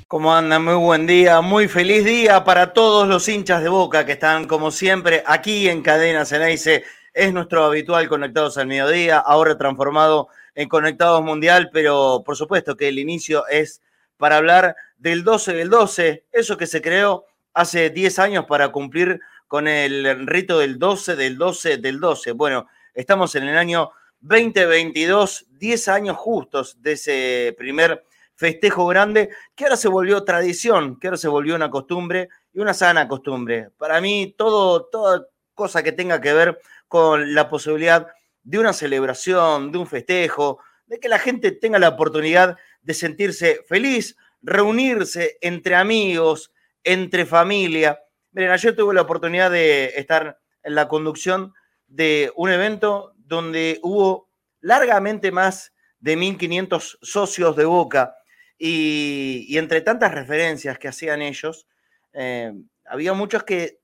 [0.07, 0.63] ¿Cómo andan?
[0.63, 4.71] Muy buen día, muy feliz día para todos los hinchas de Boca que están como
[4.71, 6.85] siempre aquí en Cadena Ceneice.
[7.15, 12.89] Es nuestro habitual Conectados al Mediodía, ahora transformado en Conectados Mundial, pero por supuesto que
[12.89, 13.81] el inicio es
[14.19, 17.25] para hablar del 12 del 12, eso que se creó
[17.55, 22.33] hace 10 años para cumplir con el rito del 12 del 12 del 12.
[22.33, 23.91] Bueno, estamos en el año
[24.21, 28.05] 2022, 10 años justos de ese primer
[28.35, 32.73] festejo grande que ahora se volvió tradición, que ahora se volvió una costumbre y una
[32.73, 33.71] sana costumbre.
[33.77, 38.07] Para mí, todo, toda cosa que tenga que ver con la posibilidad
[38.43, 43.63] de una celebración, de un festejo, de que la gente tenga la oportunidad de sentirse
[43.67, 46.52] feliz, reunirse entre amigos,
[46.85, 48.01] entre familia.
[48.33, 51.53] Miren, ayer tuve la oportunidad de estar en la conducción
[51.87, 54.29] de un evento donde hubo
[54.61, 58.17] largamente más de 1.500 socios de Boca
[58.59, 61.67] y, entre tantas referencias que hacían ellos,
[62.13, 62.53] eh,
[62.85, 63.81] había muchos que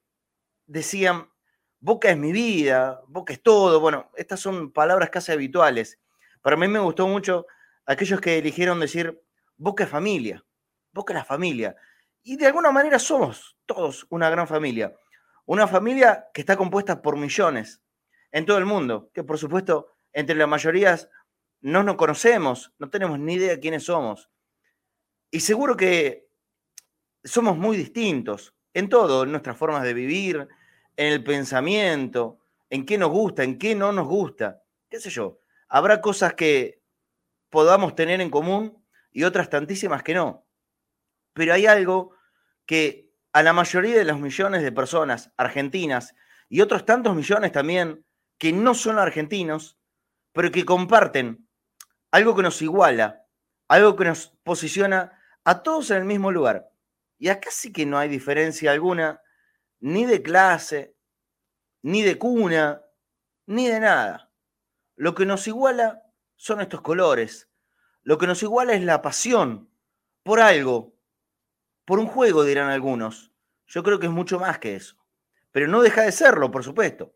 [0.67, 1.29] decían,
[1.81, 3.81] Boca es mi vida, Boca es todo.
[3.81, 5.99] Bueno, estas son palabras casi habituales.
[6.43, 7.47] Para mí me gustó mucho
[7.87, 9.21] aquellos que eligieron decir,
[9.57, 10.45] Boca es familia,
[10.93, 11.77] Boca es la familia.
[12.23, 14.95] Y de alguna manera somos todos una gran familia.
[15.47, 17.83] Una familia que está compuesta por millones
[18.33, 20.99] en todo el mundo, que por supuesto entre la mayoría
[21.61, 24.31] no nos conocemos, no tenemos ni idea de quiénes somos.
[25.31, 26.29] Y seguro que
[27.25, 30.49] somos muy distintos en todo, en nuestras formas de vivir,
[30.97, 32.39] en el pensamiento,
[32.71, 35.41] en qué nos gusta, en qué no nos gusta, qué sé yo.
[35.69, 36.83] Habrá cosas que
[37.51, 40.48] podamos tener en común y otras tantísimas que no.
[41.39, 42.17] Pero hay algo
[42.67, 46.17] que a la mayoría de los millones de personas argentinas
[46.49, 48.05] y otros tantos millones también
[48.39, 49.79] que no son argentinos,
[50.33, 51.49] pero que comparten
[52.11, 53.25] algo que nos iguala,
[53.69, 56.73] algo que nos posiciona a todos en el mismo lugar.
[57.19, 59.23] Y acá sí que no hay diferencia alguna,
[59.79, 60.97] ni de clase,
[61.83, 62.83] ni de cuna,
[63.47, 64.33] ni de nada.
[64.97, 66.03] Lo que nos iguala
[66.35, 67.49] son estos colores.
[68.03, 69.71] Lo que nos iguala es la pasión
[70.25, 70.98] por algo,
[71.89, 73.33] por un juego, dirán algunos.
[73.67, 74.97] Yo creo que es mucho más que eso.
[75.53, 77.15] Pero no deja de serlo, por supuesto.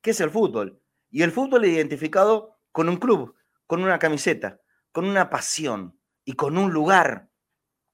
[0.00, 0.80] ¿Qué es el fútbol?
[1.10, 3.36] Y el fútbol identificado con un club,
[3.66, 4.62] con una camiseta,
[4.92, 7.28] con una pasión y con un lugar,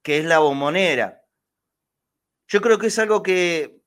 [0.02, 1.24] que es la bombonera.
[2.46, 3.82] Yo creo que es algo que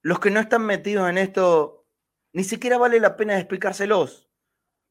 [0.00, 1.86] los que no están metidos en esto,
[2.32, 4.30] ni siquiera vale la pena explicárselos.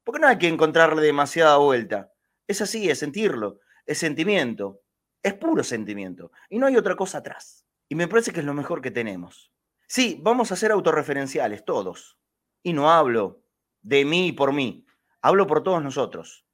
[0.03, 2.13] Porque no hay que encontrarle demasiada vuelta.
[2.45, 4.83] Es así, es sentirlo, es sentimiento.
[5.23, 6.31] Es puro sentimiento.
[6.49, 7.65] Y no hay otra cosa atrás.
[7.89, 9.51] Y me parece que es lo mejor que tenemos.
[9.87, 12.17] Sí, vamos a ser autorreferenciales, todos.
[12.63, 13.41] Y no hablo
[13.81, 14.85] de mí y por mí.
[15.21, 16.45] Hablo por todos nosotros.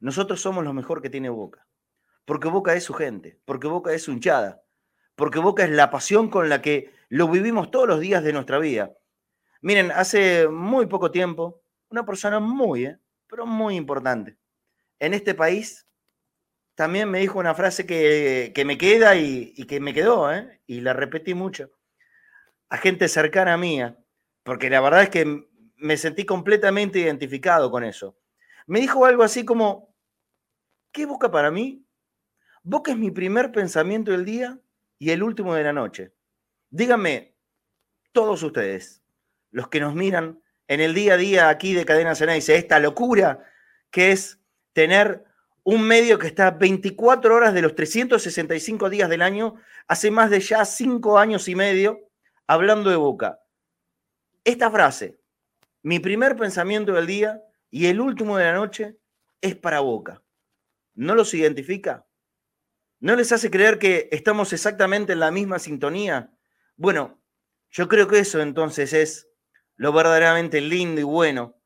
[0.00, 1.66] Nosotros somos lo mejor que tiene Boca.
[2.24, 3.40] Porque Boca es su gente.
[3.44, 4.62] Porque Boca es su hinchada.
[5.14, 8.58] Porque Boca es la pasión con la que lo vivimos todos los días de nuestra
[8.58, 8.92] vida.
[9.62, 14.36] Miren, hace muy poco tiempo, una persona muy, eh, pero muy importante
[14.98, 15.85] en este país
[16.76, 20.60] también me dijo una frase que, me queda y, que me quedó, ¿eh?
[20.66, 21.72] y la repetí mucho,
[22.68, 23.98] a gente cercana mía,
[24.44, 28.18] porque la verdad es que me sentí completamente identificado con eso.
[28.66, 29.94] Me dijo algo así como,
[30.92, 31.84] ¿qué Boca para mí?
[32.62, 34.60] Boca es mi primer pensamiento del día
[34.98, 36.12] y el último de la noche.
[36.68, 37.36] Díganme,
[38.12, 39.02] todos ustedes,
[39.50, 43.44] los que nos miran en el día a día aquí de Cadena dice esta locura
[43.90, 44.40] que es
[44.72, 45.24] tener
[45.68, 49.56] un medio que está 24 horas de los 365 días del año,
[49.88, 52.08] hace más de ya 5 años y medio,
[52.46, 53.40] hablando de Boca.
[54.44, 55.18] Esta frase,
[55.82, 58.96] mi primer pensamiento del día y el último de la noche,
[59.40, 60.22] es para Boca.
[60.94, 62.06] ¿No los identifica?
[63.00, 66.32] ¿No les hace creer que estamos exactamente en la misma sintonía?
[66.76, 67.20] Bueno,
[67.70, 69.28] yo creo que eso entonces es
[69.74, 71.60] lo verdaderamente lindo y bueno,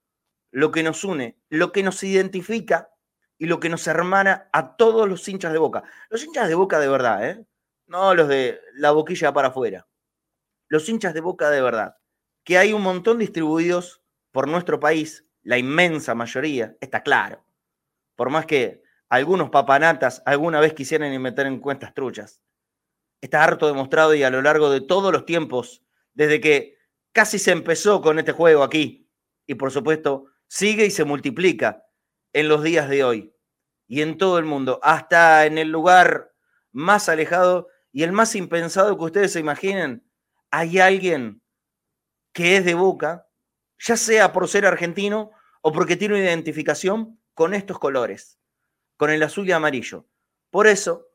[0.53, 2.91] lo que nos une, lo que nos identifica
[3.41, 5.83] y lo que nos hermana a todos los hinchas de boca.
[6.11, 7.47] Los hinchas de boca de verdad, ¿eh?
[7.87, 9.89] No los de la boquilla para afuera.
[10.69, 11.97] Los hinchas de boca de verdad.
[12.45, 17.43] Que hay un montón distribuidos por nuestro país, la inmensa mayoría, está claro.
[18.15, 22.43] Por más que algunos papanatas alguna vez quisieran meter en cuentas truchas.
[23.23, 25.83] Está harto demostrado y a lo largo de todos los tiempos,
[26.13, 26.77] desde que
[27.13, 29.09] casi se empezó con este juego aquí,
[29.47, 31.87] y por supuesto sigue y se multiplica
[32.33, 33.35] en los días de hoy
[33.87, 36.33] y en todo el mundo, hasta en el lugar
[36.73, 40.09] más alejado y el más impensado que ustedes se imaginen,
[40.51, 41.43] hay alguien
[42.33, 43.29] que es de Boca,
[43.79, 45.33] ya sea por ser argentino
[45.63, 48.39] o porque tiene una identificación con estos colores,
[48.97, 50.07] con el azul y amarillo.
[50.51, 51.09] Por eso,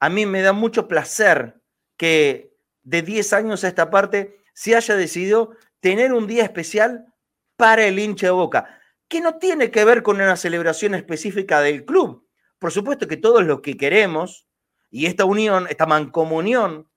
[0.00, 1.60] a mí me da mucho placer
[1.96, 7.12] que de 10 años a esta parte se haya decidido tener un día especial
[7.56, 8.77] para el hincha de Boca,
[9.08, 12.28] que no tiene que ver con una celebración específica del club.
[12.58, 14.46] Por supuesto que todos lo que queremos
[14.90, 16.90] y esta unión, esta mancomunión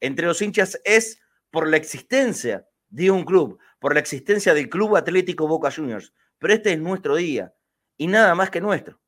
[0.00, 1.20] entre los hinchas es
[1.50, 6.12] por la existencia de un club, por la existencia del Club Atlético Boca Juniors.
[6.38, 7.54] Pero este es nuestro día
[7.96, 9.00] y nada más que nuestro.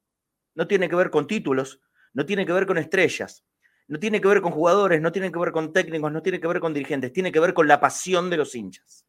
[0.55, 1.81] No tiene que ver con títulos,
[2.13, 3.45] no tiene que ver con estrellas,
[3.89, 6.47] no tiene que ver con jugadores, no tiene que ver con técnicos, no tiene que
[6.47, 9.05] ver con dirigentes, tiene que ver con la pasión de los hinchas.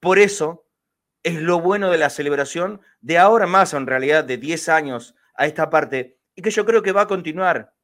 [0.00, 0.67] Por eso
[1.22, 5.46] es lo bueno de la celebración de ahora más, en realidad, de 10 años a
[5.46, 7.74] esta parte, y que yo creo que va a continuar.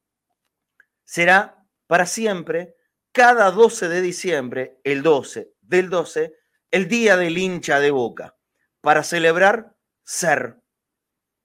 [1.03, 2.75] Será para siempre,
[3.11, 6.35] cada 12 de diciembre, el 12 del 12,
[6.71, 8.35] el día del hincha de boca,
[8.81, 10.57] para celebrar ser.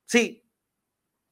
[0.07, 0.45] Sí,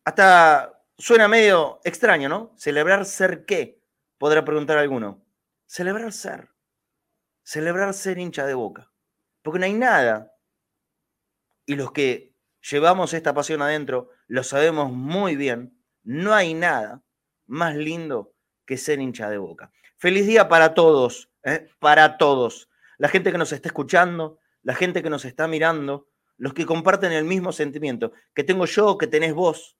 [0.04, 2.52] hasta Suena medio extraño, ¿no?
[2.56, 3.80] Celebrar ser qué,
[4.18, 5.24] podrá preguntar alguno.
[5.64, 6.48] Celebrar ser.
[7.44, 8.90] Celebrar ser hincha de boca.
[9.42, 10.32] Porque no hay nada.
[11.68, 12.32] Y los que
[12.62, 15.78] llevamos esta pasión adentro lo sabemos muy bien.
[16.02, 17.02] No hay nada
[17.46, 18.32] más lindo
[18.64, 19.70] que ser hincha de boca.
[19.98, 21.68] Feliz día para todos, ¿eh?
[21.78, 22.70] para todos.
[22.96, 27.12] La gente que nos está escuchando, la gente que nos está mirando, los que comparten
[27.12, 29.76] el mismo sentimiento que tengo yo, que tenés vos,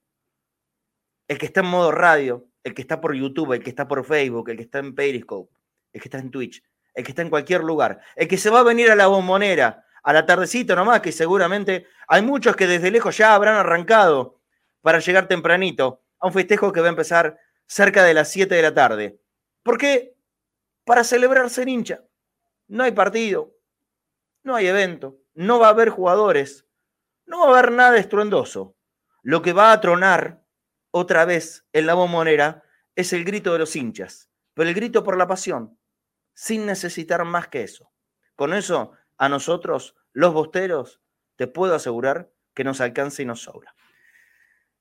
[1.27, 4.05] el que está en modo radio, el que está por YouTube, el que está por
[4.05, 5.51] Facebook, el que está en Periscope,
[5.91, 6.63] el que está en Twitch,
[6.93, 9.85] el que está en cualquier lugar, el que se va a venir a la bombonera
[10.09, 14.41] a la tardecita nomás, que seguramente hay muchos que desde lejos ya habrán arrancado
[14.81, 18.61] para llegar tempranito a un festejo que va a empezar cerca de las 7 de
[18.63, 19.21] la tarde.
[19.61, 20.15] ¿Por qué?
[20.83, 22.03] Para celebrar ser hincha.
[22.67, 23.53] No hay partido,
[24.41, 26.65] no hay evento, no va a haber jugadores,
[27.27, 28.75] no va a haber nada estruendoso.
[29.21, 30.43] Lo que va a tronar
[30.89, 32.63] otra vez en la bombonera
[32.95, 35.77] es el grito de los hinchas, pero el grito por la pasión,
[36.33, 37.91] sin necesitar más que eso.
[38.35, 41.01] Con eso, a nosotros, los bosteros,
[41.35, 43.73] te puedo asegurar que nos alcanza y nos sobra.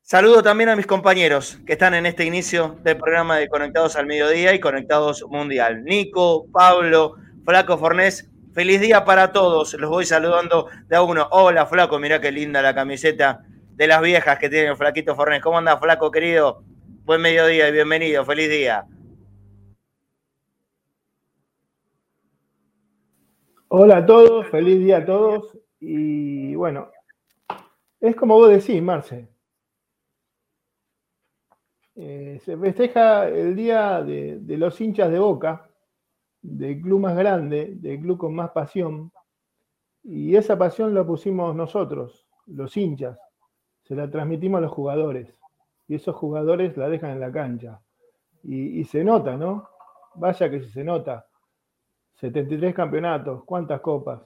[0.03, 4.07] Saludo también a mis compañeros que están en este inicio del programa de Conectados al
[4.07, 5.85] Mediodía y Conectados Mundial.
[5.85, 9.75] Nico, Pablo, Flaco Fornés, feliz día para todos.
[9.75, 11.29] Los voy saludando de a uno.
[11.31, 13.45] Hola, Flaco, mirá qué linda la camiseta
[13.75, 15.43] de las viejas que tiene el flaquito Fornés.
[15.43, 16.65] ¿Cómo anda, flaco querido?
[17.05, 18.87] Buen mediodía y bienvenido, feliz día.
[23.81, 25.57] Hola a todos, feliz día a todos.
[25.79, 26.91] Y bueno,
[28.01, 29.29] es como vos decís, Marce.
[31.95, 35.71] Eh, se festeja el día de, los hinchas de Boca,
[36.43, 39.13] del club más grande, del club con más pasión.
[40.03, 43.17] Y esa pasión la pusimos nosotros, los hinchas
[43.85, 45.39] se la transmitimos a los jugadores
[45.87, 47.81] y esos jugadores la dejan en la cancha.
[48.43, 49.69] Y, se nota, ¿no?
[50.17, 51.28] Vaya que se nota.
[52.21, 54.21] 73 campeonatos, cuántas copas,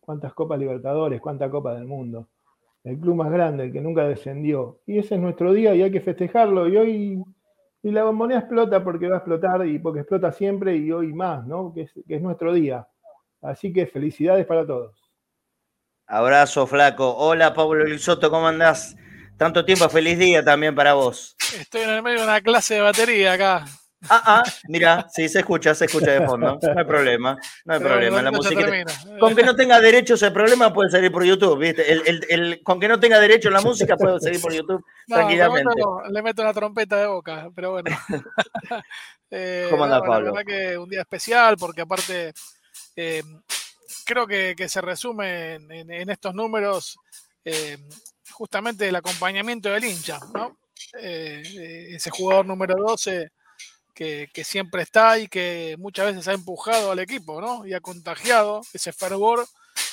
[0.00, 2.28] cuántas copas Libertadores, cuántas copas del mundo.
[2.84, 4.80] El club más grande, el que nunca descendió.
[4.86, 6.68] Y ese es nuestro día y hay que festejarlo.
[6.68, 7.24] Y hoy
[7.84, 11.46] y la bombonera explota porque va a explotar y porque explota siempre y hoy más,
[11.46, 11.72] ¿no?
[11.74, 12.88] Que es, que es nuestro día.
[13.42, 14.96] Así que felicidades para todos.
[16.06, 17.14] Abrazo, flaco.
[17.14, 18.96] Hola, Pablo Lisoto, ¿cómo andás?
[19.36, 21.36] Tanto tiempo, feliz día también para vos.
[21.58, 23.66] Estoy en el medio de una clase de batería acá.
[24.08, 26.58] Ah, ah, mira, sí, se escucha, se escucha de fondo.
[26.74, 28.22] No hay problema, no hay problema.
[28.22, 28.84] La música.
[29.20, 31.84] Con que no tenga derechos el problema puede salir por YouTube, ¿viste?
[31.92, 35.82] El, con que no tenga derecho la música puede salir por YouTube tranquilamente.
[36.10, 37.96] Le meto, una trompeta de boca, pero bueno.
[39.30, 40.32] eh, ¿Cómo anda, Pablo?
[40.32, 42.32] La verdad que un día especial porque aparte
[42.96, 43.22] eh,
[44.04, 46.96] creo que, se resume en, estos números
[47.44, 47.78] eh,
[48.30, 50.58] justamente el acompañamiento del hincha, ¿no?
[51.00, 53.30] Eh, ese jugador número 12
[53.94, 57.66] que, siempre está y que muchas veces ha empujado al equipo, ¿no?
[57.66, 59.46] Y ha contagiado ese fervor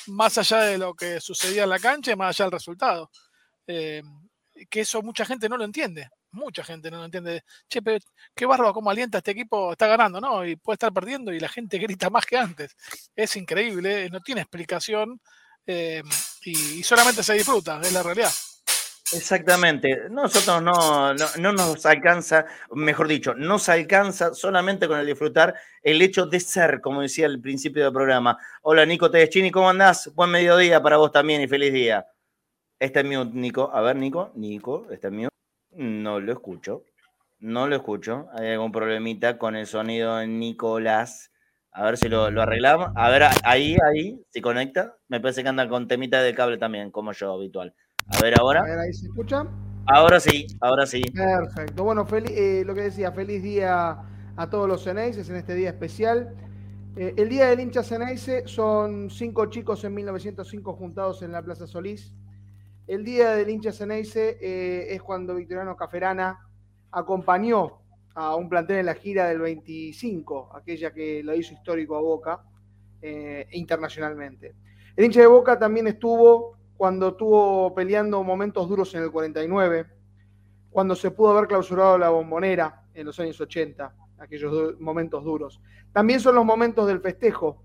[0.08, 3.12] más allá de lo que sucedía en la cancha y más allá del resultado.
[3.68, 4.04] Eh,
[4.70, 7.44] que eso mucha gente no lo entiende mucha gente no lo entiende.
[7.70, 8.00] Che, pero
[8.36, 10.46] qué barba, cómo alienta este equipo, está ganando, ¿no?
[10.46, 12.76] Y puede estar perdiendo y la gente grita más que antes.
[13.16, 15.20] Es increíble, no tiene explicación
[15.66, 16.04] eh,
[16.44, 18.32] y, solamente se disfruta, es la realidad.
[19.14, 20.10] Exactamente.
[20.10, 26.26] Nosotros no, no, nos alcanza, mejor dicho, nos alcanza solamente con el disfrutar el hecho
[26.26, 28.38] de ser, como decía al principio del programa.
[28.62, 30.14] Hola Nico Tedeschini, ¿cómo andás?
[30.16, 32.06] Buen mediodía para vos también y feliz día.
[32.80, 33.70] Este es mío, Nico.
[33.74, 35.30] A ver, Nico, Nico, este es mío.
[35.72, 36.84] No lo escucho.
[37.40, 38.28] No lo escucho.
[38.34, 41.32] Hay algún problemita con el sonido de Nicolás.
[41.72, 42.90] A ver si lo, arreglamos.
[42.96, 44.98] A ver, ahí, ahí, si conecta.
[45.08, 47.74] Me parece que anda con temita de cable también, como yo habitual.
[48.08, 48.62] A ver ahora.
[48.62, 49.46] A ver, ahí se escucha.
[49.88, 51.02] Ahora sí, ahora sí.
[51.02, 51.84] Perfecto.
[51.84, 53.98] Bueno, eh, lo que decía, feliz día
[54.36, 56.36] a todos los Ceneices en este día especial.
[56.96, 61.68] Eh, el día del hincha Ceneice son cinco chicos en 1905 juntados en la Plaza
[61.68, 62.14] Solís.
[62.88, 66.40] El día del hincha Ceneice eh, es cuando Victoriano Caferana
[66.92, 67.82] acompañó
[68.14, 72.44] a un plantel en la gira del 25, aquella que lo hizo histórico a Boca
[73.54, 74.54] internacionalmente.
[74.96, 79.86] El hincha de Boca también estuvo cuando estuvo peleando momentos duros en el 49,
[80.72, 85.62] cuando se pudo haber clausurado la bombonera en los años 80, aquellos momentos duros.
[85.94, 87.62] También son los momentos del festejo,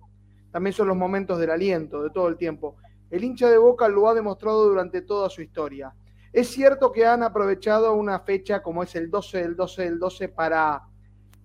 [0.50, 2.76] también son los momentos del aliento, de todo el tiempo.
[3.08, 5.94] El hincha de Boca lo ha demostrado durante toda su historia.
[6.30, 10.28] Es cierto que han aprovechado una fecha como es el 12 del 12 del 12
[10.28, 10.82] para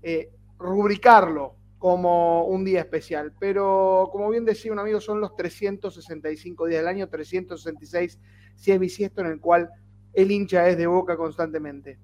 [0.04, 6.68] eh, rubricarlo como un día especial, pero como bien decía un amigo, son los 365
[6.68, 8.20] días del año, 366
[8.54, 9.68] si es bisiesto en el cual
[10.14, 11.98] el hincha es de boca constantemente.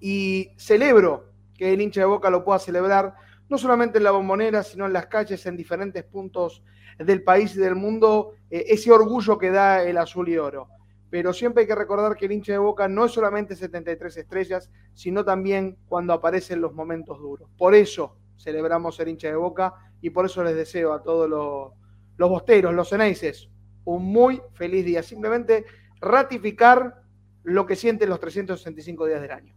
[0.00, 3.14] Y celebro que el hincha de boca lo pueda celebrar,
[3.48, 6.62] no solamente en la bombonera, sino en las calles, en diferentes puntos
[6.98, 10.68] del país y del mundo, eh, ese orgullo que da el azul y oro
[11.08, 14.70] pero siempre hay que recordar que el hincha de Boca no es solamente 73 estrellas,
[14.92, 17.48] sino también cuando aparecen los momentos duros.
[17.56, 21.72] Por eso celebramos el hincha de Boca y por eso les deseo a todos los,
[22.16, 23.48] los bosteros, los ceneices,
[23.84, 25.02] un muy feliz día.
[25.02, 25.64] Simplemente
[26.00, 27.02] ratificar
[27.42, 29.54] lo que sienten los 365 días del año.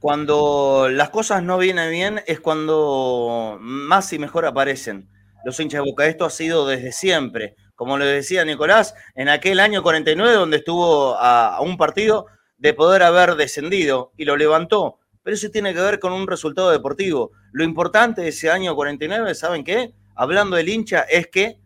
[0.00, 5.08] Cuando las cosas no vienen bien es cuando más y mejor aparecen
[5.44, 6.06] los hinchas de Boca.
[6.06, 11.16] Esto ha sido desde siempre como le decía Nicolás, en aquel año 49 donde estuvo
[11.18, 12.26] a, un partido
[12.56, 15.00] de poder haber descendido y lo levantó.
[15.24, 17.32] Pero eso tiene que ver con un resultado deportivo.
[17.50, 19.92] Lo importante de ese año 49, ¿saben qué?
[20.14, 21.58] Hablando del hincha, es que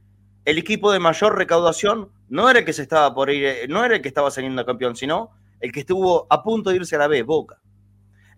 [0.47, 3.97] el equipo de mayor recaudación no era el que se estaba por ir, no era
[3.97, 7.09] el que estaba saliendo campeón, sino el que estuvo a punto de irse a la
[7.09, 7.61] B, Boca.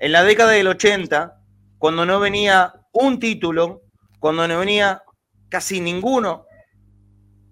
[0.00, 1.39] En la década del 80,
[1.79, 3.83] cuando no venía un título,
[4.19, 5.03] cuando no venía
[5.49, 6.47] casi ninguno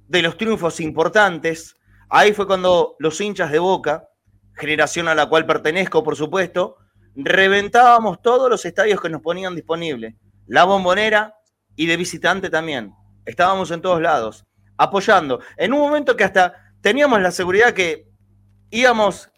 [0.08, 1.76] de los triunfos importantes.
[2.08, 4.08] Ahí fue cuando los hinchas de Boca,
[4.54, 6.76] generación a la cual pertenezco, por supuesto,
[7.24, 10.14] reventábamos todos los estadios que nos ponían disponibles.
[10.46, 11.34] La bombonera
[11.74, 12.94] y de visitante también.
[13.26, 14.46] Estábamos en todos lados,
[14.76, 15.40] apoyando.
[15.56, 18.08] En un momento que hasta teníamos la seguridad que
[18.70, 19.30] íbamos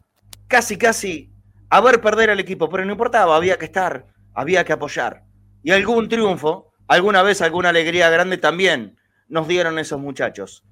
[0.46, 1.32] casi, casi
[1.70, 5.24] a ver perder al equipo, pero no importaba, había que estar, había que apoyar.
[5.62, 10.64] Y algún triunfo, alguna vez alguna alegría grande también nos dieron esos muchachos.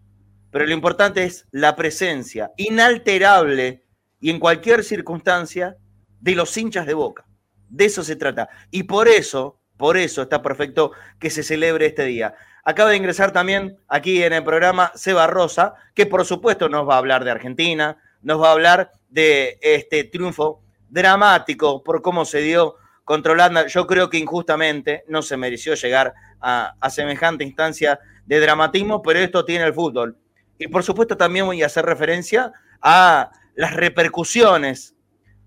[0.50, 3.85] Pero lo importante es la presencia inalterable
[4.21, 5.77] y en cualquier circunstancia
[6.21, 7.25] de los hinchas de boca.
[7.69, 8.49] De eso se trata.
[8.71, 12.35] Y por eso, por eso está perfecto que se celebre este día.
[12.65, 16.95] Acaba de ingresar también aquí en el programa Seba Rosa, que por supuesto nos va
[16.95, 22.41] a hablar de Argentina, nos va a hablar de este triunfo dramático por cómo se
[22.41, 23.67] dio contra Holanda.
[23.67, 29.19] Yo creo que injustamente no se mereció llegar a, a semejante instancia de dramatismo, pero
[29.19, 30.19] esto tiene el fútbol.
[30.59, 34.95] Y por supuesto también voy a hacer referencia a las repercusiones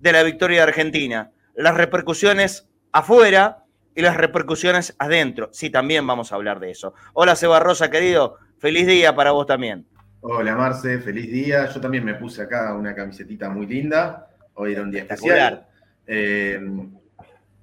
[0.02, 3.66] de la victoria de Argentina, las repercusiones afuera
[3.96, 5.50] y las repercusiones adentro.
[5.54, 6.94] Sí, también vamos a hablar de eso.
[7.14, 9.86] Hola Seba Rosa, querido, feliz día para vos también.
[10.22, 11.68] Hola Marce, feliz día.
[11.68, 14.28] Yo también me puse acá una camisetita muy linda.
[14.56, 15.68] Hoy era un día especial.
[16.08, 16.60] Eh,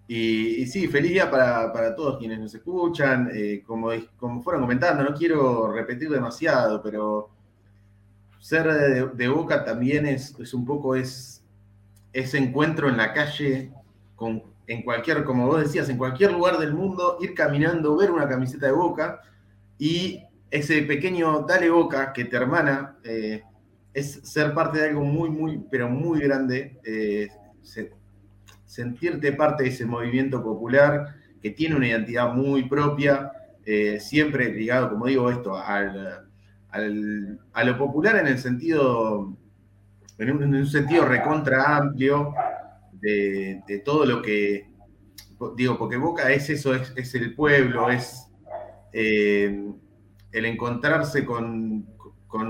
[0.07, 3.31] y, sí, feliz día para, todos quienes nos escuchan.
[3.35, 7.31] Eh, como, como fueron comentando, no quiero repetir demasiado, pero
[8.39, 11.38] ser de, Boca también es, es, un poco es,
[12.13, 13.73] ese encuentro en la calle,
[14.17, 18.29] con, en cualquier, como vos decías, en cualquier lugar del mundo, ir caminando, ver una
[18.29, 19.21] camiseta de Boca
[19.79, 23.43] y ese pequeño dale Boca que te hermana, eh,
[23.93, 26.79] es ser parte de algo muy, muy, pero muy grande.
[26.85, 27.29] Eh,
[28.65, 33.33] sentirte parte de ese movimiento popular que tiene una identidad muy propia,
[33.65, 36.29] eh, siempre ligado, como digo, esto, al,
[36.71, 39.37] a lo popular en el sentido,
[40.19, 42.35] en un, sentido recontra amplio
[42.93, 44.69] de, todo lo que,
[45.57, 48.29] digo, porque Boca es eso, es, el pueblo, es
[48.93, 49.65] eh,
[50.33, 51.87] el encontrarse con,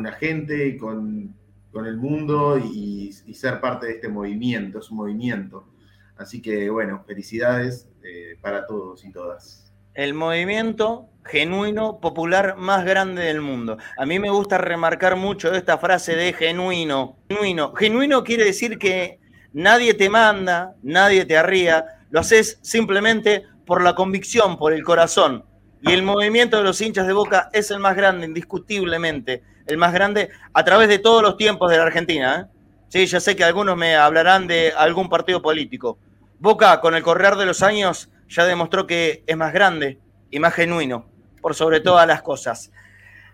[0.02, 1.36] la gente y con,
[1.74, 5.68] el mundo y, ser parte de este movimiento, es un movimiento.
[6.16, 9.67] Así que bueno, felicidades eh, para todos y todas.
[9.98, 13.78] El movimiento genuino, popular más grande del mundo.
[13.96, 17.16] A mí me gusta remarcar mucho esta frase de genuino.
[17.28, 19.18] Genuino, genuino quiere decir que
[19.52, 25.44] nadie te manda, nadie te arría, lo haces simplemente por la convicción, por el corazón.
[25.82, 29.92] Y el movimiento de los hinchas de Boca es el más grande, indiscutiblemente, el más
[29.92, 32.40] grande a través de todos los tiempos de la Argentina.
[32.40, 32.58] ¿eh?
[32.86, 35.98] Sí, ya sé que algunos me hablarán de algún partido político.
[36.38, 39.98] Boca, con el correr de los años, ya demostró que es más grande
[40.30, 41.06] y más genuino,
[41.40, 42.70] por sobre todas las cosas.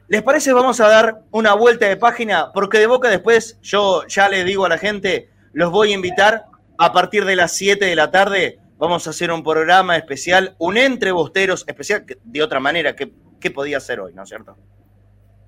[0.06, 0.52] ¿Les parece?
[0.52, 4.66] Vamos a dar una vuelta de página, porque de Boca después, yo ya le digo
[4.66, 6.44] a la gente, los voy a invitar
[6.78, 8.58] a partir de las 7 de la tarde.
[8.76, 13.50] Vamos a hacer un programa especial, un entre bosteros especial, de otra manera, que, ¿qué
[13.50, 14.58] podía ser hoy, no es cierto?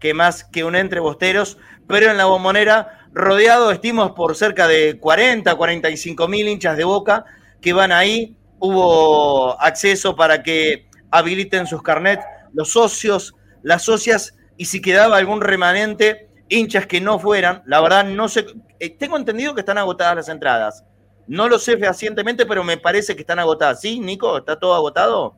[0.00, 4.98] Que más que un entre bosteros, pero en la bombonera, rodeado, estimos, por cerca de
[4.98, 7.26] 40, 45 mil hinchas de boca
[7.60, 8.36] que van ahí.
[8.58, 15.40] Hubo acceso para que habiliten sus carnets los socios, las socias y si quedaba algún
[15.40, 18.46] remanente, hinchas que no fueran, la verdad no sé,
[18.78, 20.84] eh, tengo entendido que están agotadas las entradas.
[21.26, 23.80] No lo sé fehacientemente, pero me parece que están agotadas.
[23.80, 24.38] ¿Sí, Nico?
[24.38, 25.34] ¿Está todo agotado?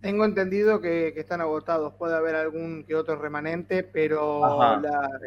[0.00, 1.94] Tengo entendido que, están agotados.
[1.94, 4.42] Puede haber algún que otro remanente, pero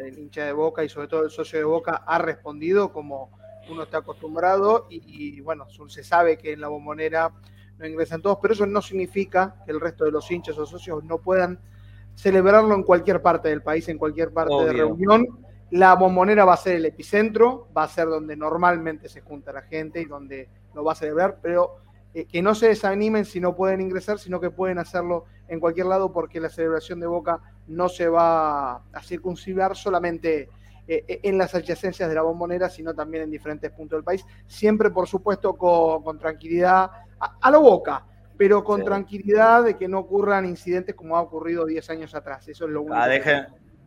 [0.04, 3.30] el hincha de Boca y sobre todo el socio de Boca ha respondido como
[3.68, 7.32] uno está acostumbrado y, y bueno, se sabe que en la bombonera
[7.78, 11.04] no ingresan todos, pero eso no significa que el resto de los hinchas o socios
[11.04, 11.58] no puedan
[12.14, 15.26] celebrarlo en cualquier parte del país, en cualquier parte de reunión.
[15.70, 19.62] La bombonera va a ser el epicentro, va a ser donde normalmente se junta la
[19.62, 21.78] gente y donde lo va a celebrar, pero
[22.14, 25.86] eh, que no se desanimen si no pueden ingresar, sino que pueden hacerlo en cualquier
[25.86, 30.48] lado porque la celebración de Boca no se va a circuncivar solamente
[30.88, 34.24] eh, eh, en las adyacencias de la bombonera, sino también en diferentes puntos del país,
[34.46, 38.04] siempre por supuesto con, tranquilidad, a, lo Boca,
[38.36, 42.46] pero con tranquilidad de que no ocurran incidentes como ha ocurrido 10 años atrás.
[42.48, 42.94] Eso es lo único.
[42.94, 43.08] Ah,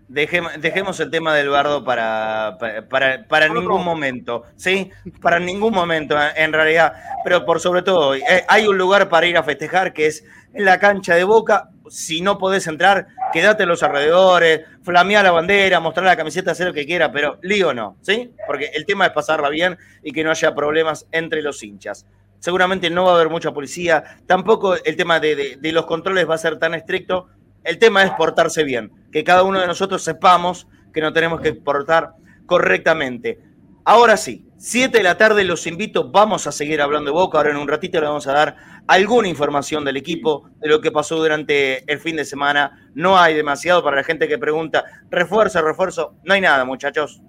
[0.09, 2.57] dejemos el tema del bardo para,
[2.89, 4.91] para, para, ningún momento, ¿sí?
[5.21, 6.93] Para ningún momento, en realidad.
[7.23, 10.65] Pero por sobre todo, eh, hay un lugar para ir a festejar que es en
[10.65, 11.69] la cancha de Boca.
[11.89, 16.67] Si no podés entrar, quédate en los alrededores, flamea la bandera, mostrar la camiseta, hacer
[16.67, 18.31] lo que quiera, pero lío no, ¿sí?
[18.47, 22.05] Porque el tema es pasarla bien y que no haya problemas entre los hinchas
[22.39, 26.39] seguramente no va a haber mucha policía, tampoco el tema de, los controles va a
[26.39, 27.27] ser tan estricto,
[27.63, 31.53] el tema es portarse bien, que cada uno de nosotros sepamos que no tenemos que
[31.53, 32.13] portar
[32.45, 33.39] correctamente.
[33.83, 37.51] Ahora sí, 7 de la tarde los invito, vamos a seguir hablando de Boca, ahora
[37.51, 38.55] en un ratito le vamos a dar
[38.89, 42.89] alguna información del equipo, de lo que pasó durante el fin de semana.
[42.95, 47.21] No hay demasiado para la gente que pregunta, refuerzo, refuerzo, no hay nada muchachos,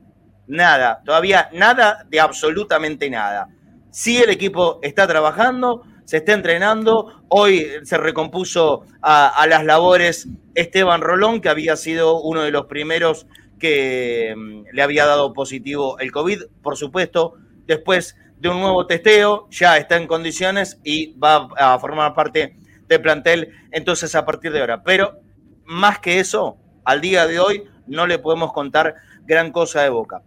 [0.47, 3.49] nada, todavía nada de absolutamente nada.
[3.91, 7.25] Sí, el equipo está trabajando, se está entrenando.
[7.29, 13.27] Hoy se recompuso a, las labores Esteban Rolón, que había sido uno de los primeros
[13.59, 16.41] que mm, le había dado positivo el COVID.
[16.63, 17.35] Por supuesto,
[17.67, 22.57] después de un nuevo testeo, ya está en condiciones y va a formar parte
[22.89, 24.83] del plantel entonces a partir de ahora.
[24.83, 25.21] Pero
[25.65, 28.95] más que eso, al día de hoy no le podemos contar
[29.27, 30.23] gran cosa de boca.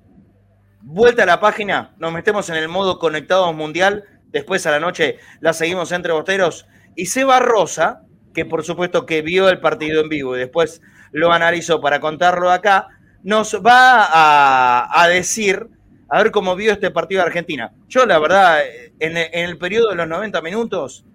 [0.81, 4.03] Vuelta a la página, nos metemos en el modo conectados mundial.
[4.27, 6.67] Después a la noche la seguimos entre boteros.
[6.95, 11.31] Y Seba Rosa, que por supuesto que vio el partido en vivo y después lo
[11.31, 12.87] analizó para contarlo acá,
[13.23, 15.69] nos va a, decir,
[16.09, 17.71] a ver cómo vio este partido de Argentina.
[17.87, 18.61] Yo la verdad,
[18.99, 21.05] en, el periodo de los 90 minutos,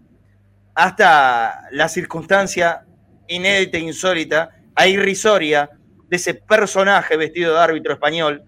[0.75, 2.85] hasta la circunstancia
[3.29, 5.71] inédita, insólita, a irrisoria
[6.09, 8.43] de ese personaje vestido de árbitro español,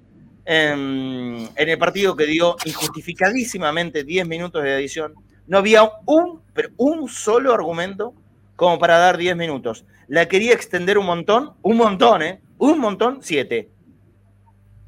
[0.44, 5.14] en, el partido que dio injustificadísimamente 10 minutos de edición.
[5.46, 8.14] No había un, pero un solo argumento
[8.56, 9.84] como para dar 10 minutos.
[10.08, 12.40] La quería extender un montón, un montón, ¿eh?
[12.58, 13.70] Un montón, 7.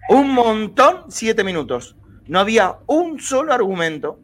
[0.08, 1.96] Un montón, 7 minutos.
[2.26, 4.18] No había un solo argumento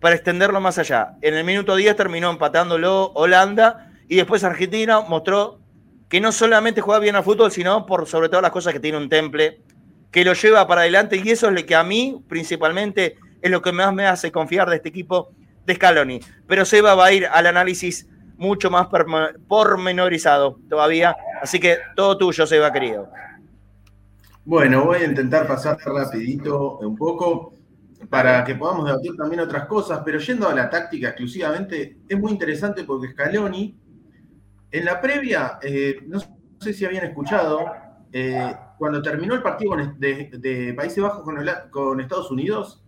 [0.00, 1.16] para extenderlo más allá.
[1.22, 5.60] En el minuto 10 terminó empatándolo Holanda y después Argentina mostró
[6.08, 8.98] que no solamente juega bien al fútbol, sino por sobre todas las cosas que tiene
[8.98, 9.60] un temple
[10.10, 13.62] que lo lleva para adelante y eso es lo que a mí principalmente es lo
[13.62, 15.32] que más me hace confiar de este equipo
[15.64, 16.20] de Scaloni.
[16.46, 18.88] Pero Seba va a ir al análisis mucho más
[19.46, 23.08] pormenorizado todavía, así que todo tuyo, Seba, querido.
[24.44, 27.54] Bueno, voy a intentar pasar rapidito un poco
[28.08, 32.32] para que podamos debatir también otras cosas, pero yendo a la táctica exclusivamente, es muy
[32.32, 33.78] interesante porque Scaloni,
[34.70, 36.18] en la previa, eh, no
[36.58, 37.66] sé si habían escuchado,
[38.12, 41.22] eh, cuando terminó el partido de, Países Bajos
[41.70, 42.82] con, Estados Unidos,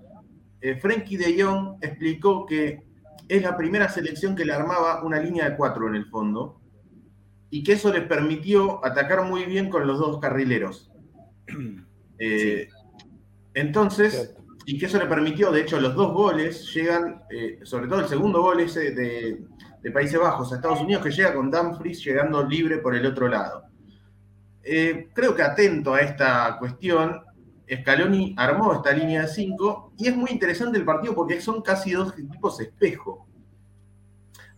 [0.61, 2.83] eh, Frankie de Jong explicó que
[3.29, 6.61] es la primera selección que le armaba una línea de cuatro en el fondo
[7.51, 10.92] y que eso les permitió atacar muy bien con los dos carrileros.
[12.25, 12.69] Eh,
[13.53, 17.23] entonces, y que eso le permitió, de hecho, los dos goles llegan,
[17.65, 19.45] sobre todo el segundo gol ese de,
[19.83, 23.29] de Países Bajos a Estados Unidos que llega con Dumfries llegando libre por el otro
[23.29, 23.65] lado.
[24.63, 27.21] Eh, creo que atento a esta cuestión,
[27.69, 31.93] Scaloni armó esta línea de 5 y es muy interesante el partido porque son casi
[31.93, 33.27] dos equipos espejo.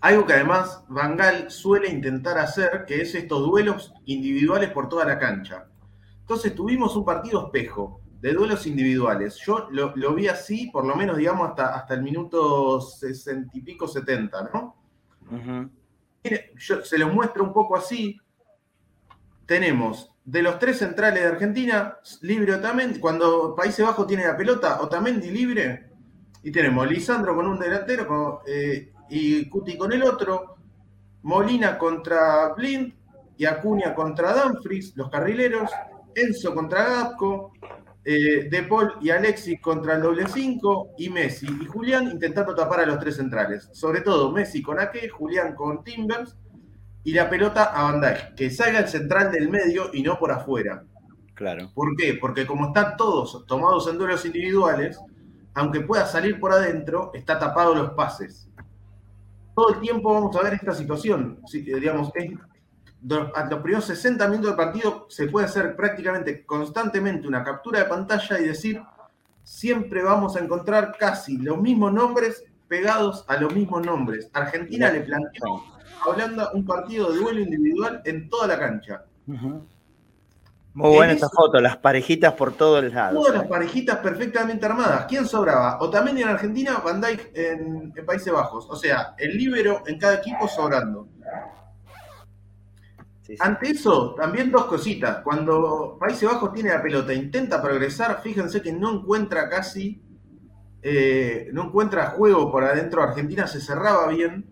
[0.00, 5.18] Algo que además Van suele intentar hacer, que es estos duelos individuales por toda la
[5.18, 5.68] cancha.
[6.24, 9.36] Entonces tuvimos un partido espejo de duelos individuales.
[9.44, 13.86] Yo lo, vi así, por lo menos, digamos, hasta, hasta el minuto sesenta y pico,
[13.86, 14.76] setenta, ¿no?
[16.56, 18.18] yo se los muestro un poco así.
[19.44, 24.80] Tenemos de los tres centrales de Argentina, libre Otamendi, cuando Países Bajos tiene la pelota,
[24.80, 25.90] Otamendi libre,
[26.42, 30.56] y tenemos Lisandro con un delantero eh, y Cuti con el otro,
[31.24, 32.94] Molina contra Blind
[33.36, 35.70] y Acuña contra Danfries, los carrileros,
[36.14, 37.52] Enzo contra Gapco,
[38.04, 42.80] eh, De Paul y Alexis contra el doble 5 y Messi y Julián intentando tapar
[42.80, 43.68] a los tres centrales.
[43.72, 46.36] Sobre todo Messi con Ake, Julián con Timbers
[47.02, 48.34] y la pelota a Bandai.
[48.34, 50.84] Que salga el central del medio y no por afuera.
[51.34, 51.70] Claro.
[51.74, 52.18] ¿Por qué?
[52.20, 55.00] Porque como están todos tomados en duelos individuales,
[55.54, 58.50] aunque pueda salir por adentro, está tapado los pases.
[59.54, 61.40] Todo el tiempo vamos a ver esta situación.
[61.52, 62.32] digamos, es
[63.34, 67.84] a los primeros 60 minutos del partido se puede hacer prácticamente constantemente una captura de
[67.86, 68.82] pantalla y decir,
[69.42, 74.30] siempre vamos a encontrar casi los mismos nombres pegados a los mismos nombres.
[74.32, 75.62] Argentina le planteó
[76.04, 79.04] a Holanda un partido de duelo individual en toda la cancha.
[80.74, 83.22] Muy buena esta foto, las parejitas por todos lados.
[83.22, 85.04] Todas las parejitas perfectamente armadas.
[85.08, 85.78] ¿Quién sobraba?
[85.80, 88.66] O también en Argentina, Van Dijk en, en Países Bajos.
[88.68, 91.06] O sea, el líbero en cada equipo sobrando.
[93.40, 95.22] Ante eso, también dos cositas.
[95.22, 100.02] Cuando Países Bajos tiene la pelota e intenta progresar, fíjense que no encuentra casi,
[100.82, 103.02] eh, no encuentra juego por adentro.
[103.02, 104.46] Argentina se cerraba bien.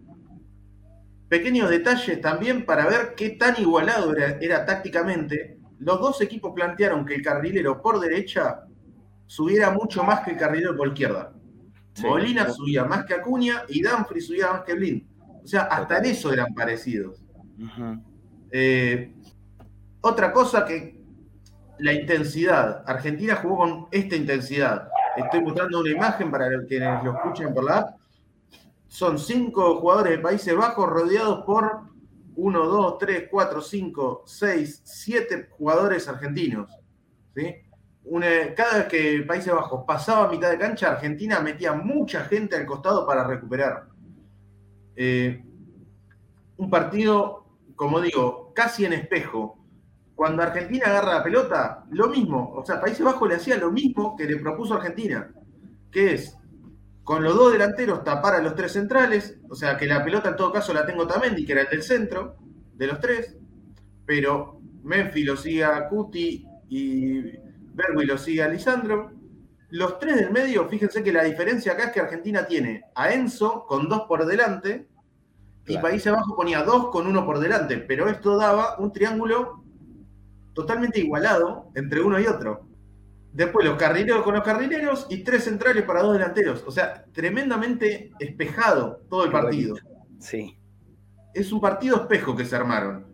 [1.28, 5.58] Pequeños detalles también para ver qué tan igualado era, tácticamente.
[5.78, 8.64] Los dos equipos plantearon que el carrilero por derecha
[9.26, 11.34] subiera mucho más que el carrilero por izquierda.
[12.02, 15.02] Molina subía más que Acuña y Danfrey subía más que Blind.
[15.44, 17.22] O sea, hasta en eso eran parecidos.
[18.54, 19.14] Eh,
[20.02, 21.00] otra cosa que
[21.78, 22.84] la intensidad.
[22.86, 24.88] Argentina jugó con esta intensidad.
[25.16, 27.98] Estoy mostrando una imagen para quienes lo escuchen por la app.
[28.86, 31.90] Son cinco jugadores de Países Bajos rodeados por
[32.36, 36.70] 1, 2, 3, 4, 5, 6, 7 jugadores argentinos.
[38.54, 42.66] cada vez que Países Bajos pasaba a mitad de cancha, Argentina metía mucha gente al
[42.66, 43.86] costado para recuperar.
[44.94, 45.42] Eh,
[46.58, 47.42] un partido
[47.82, 49.58] como digo, casi en espejo.
[50.14, 52.52] Cuando Argentina agarra la pelota, lo mismo.
[52.54, 55.32] O sea, Países Bajos le hacía lo mismo que le propuso Argentina,
[55.90, 56.36] que es
[57.04, 60.36] con los dos delanteros tapar a los tres centrales, o sea, que la pelota en
[60.36, 62.36] todo caso la tengo Tamendi, que era el del centro,
[62.74, 63.36] de los tres,
[64.06, 67.20] pero Memphis lo sigue a Cuti y
[67.74, 69.12] Bergui lo sigue a Lisandro.
[69.70, 73.66] Los tres del medio, fíjense que la diferencia acá es que Argentina tiene a Enzo
[73.66, 74.88] con dos por delante,
[75.66, 79.62] y Países Bajos ponía dos con uno por delante, pero esto daba un triángulo
[80.54, 82.66] totalmente igualado entre uno y otro.
[83.32, 86.64] Después los carrileros con los carrileros y tres centrales para dos delanteros.
[86.66, 89.76] O sea, tremendamente espejado todo el partido.
[90.18, 90.58] Sí.
[91.32, 93.06] Es un partido espejo que se armaron.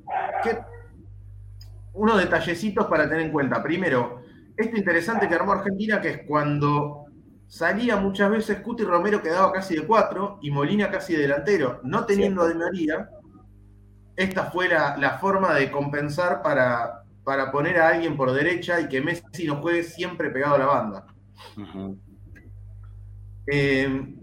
[1.93, 3.63] Unos detallecitos para tener en cuenta.
[3.63, 4.23] Primero,
[4.57, 7.05] esto interesante que armó Argentina, que es cuando
[7.49, 11.81] salía muchas veces Cuti Romero quedaba casi de cuatro y Molina casi de delantero.
[11.83, 13.11] No teniendo a De María,
[14.15, 19.01] esta fue la, forma de compensar para, para, poner a alguien por derecha y que
[19.01, 21.07] Messi no juegue siempre pegado a la banda.
[23.51, 24.15] Eh,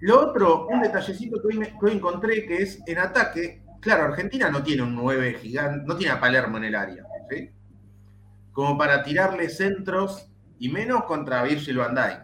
[0.00, 3.64] lo otro, un detallecito que hoy, encontré que es en ataque.
[3.80, 7.04] Claro, Argentina no tiene un 9 gigante, no tiene a Palermo en el área,
[8.52, 10.31] Como para tirarle centros
[10.62, 12.20] y menos contra Virgil van Dijk.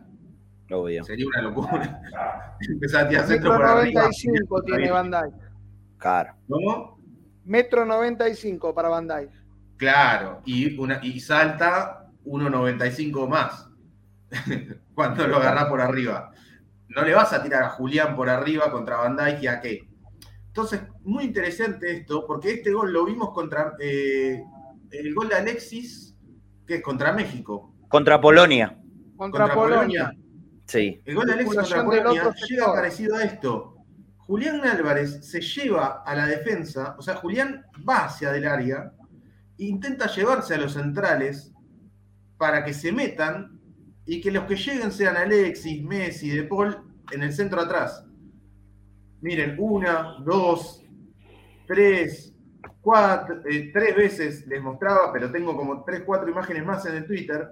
[0.70, 1.02] Obvio.
[1.02, 2.00] Sería una locura.
[2.60, 5.34] A centro por 95 tiene Van Dijk.
[5.96, 6.34] Claro.
[6.48, 7.00] ¿Cómo?
[7.44, 9.30] Metro 95 para Van Dijk.
[9.76, 13.68] Claro, y, una, y salta 1.95 más
[14.94, 16.30] cuando lo agarra por arriba.
[16.90, 19.88] No le vas a tirar a Julián por arriba contra Van Dijk y a qué.
[20.46, 24.40] Entonces, muy interesante esto, porque este gol lo vimos contra eh,
[24.92, 26.16] el gol de Alexis,
[26.64, 27.74] que es contra México.
[27.88, 28.78] Contra Polonia.
[29.16, 30.12] Contra, Polonia.
[30.66, 31.00] Sí.
[31.04, 33.74] El gol de Alexis contra Polonia llega parecido a esto.
[34.18, 38.92] Julián Álvarez se lleva a la defensa, o sea, Julián va hacia del área
[39.58, 41.54] e intenta llevarse a los centrales
[42.36, 43.58] para que se metan
[44.04, 46.76] y que los que lleguen sean Alexis, Messi, De Paul
[47.10, 48.04] en el centro atrás.
[49.22, 50.84] Miren, una, dos,
[51.66, 52.34] tres,
[52.80, 57.06] cuatro, eh, tres veces les mostraba, pero tengo como tres, cuatro imágenes más en el
[57.06, 57.48] Twitter,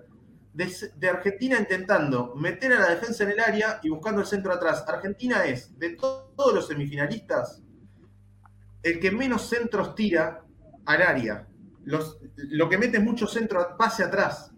[0.56, 4.84] de, Argentina intentando meter a la defensa en el área y buscando el centro atrás.
[4.88, 7.62] Argentina es, de todos los semifinalistas,
[8.82, 10.42] el que menos centros tira
[10.86, 11.46] al área.
[11.84, 14.52] lo que mete es mucho centro, pase atrás.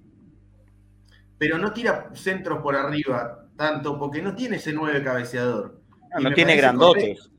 [1.37, 5.81] Pero no tira centros por arriba tanto, porque no tiene ese nueve cabeceador.
[6.21, 7.31] No, tiene grandotes.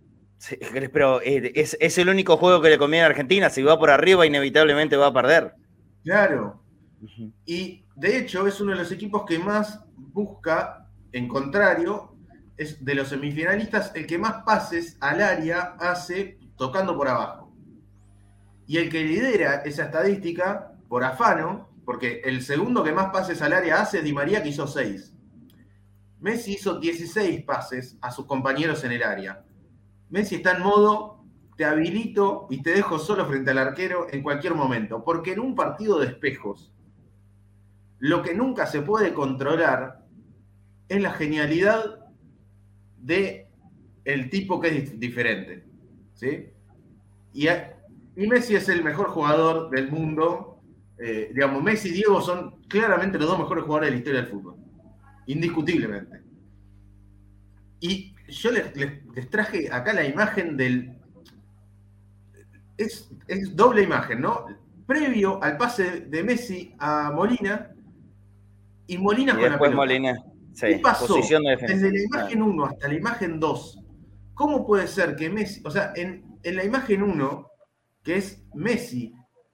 [0.92, 3.50] pero eh, es, el único juego que le conviene a Argentina.
[3.50, 5.54] Si va por arriba, inevitablemente va a perder.
[6.04, 6.62] Claro.
[7.46, 12.16] Y de hecho, es uno de los equipos que más busca, en contrario,
[12.58, 17.54] es de los semifinalistas, el que más pases al área hace tocando por abajo.
[18.68, 23.54] Y el que lidera esa estadística, por afano, porque el segundo que más pases al
[23.54, 25.14] área hace es Di María, que hizo 6.
[26.20, 29.46] Messi hizo 16 pases a sus compañeros en el área.
[30.10, 31.24] Messi está en modo,
[31.56, 35.56] te habilito y te dejo solo frente al arquero en cualquier momento, porque en un
[35.56, 36.74] partido de espejos,
[38.00, 40.06] lo que nunca se puede controlar
[40.88, 42.08] es la genialidad
[42.98, 43.48] de
[44.06, 45.64] el tipo que es diferente.
[46.14, 46.50] ¿sí?
[47.34, 47.48] Y,
[48.16, 50.62] Messi es el mejor jugador del mundo.
[50.98, 54.30] Eh, digamos, Messi y Diego son claramente los dos mejores jugadores de la historia del
[54.30, 54.56] fútbol.
[55.28, 56.22] Indiscutiblemente.
[57.80, 60.96] Y yo les, traje acá la imagen del.
[62.78, 63.10] Es,
[63.56, 64.46] doble imagen, ¿no?
[64.86, 67.72] Previo al pase de Messi a Molina
[68.90, 69.76] y Molina con la pelota.
[69.76, 70.18] Molina.
[70.60, 71.16] ¿Qué pasó?
[71.16, 73.80] Desde la imagen 1 hasta la imagen 2,
[74.34, 77.48] ¿cómo puede ser que Messi, o sea, en, en la imagen 1,
[78.04, 79.14] que es Messi,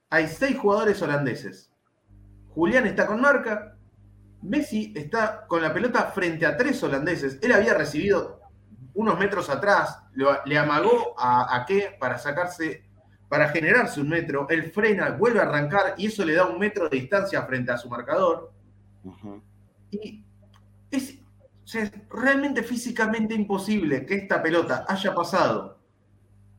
[0.09, 1.69] hay seis jugadores holandeses.
[2.49, 3.77] Julián está con marca,
[4.41, 7.37] Messi está con la pelota frente a tres holandeses.
[7.41, 8.39] Él había recibido
[8.93, 9.99] unos metros atrás,
[10.45, 12.85] le amagó a, a qué para sacarse,
[13.27, 14.47] para generarse un metro.
[14.49, 17.77] Él frena, vuelve a arrancar y eso le da un metro de distancia frente a
[17.77, 18.54] su marcador.
[19.91, 20.23] Y
[20.91, 21.19] es,
[22.09, 25.79] realmente físicamente imposible que esta pelota haya pasado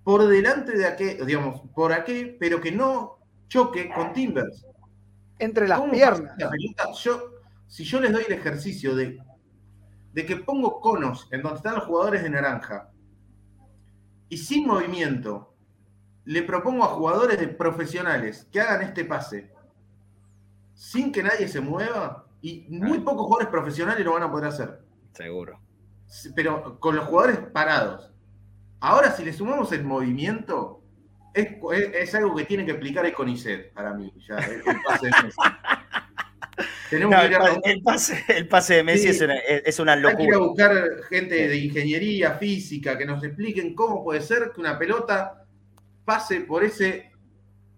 [0.03, 4.67] por delante de aquel, digamos, por aquel, pero que no choque con Timbers.
[5.39, 6.37] Entre las piernas.
[7.03, 7.35] Yo,
[7.67, 9.19] si yo les doy el ejercicio de,
[10.13, 12.91] de que pongo conos en donde están los jugadores de naranja
[14.29, 15.55] y sin movimiento
[16.25, 19.53] le propongo a jugadores de profesionales que hagan este pase
[20.77, 24.79] sin que nadie se mueva, y muy pocos jugadores profesionales lo van a poder hacer.
[25.13, 25.61] Seguro.
[26.37, 28.13] Pero con los jugadores parados.
[28.79, 30.81] Ahora, si le sumamos el movimiento,
[31.35, 34.13] es, algo que tiene que explicar el CONICET para mí.
[34.29, 35.41] Ya, el, pase de Messi.
[36.91, 37.61] Tenemos que ir a...
[37.65, 40.13] el, pase, el pase de Messi es, una, es, una, locura.
[40.13, 44.53] Hay que ir a buscar gente de ingeniería física que nos expliquen cómo puede ser
[44.55, 45.45] que una pelota
[46.05, 47.11] pase por ese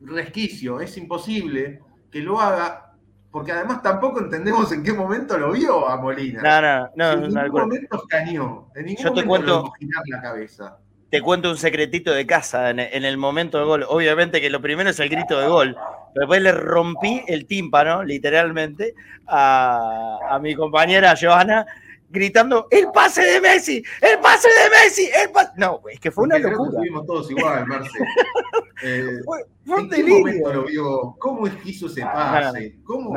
[0.00, 0.78] resquicio.
[0.83, 2.88] Es imposible que lo haga
[3.31, 6.43] porque además tampoco entendemos en qué momento lo vio a Molina.
[6.43, 7.25] No, no, no.
[7.27, 8.71] En ningún momento escaneó.
[8.75, 10.79] En ningún Yo te momento cuento, la cabeza.
[11.11, 13.85] Te cuento un secretito de casa en, el momento del gol.
[13.88, 15.77] Obviamente que lo primero es el grito de gol.
[16.14, 18.95] Pero después le rompí el tímpano, literalmente,
[19.27, 21.67] a, a mi compañera Joana
[22.11, 25.53] gritando el pase de Messi, el pase de Messi, el pase.
[25.57, 26.71] No, es que fue una locura.
[26.71, 27.99] Estuvimos todos igual, Marce.
[28.83, 29.21] Eh,
[29.67, 31.17] ¿En qué momento lo vio?
[31.19, 32.79] ¿Cómo hizo ese pase?
[32.85, 33.14] ¿Cómo,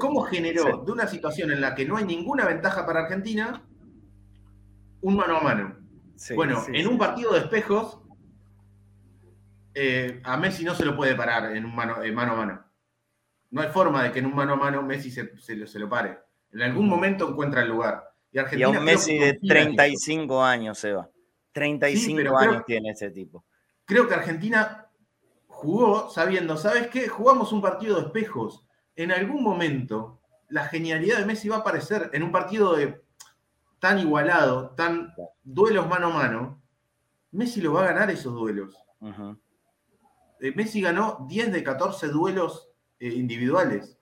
[0.00, 3.62] ¿cómo generó de una situación en la que no hay ninguna ventaja para Argentina
[5.00, 5.76] un mano a mano?
[6.34, 8.00] bueno, en un partido de espejos,
[9.74, 12.64] eh, a Messi no se lo puede parar en un mano, mano a mano.
[13.50, 16.18] No hay forma de que en un mano a mano Messi se, se lo pare.
[16.52, 18.02] En algún momento encuentra el lugar.
[18.32, 21.08] Y, a un Messi de 35 años, Eva.
[21.52, 23.44] 35 años tiene ese tipo.
[23.86, 24.85] Creo que Argentina
[25.56, 27.08] jugó sabiendo, ¿sabes qué?
[27.08, 28.66] Jugamos un partido de espejos.
[28.94, 33.02] En algún momento la genialidad de Messi va a aparecer en un partido de,
[33.78, 36.62] tan igualado, tan duelos mano a mano.
[37.32, 38.76] Messi lo va a ganar esos duelos.
[40.40, 42.68] Eh, Messi ganó 10 de 14 duelos
[43.00, 43.98] eh, individuales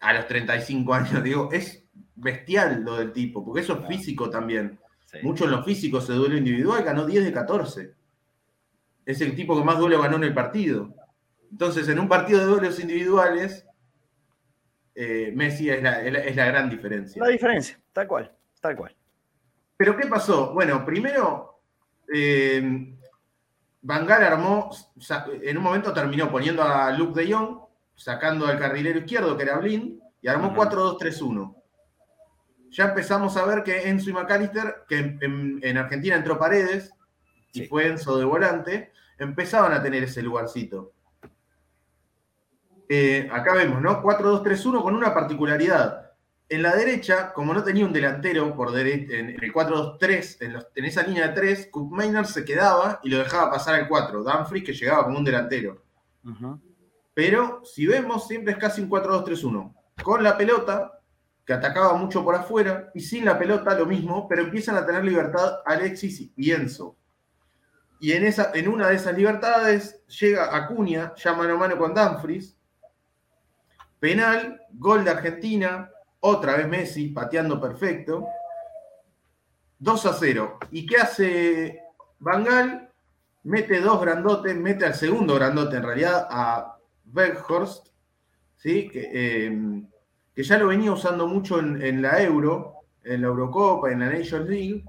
[0.00, 1.22] a los 35 años.
[1.22, 1.84] Digo, es
[2.16, 4.78] bestial lo del tipo, porque eso es físico también.
[5.22, 7.94] Muchos en los físicos se duelo individual, ganó 10 de 14.
[9.06, 10.94] Es el tipo que más duelo ganó en el partido.
[11.50, 13.66] Entonces, en un partido de duelos individuales,
[14.94, 17.22] eh, Messi es la, gran diferencia.
[17.22, 18.94] La diferencia, tal cual, tal cual.
[19.76, 20.52] Pero ¿qué pasó?
[20.52, 21.60] Bueno, primero,
[22.12, 22.96] eh,
[23.88, 24.70] armó,
[25.42, 27.58] en un momento terminó poniendo a Luke de Jong,
[27.94, 31.54] sacando al carrilero izquierdo, que era Blin, y armó 4-2-3-1.
[32.70, 36.92] ya empezamos a ver que Enzo y McAllister, que en, Argentina entró Paredes
[37.54, 40.92] y fue Enzo de volante, empezaban a tener ese lugarcito.
[42.88, 44.02] Eh, acá vemos, ¿no?
[44.02, 46.10] 4-2-3-1 con una particularidad.
[46.48, 51.02] En la derecha, como no tenía un delantero por derecha, en, el 4-2-3, en, esa
[51.04, 54.22] línea de 3, Cook Maynard se quedaba y lo dejaba pasar al 4.
[54.22, 55.82] Dumfries que llegaba como un delantero.
[57.14, 59.74] Pero si vemos, siempre es casi un 4-2-3-1.
[60.02, 61.00] Con la pelota,
[61.46, 65.04] que atacaba mucho por afuera, y sin la pelota lo mismo, pero empiezan a tener
[65.04, 66.96] libertad Alexis y Enzo.
[68.04, 71.94] Y en, esa, en una de esas libertades llega Acuña, ya mano a mano con
[71.94, 72.54] Dumfries.
[73.98, 75.90] Penal, gol de Argentina,
[76.20, 78.26] otra vez Messi pateando perfecto.
[79.78, 80.58] 2 a 0.
[80.70, 81.80] ¿Y qué hace
[82.18, 82.90] Bangal?
[83.44, 87.86] Mete dos grandotes, mete al segundo grandote en realidad, a Berghorst,
[88.56, 88.86] ¿sí?
[88.90, 89.82] que, eh,
[90.34, 94.46] que ya lo venía usando mucho en, la Euro, en la Eurocopa, en la Nations
[94.46, 94.84] League,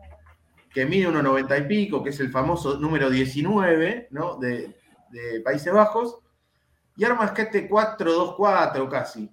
[0.75, 4.35] que mide 1,90 y pico, que es el famoso número 19 ¿no?
[4.35, 4.75] de,
[5.41, 6.19] Países Bajos,
[6.97, 9.31] y arma este 4-2-4 casi.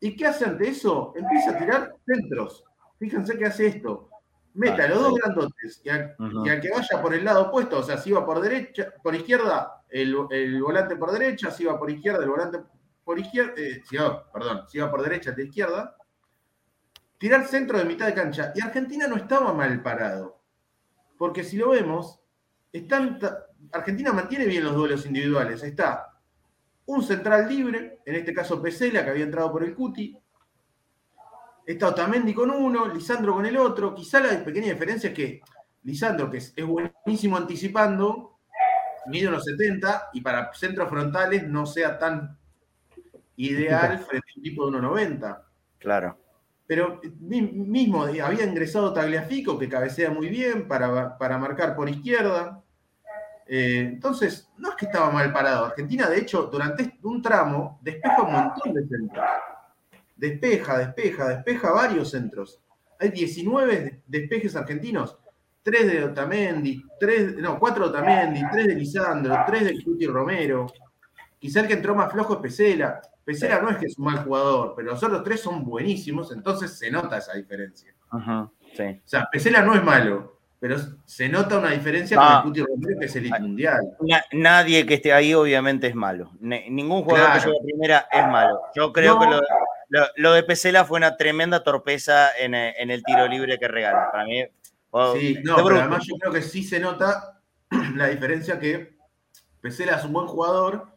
[0.00, 1.12] ¿Y qué hace ante eso?
[1.14, 2.64] Empieza a tirar centros.
[2.98, 4.08] Fíjense que hace esto.
[4.54, 6.16] Mete a los dos grandotes y al,
[6.62, 10.16] que vaya por el lado opuesto, o sea, si va por derecha, por izquierda, el,
[10.30, 12.60] el, volante por derecha, si va por izquierda, el volante
[13.04, 15.94] por izquierda, eh, si va, perdón, si va por derecha, de izquierda,
[17.18, 18.52] tirar centro de mitad de cancha.
[18.54, 20.33] Y Argentina no estaba mal parado.
[21.16, 22.20] Porque si lo vemos,
[22.72, 23.18] están,
[23.72, 25.62] Argentina mantiene bien los duelos individuales.
[25.62, 26.14] Está
[26.86, 30.16] un central libre, en este caso Pesela, que había entrado por el Cuti.
[31.66, 33.94] Está Otamendi con uno, Lisandro con el otro.
[33.94, 35.40] Quizá la pequeña diferencia es que
[35.84, 38.38] Lisandro, que es, buenísimo anticipando,
[39.06, 42.38] mide unos 70 y para centros frontales no sea tan
[43.36, 45.42] ideal frente a un tipo de 1,90.
[45.78, 46.23] Claro.
[46.66, 52.62] Pero mismo había ingresado Tagliafico, que cabecea muy bien para, para marcar por izquierda.
[53.46, 55.66] Eh, entonces, no es que estaba mal parado.
[55.66, 59.26] Argentina, de hecho, durante un tramo, despeja un montón de centros.
[60.16, 62.60] Despeja, despeja, despeja varios centros.
[62.98, 65.18] Hay 19 despejes argentinos.
[65.62, 70.66] 3 de Otamendi, 3, no, 4 de Otamendi, 3 de Lisandro, 3 de Cuti Romero.
[71.38, 73.00] Quizá el que entró más flojo es Pesela.
[73.24, 76.78] Pesera no es que es un mal jugador, pero los otros tres son buenísimos, entonces
[76.78, 77.94] se nota esa diferencia.
[78.10, 78.50] O
[79.04, 83.06] sea, Pesela no es malo, pero se nota una diferencia con el Cuti Romero, que
[83.06, 83.80] es el mundial.
[84.32, 86.30] nadie que esté ahí, obviamente, es malo.
[86.40, 88.60] ningún jugador que llegue a primera es malo.
[88.74, 89.26] Yo creo que
[90.16, 94.10] lo, de Pesela fue una tremenda torpeza en, el tiro libre que regala.
[94.12, 94.42] Para mí.
[95.18, 97.40] sí, no, pero además yo creo que sí se nota
[97.96, 98.96] la diferencia que
[99.60, 100.93] Pesela es un buen jugador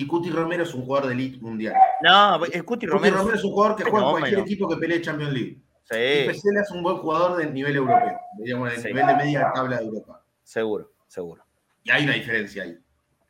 [0.00, 1.74] y Cuti Romero es un jugador de elite mundial.
[2.02, 3.16] No, es Cuti Romero.
[3.16, 5.60] Cuti Romero es un jugador que juega en cualquier equipo que pelee Champions League.
[5.82, 5.96] Sí.
[5.96, 9.76] Y Pesela es un buen jugador de nivel europeo, digamos, de nivel de media tabla
[9.76, 10.24] de Europa.
[10.42, 11.44] Seguro, seguro.
[11.82, 12.78] Y hay una diferencia ahí.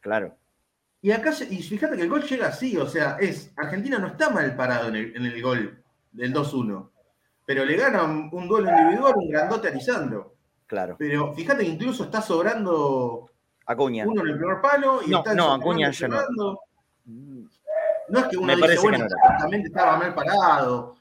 [0.00, 0.36] Claro.
[1.02, 4.30] Y acá, y fíjate que el gol llega así, o sea, es, Argentina no está
[4.30, 6.88] mal parado en el, gol del 2-1,
[7.46, 10.36] pero le gana un, duelo individual un grandote a Lisandro.
[10.66, 10.94] Claro.
[10.98, 13.29] Pero fíjate que incluso está sobrando
[13.70, 14.04] Acuña.
[14.04, 16.58] Uno en el primer palo y no, no, Acuña ya no.
[17.04, 19.06] No es que uno dice, bueno,
[19.38, 20.96] también estaba mal parado.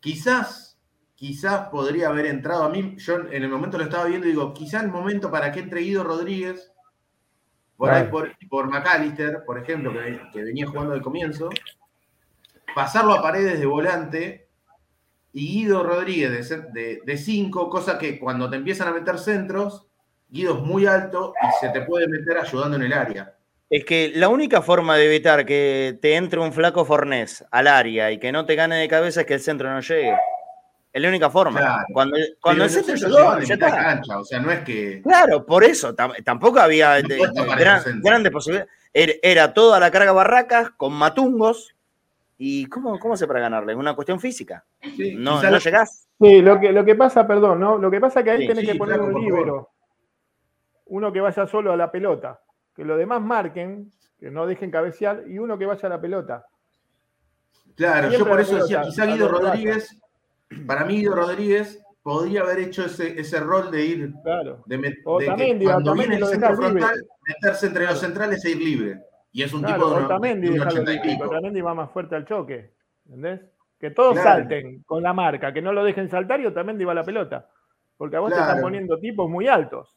[0.00, 0.78] Quizás,
[1.14, 4.52] quizás podría haber entrado a mí, yo en el momento lo estaba viendo y digo,
[4.52, 6.70] quizás el momento para que entre Guido Rodríguez,
[7.78, 9.92] por ahí por, por McAllister, por ejemplo,
[10.30, 11.48] que, venía jugando al comienzo,
[12.74, 14.50] pasarlo a paredes de volante
[15.32, 19.88] y Guido Rodríguez de 5, cosa que cuando te empiezan a meter centros,
[20.32, 23.34] Guido es muy alto y se te puede meter ayudando en el área.
[23.68, 28.10] Es que la única forma de evitar que te entre un flaco fornés al área
[28.10, 30.16] y que no te gane de cabeza es que el centro no llegue.
[30.90, 31.84] Es la única forma.
[31.92, 33.70] Cuando, cuando el centro llegó, ya está.
[33.70, 35.02] Cancha, o sea, no es que.
[35.02, 35.94] Claro, por eso.
[35.94, 37.02] tampoco había
[38.02, 38.70] grandes posibilidades.
[38.94, 41.74] Era, toda la carga barracas con matungos.
[42.38, 43.72] ¿Y cómo, cómo se para ganarle?
[43.72, 44.64] Es una cuestión física.
[45.16, 46.08] no, no llegás.
[46.18, 47.76] Sí, lo que, lo que pasa, perdón, ¿no?
[47.76, 49.68] Lo que pasa es que ahí tenés que poner un libro
[50.92, 52.40] uno que vaya solo a la pelota,
[52.76, 56.44] que los demás marquen, que no dejen cabecear, y uno que vaya a la pelota.
[57.74, 59.98] Claro, yo por eso decía, quizá Guido Rodríguez,
[60.66, 64.62] para mí Guido Rodríguez podría haber hecho ese, ese rol de ir, claro.
[64.66, 69.00] de, de que cuando viene el centro frontal, meterse entre los centrales e ir libre.
[69.32, 72.74] Y es un tipo de, Otamendi, de Otamendi va más fuerte al choque,
[73.06, 73.40] ¿entendés?
[73.80, 76.96] Que todos salten con la marca, que no lo dejen saltar y Otamendi va a
[76.96, 77.48] la pelota.
[77.96, 79.96] Porque a vos te están poniendo tipos muy altos.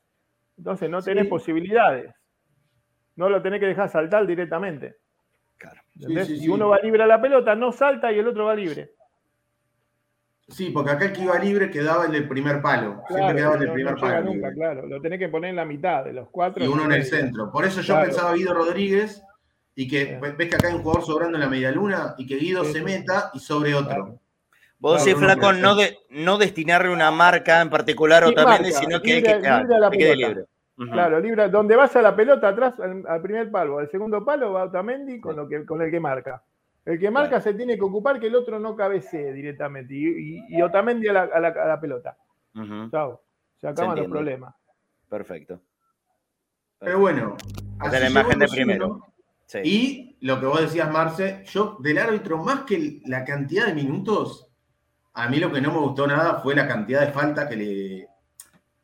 [0.58, 2.14] Entonces no tenés posibilidades.
[3.16, 4.96] No lo tenés que dejar saltar directamente.
[5.58, 5.82] Claro.
[6.26, 8.92] si uno va libre a la pelota, no salta y el otro va libre.
[10.48, 13.02] Sí, porque acá el que iba libre quedaba el del primer palo.
[13.08, 14.22] Siempre Claro, quedaba el del no- primer no palo.
[14.22, 14.54] nunca, libre.
[14.54, 14.86] claro.
[14.88, 16.64] Lo tenés que poner en la mitad de los cuatro.
[16.64, 17.06] Y uno en el medio.
[17.18, 17.52] centro.
[17.52, 18.08] Por eso yo Claro.
[18.10, 19.24] pensaba Guido Rodríguez
[19.74, 22.36] y que ves que acá hay un jugador sobrando en la media luna y que
[22.36, 22.86] Guido Sí, se sí.
[22.86, 24.20] meta y sobre otro.
[24.80, 24.96] Claro.
[24.96, 28.80] Vos Claro, decís, uno Flaco, no, de, no destinarle una marca en particular Otamendi, marca,
[28.80, 30.46] sino que, libre- hay que, libre la que quede libre.
[30.92, 34.52] Claro, libre, donde vas a la pelota atrás, al, al primer palo, al segundo palo
[34.52, 36.44] va Otamendi con, lo que, con el que marca.
[36.84, 39.94] El que marca se tiene que ocupar que el otro no cabecee directamente.
[39.96, 42.18] Y, y- y Otamendi a la, a la- a la pelota.
[42.92, 43.22] Chao.
[43.56, 44.54] Se acaban los problemas.
[45.10, 45.62] Perfecto.
[46.80, 47.38] Pero bueno.
[47.86, 48.86] Es la imagen de primero.
[48.88, 49.14] uno.
[49.46, 49.60] Sí.
[49.64, 54.45] Y lo que vos decías, Marce, yo del árbitro, más que la cantidad de minutos,
[55.16, 58.08] a mí lo que no me gustó nada fue la cantidad de faltas que le.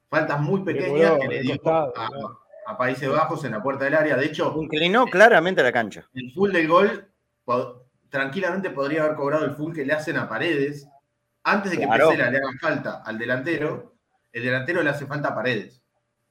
[0.10, 4.16] Faltas muy pequeñas que le dio costado, a, Países Bajos en la puerta del área.
[4.18, 6.06] De hecho, Inclinó claramente la cancha.
[6.14, 7.08] el full del gol
[7.46, 10.88] po- tranquilamente podría haber cobrado el full que le hacen a Paredes.
[11.44, 12.10] Antes de que Claro.
[12.10, 13.94] Pesela le haga falta al delantero,
[14.34, 15.82] el delantero le hace falta a Paredes.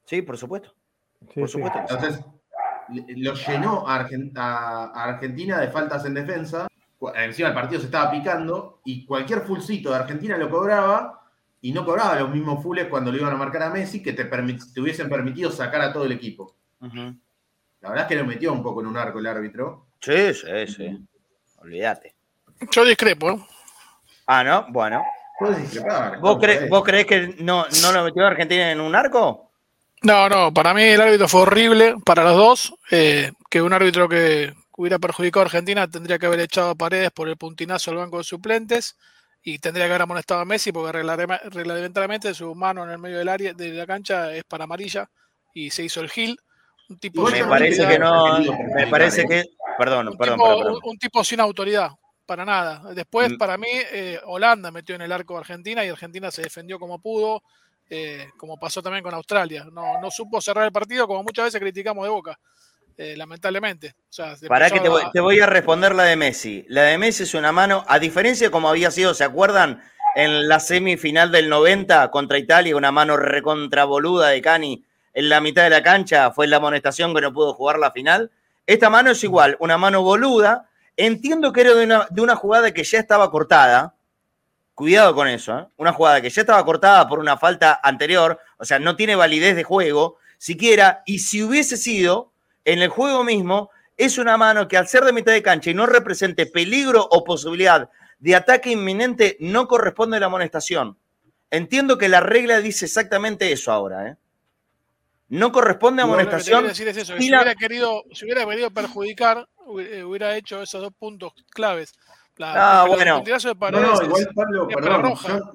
[0.05, 0.73] Sí, por supuesto.
[1.33, 1.79] Sí, Por supuesto.
[1.87, 1.93] sí.
[1.95, 2.25] Entonces,
[3.17, 3.95] lo llenó a
[5.05, 6.67] Argentina de faltas en defensa.
[7.15, 11.21] Encima el partido se estaba picando y cualquier fullcito de Argentina lo cobraba
[11.61, 14.25] y no cobraba los mismos fulles cuando le iban a marcar a Messi que te,
[14.25, 16.55] te hubiesen permitido sacar a todo el equipo.
[16.79, 19.87] La verdad es que lo metió un poco en un arco el árbitro.
[19.99, 21.07] Sí, sí, sí.
[21.57, 22.15] Olvídate.
[22.71, 23.31] Yo discrepo.
[23.31, 23.39] ¿eh?
[24.27, 24.65] Ah, ¿no?
[24.69, 25.03] Bueno.
[26.19, 26.69] ¿Vos, cre-.
[26.69, 29.51] ¿Vos creés que no, no lo metió Argentina en un arco?
[30.03, 32.73] No, no, para mí el árbitro fue horrible para los dos.
[32.91, 37.11] eh, que un árbitro que hubiera perjudicado a Argentina tendría que haber echado a Paredes
[37.11, 38.97] por el puntinazo al banco de suplentes
[39.43, 40.91] y tendría que haber amonestado a Messi porque
[41.49, 45.09] reglamentariamente su mano en el medio del área de la cancha es para amarilla
[45.53, 46.37] y se hizo el Gil.
[46.89, 48.37] Un tipo Me parece que no.
[48.75, 49.45] Me parece que.
[49.77, 50.79] Perdón, un perdón, tipo, perdón, perdón.
[50.83, 51.91] un- un tipo sin autoridad,
[52.25, 52.93] para nada.
[52.93, 53.37] Después, Mm.
[53.37, 56.99] para mí, eh, Holanda metió en el arco de Argentina y Argentina se defendió como
[56.99, 57.41] pudo,
[57.89, 59.65] eh, como pasó también con Australia.
[59.71, 62.37] No, no supo cerrar el partido, como muchas veces criticamos de Boca,
[63.01, 63.95] eh, lamentablemente.
[64.09, 66.15] O sea, se Pará que empezó te voy, a- te voy a responder la de
[66.15, 66.65] Messi.
[66.69, 69.81] La de Messi es una mano, a diferencia de como había sido, ¿se acuerdan?
[70.15, 74.83] En la semifinal del 90 contra Italia, una mano recontraboluda de Cani
[75.13, 78.31] en la mitad de la cancha, fue la amonestación que no pudo jugar la final.
[78.67, 80.69] Esta mano es igual, una mano boluda.
[80.97, 83.95] Entiendo que era de una, de una jugada que ya estaba cortada.
[84.75, 85.67] Cuidado con eso, ¿eh?
[85.77, 89.55] Una jugada que ya estaba cortada por una falta anterior, o sea, no tiene validez
[89.55, 92.30] de juego, siquiera, y si hubiese sido
[92.65, 95.73] en el juego mismo, es una mano que al ser de mitad de cancha y
[95.73, 97.89] no represente peligro o posibilidad
[98.19, 100.97] de ataque inminente, no corresponde a la amonestación.
[101.49, 104.15] Entiendo que la regla dice exactamente eso ahora, ¿eh?
[105.29, 106.59] No corresponde a Lo que te amonestación.
[106.59, 109.47] quiero decir es eso, que y si, la- hubiera querido, si hubiera querido perjudicar,
[109.79, 111.93] eh, hubiera hecho esos dos puntos claves.
[112.37, 113.21] La, Ah, bueno.
[113.23, 115.01] de No, Paredes no, es- igual Pablo, perdón.
[115.03, 115.27] roja.
[115.37, 115.51] Yo,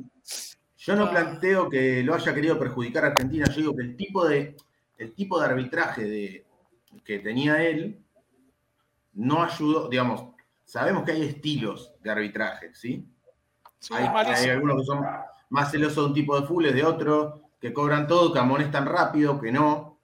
[0.78, 1.10] yo no Ah.
[1.10, 3.46] planteo que lo haya querido perjudicar a Argentina.
[3.50, 4.56] Yo digo que el tipo de,
[4.98, 6.45] el tipo de arbitraje de,
[7.06, 8.02] que tenía él
[9.14, 10.24] no ayudó, digamos,
[10.64, 13.06] sabemos que hay estilos de arbitraje, ¿sí?
[13.78, 15.06] sí, hay, algunos que son
[15.48, 19.40] más celosos de un tipo de fulles, de otro, que cobran todo, que amonestan rápido,
[19.40, 19.96] que no.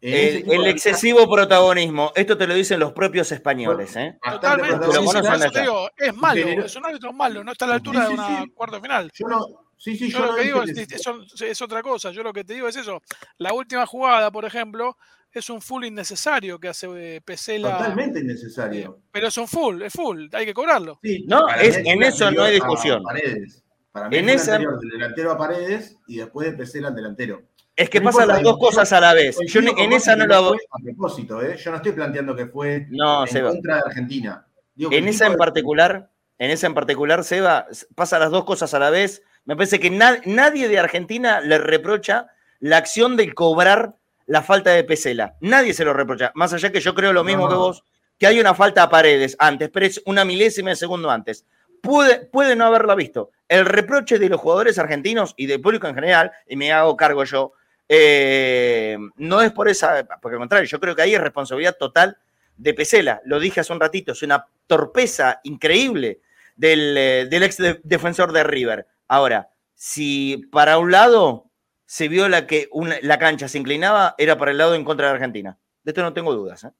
[0.00, 4.16] El, excesivo protagonismo, esto te lo dicen los propios españoles, ¿eh?
[4.22, 7.74] Totalmente, sí, sí, te digo, es malo, es un árbitro malo, no está a la
[7.74, 9.10] altura Sí, de una de final.
[9.12, 12.12] Yo no, sí, sí, Yo yo lo no que digo es, es otra cosa.
[12.12, 13.02] Yo lo que te digo es eso.
[13.38, 14.96] La última jugada, por ejemplo,
[15.32, 17.76] es un full innecesario que hace eh, Pesela.
[17.78, 19.00] totalmente innecesario.
[19.12, 20.98] Pero es un full, es full, hay que cobrarlo.
[21.02, 23.00] Sí, No, es- mí en eso no hay discusión.
[23.00, 23.62] a Paredes.
[23.92, 26.94] Para mí En fue esa- anterior del delantero a Paredes y después de Pesela al
[26.94, 27.42] delantero.
[27.76, 29.36] Es que No pasan las dos cosas a la vez.
[29.46, 31.56] Yo en esa no la fue A propósito, ¿eh?
[31.56, 33.50] yo no estoy planteando que fue No, en Seba.
[33.50, 34.46] contra de Argentina.
[34.74, 38.74] Digo En esa en de- particular, en esa en particular, Seba, pasa las dos cosas
[38.74, 39.22] a la vez.
[39.44, 42.26] Me parece que na- nadie de Argentina le reprocha
[42.60, 43.94] la acción de cobrar
[44.28, 45.34] la falta de Pesela.
[45.40, 46.30] Nadie se lo reprocha.
[46.34, 47.48] Más allá que yo creo lo mismo No.
[47.50, 47.84] que vos,
[48.18, 51.44] que hay una falta a paredes antes, pero es una milésima de segundo antes.
[51.82, 53.30] Puede, puede no haberla visto.
[53.48, 57.24] El reproche de los jugadores argentinos y del público en general, y me hago cargo
[57.24, 57.52] yo,
[57.88, 62.16] eh, no es por esa, porque al contrario, yo creo que ahí es responsabilidad total
[62.56, 63.20] de Pesela.
[63.24, 66.20] Lo dije hace un ratito, es una torpeza increíble
[66.56, 68.86] del, eh, del ex de- defensor de River.
[69.06, 71.46] Ahora, si para un lado
[71.88, 72.68] se vio la que
[73.00, 75.58] la cancha se inclinaba, era para el lado en contra de Argentina.
[75.82, 76.64] De esto no tengo dudas.
[76.64, 76.70] ¿eh?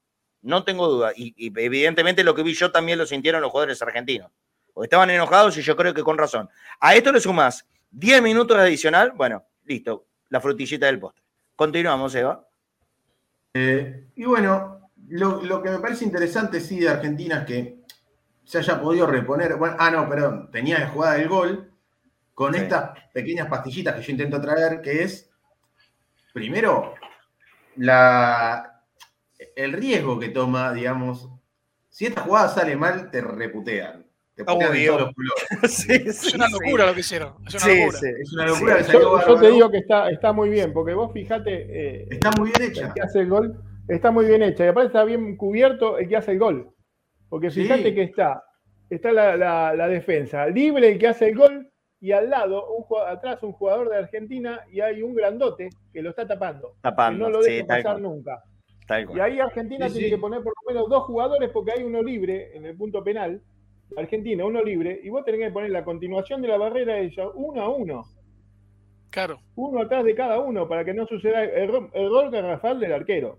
[0.43, 1.15] No tengo dudas.
[1.17, 4.31] Y, evidentemente lo que vi yo también lo sintieron los jugadores argentinos.
[4.75, 6.51] Porque estaban enojados y yo creo que con razón.
[6.79, 11.25] A esto le sumás 10 minutos adicional, bueno, listo, la frutillita del postre.
[11.57, 12.47] Continuamos, Eva.
[13.55, 17.79] Eh, y bueno, lo, lo que me parece interesante, sí, de Argentina es que
[18.45, 19.57] se haya podido reponer.
[19.57, 21.73] Bueno, ah, no, perdón, tenía de jugada el gol,
[22.39, 25.29] con estas pequeñas pastillitas que yo intento traer, que es,
[26.33, 26.95] primero,
[27.75, 28.85] la,
[29.57, 31.29] el riesgo que toma, digamos,
[31.89, 34.07] si esta jugada sale mal, te reputean.
[34.37, 35.89] Te putean de todos los colores.
[35.89, 37.35] es una locura lo que hicieron.
[37.45, 37.99] Es una locura.
[38.21, 40.95] Es una locura que salió yo, yo, te digo que está, está muy bien, porque
[40.95, 41.67] vos fijate.
[41.69, 42.87] Eh, está muy bien hecha.
[42.87, 44.65] El que hace el gol está muy bien hecha.
[44.65, 46.73] Y aparte está bien cubierto el que hace el gol.
[47.29, 48.45] Porque fíjate que está,
[48.89, 52.85] está la, la, la, defensa libre el que hace el gol y al lado, un,
[53.07, 56.77] atrás un jugador de Argentina y hay un grandote que lo está tapando.
[56.81, 57.27] Tapando.
[57.27, 58.43] Que no lo deja pasar nunca.
[59.15, 62.57] Y ahí Argentina tiene que poner por lo menos dos jugadores porque hay uno libre
[62.57, 63.43] en el punto penal.
[63.97, 67.33] Argentina, uno libre, y vos tenés que poner la continuación de la barrera de ellos
[67.35, 68.05] uno a uno.
[69.11, 69.41] Claro.
[69.57, 73.39] Uno atrás de cada uno para que no suceda el, el gol garrafal del arquero.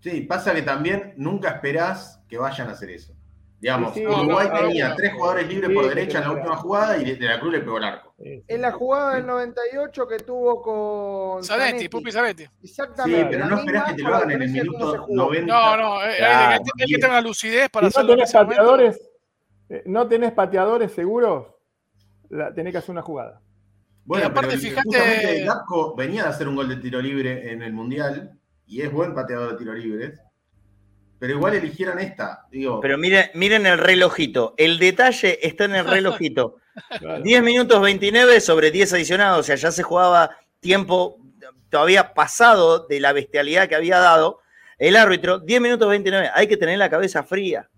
[0.00, 3.14] Sí, pasa que también nunca esperás que vayan a hacer eso.
[3.58, 6.56] Digamos, sí, sí, Uruguay no, tenía no, tres jugadores libres por derecha en la última
[6.56, 8.14] jugada y de la Cruz le pegó el arco.
[8.18, 11.42] En la jugada del 98 que tuvo con.
[11.42, 12.46] Zanetti, Pupi Zanetti.
[12.62, 13.22] Exactamente.
[13.22, 15.52] Sí, pero no esperás que te lo hagan en el minuto 90.
[15.52, 19.00] No, no, eh, claro, hay, hay, que tener la lucidez para si no tenés pateadores,
[19.70, 21.46] eh, no tenés pateadores seguros,
[22.28, 23.40] la, tenés que hacer una jugada.
[24.04, 25.44] Bueno, aparte, pero fíjate.
[25.44, 29.14] Gapco venía de hacer un gol de tiro libre en el Mundial y es buen
[29.14, 30.20] pateador de tiro libres
[31.18, 32.46] pero igual eligieron esta.
[32.50, 32.80] Digo.
[32.80, 34.54] Pero miren, miren el relojito.
[34.56, 36.56] El detalle está en el relojito.
[36.98, 37.22] Claro.
[37.22, 39.40] 10 minutos 29 sobre 10 adicionados.
[39.40, 41.18] O sea, ya se jugaba tiempo
[41.70, 44.40] todavía pasado de la bestialidad que había dado
[44.78, 45.38] el árbitro.
[45.38, 46.30] 10 minutos 29.
[46.34, 47.68] Hay que tener la cabeza fría.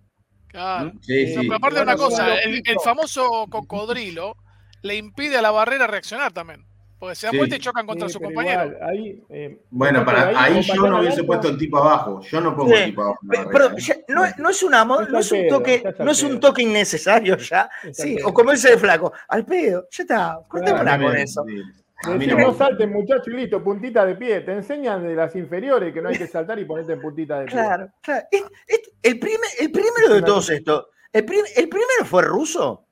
[0.49, 0.93] Claro.
[1.03, 1.37] Sí, sí.
[1.43, 4.35] pero aparte de una cosa, el, el famoso cocodrilo
[4.83, 6.68] le impide a la barrera reaccionar también.
[6.99, 7.39] Porque se dan sí.
[7.39, 8.65] vuelta y chocan contra sí, su compañero.
[8.65, 12.21] Igual, ahí, eh, bueno, para, ahí, ahí yo no hubiese puesto el tipo abajo.
[12.23, 12.77] Yo no pongo sí.
[12.77, 13.21] el tipo abajo.
[13.29, 16.63] Pero, pero ya, no, no, es una no es un toque, no es un toque
[16.63, 17.71] innecesario ya.
[17.93, 21.45] Sí, o como dice el flaco, al pedo, ya está, cortémosla claro, con eso.
[21.45, 24.41] Decir, no, no salten, muchachos, y listo, puntita de pie.
[24.43, 27.47] Te enseñan de las inferiores que no hay que saltar y ponerte en puntita de
[27.47, 27.55] pie.
[27.55, 28.27] Claro, claro.
[28.31, 32.88] Es, es, el, primer, el primero de todos estos, el, prim, el primero fue ruso.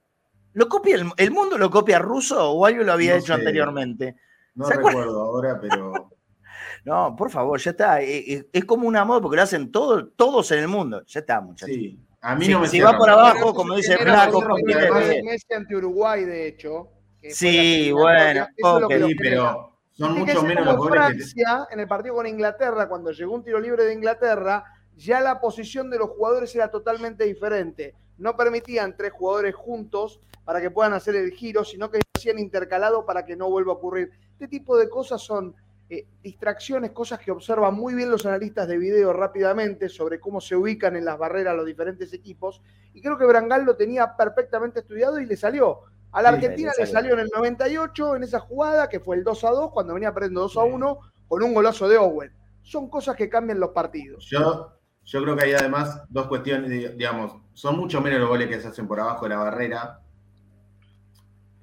[0.56, 3.32] ¿Lo copia el, el, mundo lo copia ruso o algo lo había no hecho sé.
[3.34, 4.16] anteriormente?
[4.54, 6.10] No recuerdo ahora, pero.
[6.86, 8.00] no, por favor, ya está.
[8.00, 11.04] Es, es, como una moda porque lo hacen todo, todos en el mundo.
[11.04, 11.76] Ya está, muchachos.
[11.76, 12.00] Sí.
[12.22, 14.42] A mí no me Si va por abajo, como dice Flaco.
[14.64, 16.88] Messi ante Uruguay, de hecho.
[17.28, 18.46] Sí, bueno.
[18.62, 21.74] Okay, pero son mucho menos los goles Francia, que...
[21.74, 25.90] en el partido con Inglaterra, cuando llegó un tiro libre de Inglaterra, ya la posición
[25.90, 27.94] de los jugadores era totalmente diferente.
[28.18, 33.04] No permitían tres jugadores juntos para que puedan hacer el giro, sino que hacían intercalado
[33.04, 34.12] para que no vuelva a ocurrir.
[34.32, 35.54] Este tipo de cosas son
[35.88, 40.56] eh, distracciones, cosas que observan muy bien los analistas de video rápidamente sobre cómo se
[40.56, 42.60] ubican en las barreras los diferentes equipos.
[42.92, 45.82] Y creo que Brangal lo tenía perfectamente estudiado y le salió.
[46.12, 47.14] A la Argentina sí, le, salió.
[47.16, 47.20] le, salió.
[47.20, 50.40] en el 98 en esa jugada, que fue el 2 a 2, cuando venía perdiendo
[50.42, 50.98] 2 a 1,
[51.28, 52.32] con un golazo de Owen.
[52.62, 54.26] Son cosas que cambian los partidos.
[54.30, 54.72] Yo,
[55.04, 58.68] yo creo que hay además dos cuestiones, digamos, son mucho menos los goles que se
[58.68, 60.00] hacen por abajo de la barrera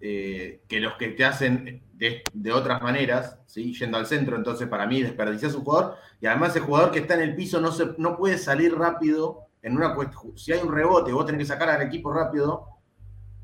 [0.01, 3.73] eh, que los que te hacen de, de, otras maneras, ¿sí?
[3.73, 4.35] yendo al centro.
[4.35, 5.95] Entonces, para mí, desperdicias un jugador.
[6.19, 9.45] Y además, el jugador que está en el piso no, se, no puede salir rápido
[9.61, 9.95] en una.
[10.35, 12.65] Si hay un rebote, vos tenés que sacar al equipo rápido.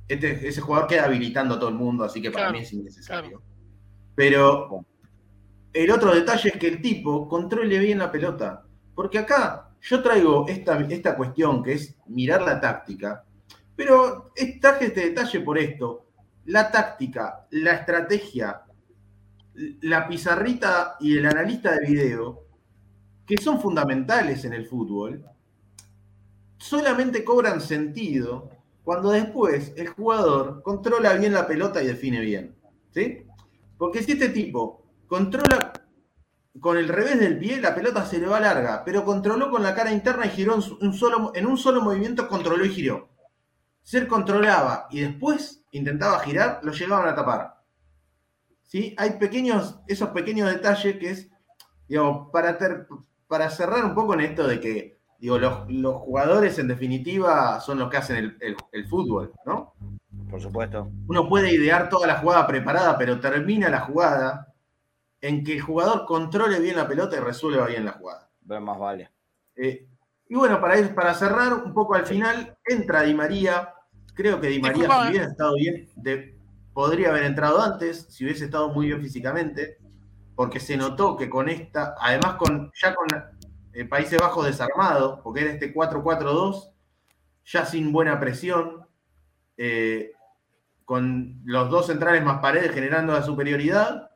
[0.07, 2.73] Este, ese jugador queda habilitando a todo el mundo, así que para claro, mí es
[2.73, 3.29] innecesario.
[3.29, 3.45] Claro.
[4.15, 4.85] Pero
[5.71, 8.65] el otro detalle es que el tipo controle bien la pelota.
[8.95, 13.23] Porque acá yo traigo esta, esta cuestión que es mirar la táctica,
[13.75, 16.09] pero traje este detalle por esto
[16.45, 18.61] la táctica, la estrategia,
[19.82, 22.43] la pizarrita y el analista de video,
[23.25, 25.23] que son fundamentales en el fútbol,
[26.57, 28.49] solamente cobran sentido
[28.84, 32.55] cuando después el jugador controla bien la pelota y define bien.
[32.91, 33.23] ¿Sí?
[33.77, 35.68] Porque si este tipo controla
[36.59, 39.75] con el revés del pie, la pelota se le va larga, pero controló con la
[39.75, 43.09] cara interna y giró en un solo, en un solo movimiento, controló y giró.
[43.83, 47.59] Ser controlaba y después intentaba girar, lo llegaban a tapar.
[48.63, 48.93] ¿Sí?
[48.97, 51.29] Hay pequeños, esos pequeños detalles que es,
[52.31, 52.87] para, ter,
[53.27, 57.79] para cerrar un poco en esto de que, digo, los, los jugadores en definitiva son
[57.79, 59.73] los que hacen el, el, el, fútbol, ¿no?
[60.29, 60.91] Por supuesto.
[61.07, 64.48] Uno puede idear toda la jugada preparada, pero termina la jugada
[65.22, 68.30] en que el jugador controle bien la pelota y resuelva bien la jugada.
[68.45, 69.11] Más vale.
[69.55, 69.88] Eh,
[70.28, 73.74] y bueno, para, ir, para cerrar un poco al final, entra Di María,
[74.20, 76.38] Creo que Di María, Disculpa, si hubiera estado bien, de,
[76.74, 79.78] podría haber entrado antes, si hubiese estado muy bien físicamente,
[80.36, 83.07] porque se notó que con esta, además con ya con
[83.74, 86.72] eh, Países Bajos desarmado, porque era este 4-4-2,
[87.45, 88.86] ya sin buena presión,
[89.55, 90.11] eh,
[90.84, 94.09] con los dos centrales más paredes generando la superioridad.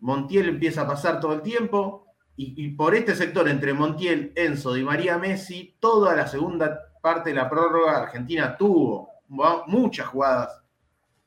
[0.00, 2.06] Montiel empieza a pasar todo el tiempo.
[2.36, 7.36] Y, por este sector, entre Montiel, Enzo y María Messi, toda la segunda parte de
[7.36, 9.10] la prórroga, Argentina tuvo
[9.66, 10.62] muchas jugadas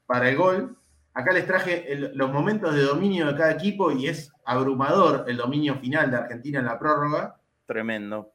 [0.08, 0.76] para el gol.
[1.14, 5.76] Acá les traje los momentos de dominio de cada equipo y es abrumador el dominio
[5.76, 7.40] final de Argentina en la prórroga.
[7.68, 8.34] Tremendo.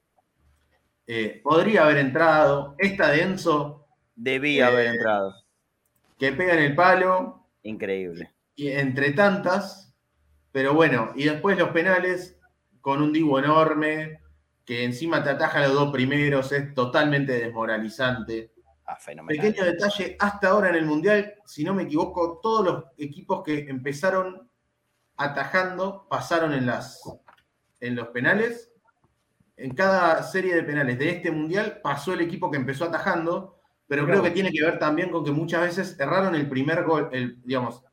[1.07, 2.77] Eh, podría haber entrado.
[2.79, 3.87] Esta de Enzo.
[4.15, 5.35] Debía haber eh, entrado.
[6.19, 7.45] Que pega en el palo.
[7.63, 8.33] Increíble.
[8.55, 9.88] Y entre tantas.
[10.59, 12.37] Pero bueno, y después los penales
[12.81, 14.19] con un divo enorme,
[14.65, 18.51] que encima te ataja los dos primeros, es totalmente desmoralizante.
[18.85, 18.99] Ah,
[19.29, 23.69] Pequeño detalle, hasta ahora en el Mundial, si no me equivoco, todos los equipos que
[23.69, 24.51] empezaron
[25.17, 27.05] atajando pasaron en, las,
[27.79, 28.73] en los penales.
[29.57, 34.07] En cada serie de penales de este Mundial pasó el equipo que empezó atajando, pero
[34.07, 37.41] creo que tiene que ver también con que muchas veces erraron el primer gol, el,
[37.45, 37.85] digamos,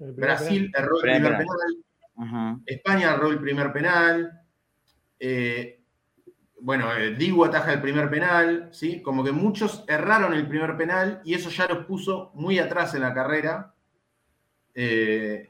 [0.00, 1.84] Brasil erró el primer penal,
[2.66, 4.42] España erró el primer penal,
[5.20, 5.78] eh,
[6.60, 9.00] bueno, eh, Digo ataja el primer penal, ¿sí?
[9.02, 13.02] Como que muchos erraron el primer penal y eso ya los puso muy atrás en
[13.02, 13.74] la carrera.
[14.74, 15.48] Eh,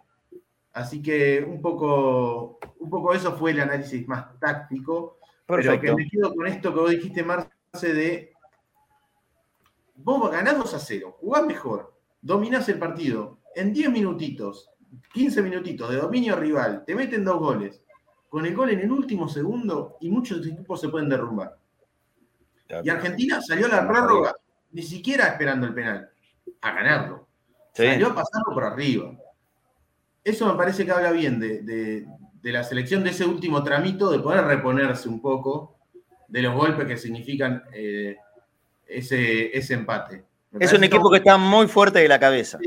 [0.73, 5.19] así que un poco, un poco eso fue el análisis más táctico.
[5.47, 8.33] Pero que me quedo con esto que vos dijiste, Marce, de
[9.97, 14.71] vos ganás 2 a 0, jugás mejor, dominás el partido en 10 minutitos,
[15.13, 17.83] 15 minutitos de dominio rival, te meten dos goles
[18.29, 21.59] con el gol en el último segundo y muchos equipos se pueden derrumbar.
[22.85, 24.35] Y Argentina salió a la prórroga
[24.73, 26.11] ni siquiera esperando el penal,
[26.61, 27.27] a ganarlo.
[27.73, 29.17] Salió a pasarlo por arriba.
[30.23, 32.07] Eso me parece que habla bien de,
[32.43, 35.79] la selección de ese último tramito, de poder reponerse un poco
[36.27, 38.17] de los golpes que significan eh,
[38.87, 40.28] ese, ese empate.
[40.59, 42.59] Es un equipo que está muy fuerte de la cabeza.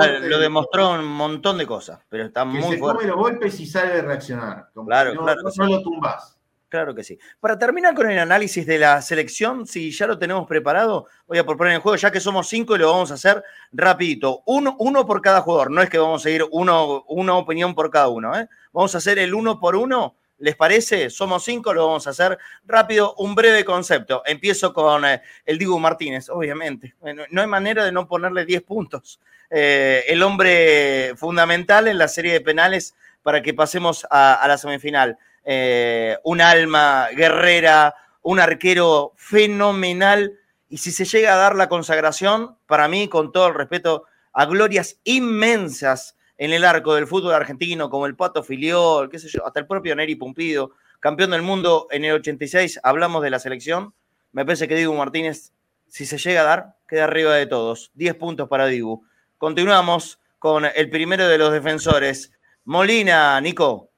[0.00, 3.02] Ah, lo demostró un montón de cosas, pero está muy se fuerte.
[3.02, 4.68] Come los golpes y sabe reaccionar.
[4.86, 5.40] claro, no, claro.
[5.56, 6.38] No, lo tumbas.
[6.68, 7.18] Claro que sí.
[7.40, 11.46] Para terminar con el análisis de la selección, si ya lo tenemos preparado, voy a
[11.46, 14.42] proponer el juego, ya que somos cinco y lo vamos a hacer rapidito.
[14.44, 17.90] Uno, uno por cada jugador, no es que vamos a ir uno, una opinión por
[17.90, 18.38] cada uno.
[18.38, 18.48] ¿eh?
[18.72, 21.10] Vamos a hacer el uno por uno ¿Les parece?
[21.10, 23.14] Somos cinco, lo vamos a hacer rápido.
[23.18, 24.22] Un breve concepto.
[24.24, 26.94] Empiezo con eh, el Dibu Martínez, obviamente.
[27.30, 29.20] No, hay manera de no ponerle 10 puntos.
[29.50, 35.18] Eh, el hombre fundamental en la serie de penales para que pasemos a, la semifinal.
[35.44, 40.38] Eh, un alma guerrera, un arquero fenomenal.
[40.68, 44.44] Y si se llega a dar la consagración, para mí, con todo el respeto, a
[44.46, 49.44] glorias inmensas en el arco del fútbol argentino, como el Pato Filiol, qué sé yo,
[49.44, 50.70] hasta el propio Neri Pumpido,
[51.00, 53.92] campeón del mundo en el 86, hablamos de la selección.
[54.32, 55.52] Me parece que Dibu Martínez,
[55.88, 57.90] si se llega a dar, queda arriba de todos.
[57.94, 59.04] 10 puntos para Dibu.
[59.36, 62.32] Continuamos con el primero de los defensores.
[62.64, 63.90] Molina, Nico,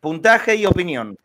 [0.00, 1.16] puntaje y opinión.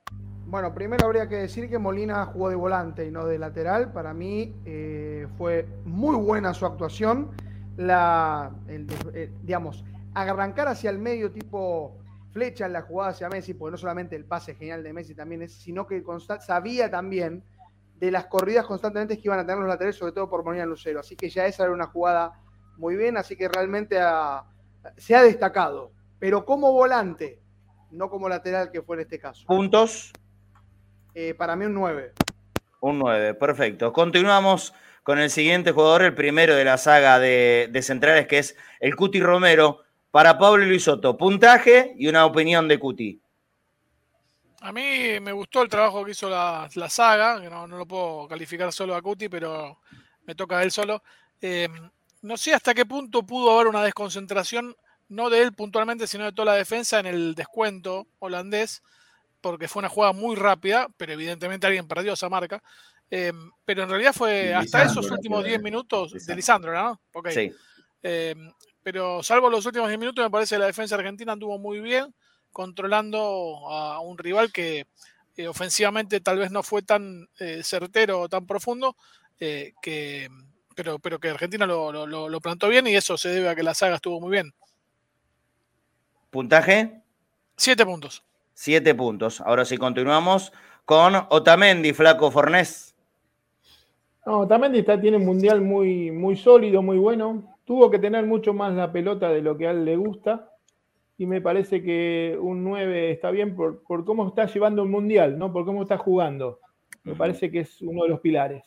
[0.46, 3.92] Bueno, primero habría que decir que Molina jugó de volante y no de lateral.
[3.92, 7.32] Para mí eh, fue muy buena su actuación.
[7.78, 9.84] La, eh, digamos,
[10.14, 11.98] arrancar hacia el medio tipo
[12.32, 15.42] flecha en la jugada hacia Messi, porque no solamente el pase genial de Messi también
[15.42, 16.04] es, sino que
[16.40, 17.44] sabía también
[17.96, 21.02] de las corridas constantemente que iban a tener los laterales, sobre todo por Molina Lucero.
[21.02, 22.34] Así que ya esa era una jugada
[22.78, 23.98] muy bien, así que realmente
[24.98, 25.92] se ha destacado.
[26.18, 27.40] Pero como volante,
[27.92, 29.46] no como lateral que fue en este caso.
[29.46, 30.12] ¿Puntos?
[31.14, 32.14] Eh, para mí un 9.
[32.80, 33.94] Un 9, perfecto.
[33.94, 38.56] Continuamos con el siguiente jugador, el primero de la saga de, de centrales, que es
[38.80, 39.82] el Cuti Romero
[40.12, 43.22] para Pablo Luis Soto, puntaje y una opinión de Cuti.
[44.60, 48.72] A mí me gustó el trabajo que hizo la, saga, que no, lo puedo calificar
[48.72, 49.80] solo a Cuti, pero
[50.26, 51.02] me toca a él solo.
[51.42, 51.68] Eh,
[52.22, 54.76] no sé hasta qué punto pudo haber una desconcentración,
[55.10, 58.84] no de él puntualmente, sino de toda la defensa en el descuento holandés,
[59.40, 62.62] porque fue una jugada muy rápida, pero evidentemente alguien perdió esa marca.
[63.10, 63.34] Eh,
[63.66, 67.02] pero en realidad fue hasta esos últimos 10 minutos de Lisandro, ¿no?
[67.32, 67.52] Sí.
[68.04, 68.36] Eh,
[68.84, 72.14] pero salvo los últimos 10 minutos, me parece que la defensa argentina anduvo muy bien,
[72.52, 74.86] controlando a un rival que
[75.38, 78.96] eh, ofensivamente tal vez no fue tan eh, certero o tan profundo,
[79.40, 80.30] eh, que,
[80.76, 83.96] pero, pero que Argentina lo, plantó bien y eso se debe a que la saga
[83.96, 84.54] estuvo muy bien.
[86.30, 87.02] ¿Puntaje?
[87.56, 88.24] Siete puntos.
[88.54, 89.42] Siete puntos.
[89.42, 90.52] Ahora sí continuamos
[90.86, 92.96] con Otamendi, Flaco Fornés.
[94.26, 98.54] No, Otamendi está, tiene un mundial muy, muy sólido, muy bueno tuvo que tener mucho
[98.54, 100.52] más la pelota de lo que a él le gusta.
[101.18, 105.54] Y me parece que un 9 está bien por, cómo está llevando el mundial, ¿no?
[105.54, 106.60] Por cómo está jugando.
[107.06, 108.66] Me parece que es uno de los pilares.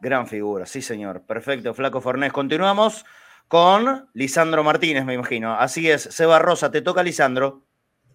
[0.00, 1.22] Gran figura, sí, señor.
[1.22, 2.32] Perfecto, Flaco Fornés.
[2.32, 3.06] Continuamos
[3.46, 5.54] con Lisandro Martínez, me imagino.
[5.54, 7.62] Así es, Seba Rosa, te toca Lisandro.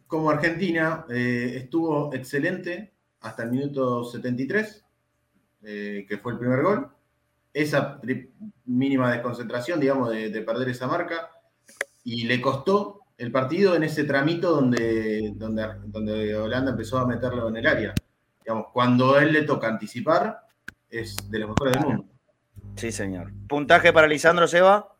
[0.07, 4.86] Como Argentina eh, estuvo excelente hasta el minuto 73,
[5.63, 6.89] eh, que fue el primer gol.
[7.53, 8.01] Esa
[8.68, 11.32] mínima desconcentración, digamos, de, perder esa marca.
[12.03, 17.49] Y le costó el partido en ese tramito donde, donde, donde Holanda empezó a meterlo
[17.49, 17.93] en el área.
[18.43, 20.41] Digamos, cuando él le toca anticipar,
[20.89, 22.05] es de los mejores del mundo.
[22.76, 23.32] Sí, señor.
[23.49, 24.95] ¿Puntaje para Lisandro Seba?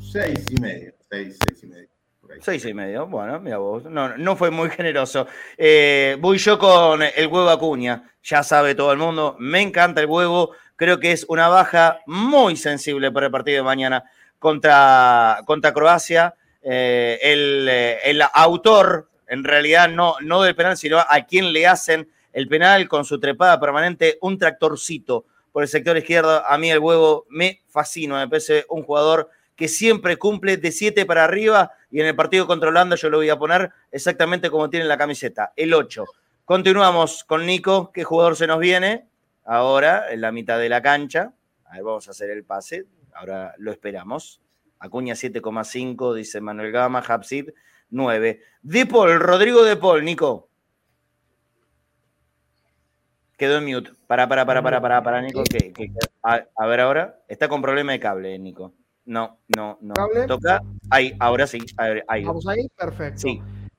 [0.00, 0.94] Seis y medio.
[1.10, 1.95] Seis, seis y medio.
[2.40, 5.26] Seis y medio, bueno, mira vos, no, no fue muy generoso.
[5.56, 10.06] Eh, voy yo con el huevo Acuña, ya sabe todo el mundo, me encanta el
[10.06, 14.04] huevo, creo que es una baja muy sensible para el partido de mañana
[14.38, 16.34] contra, contra Croacia.
[16.62, 21.66] Eh, el, eh, el, autor, en realidad, no, no del penal, sino a quien le
[21.66, 26.44] hacen el penal con su trepada permanente, un tractorcito por el sector izquierdo.
[26.44, 31.06] A mí el huevo me fascina, me parece un jugador que siempre cumple de 7
[31.06, 34.68] para arriba y en el partido contra Holanda yo lo voy a poner exactamente como
[34.68, 36.04] tiene la camiseta, el 8.
[36.44, 39.08] Continuamos con Nico, ¿qué jugador se nos viene?
[39.46, 41.32] Ahora en la mitad de la cancha.
[41.64, 42.84] A ver, vamos a hacer el pase,
[43.14, 44.42] ahora lo esperamos.
[44.78, 47.48] Acuña 7,5, dice Manuel Gama, Hapsid
[47.88, 48.42] 9.
[48.60, 50.50] De Paul, Rodrigo De Paul, Nico.
[53.38, 53.92] Quedó en mute.
[54.06, 55.44] Para, para, para, para, para, para, Nico.
[56.22, 57.20] a, ver ahora.
[57.26, 58.74] Está con problema de cable, Nico.
[59.06, 59.94] No, no, no.
[59.94, 60.26] ¿Cable?
[60.26, 60.60] Toca.
[60.90, 61.58] Ahí, ahora sí.
[62.08, 62.24] Ahí.
[62.24, 63.28] Vamos ahí, perfecto.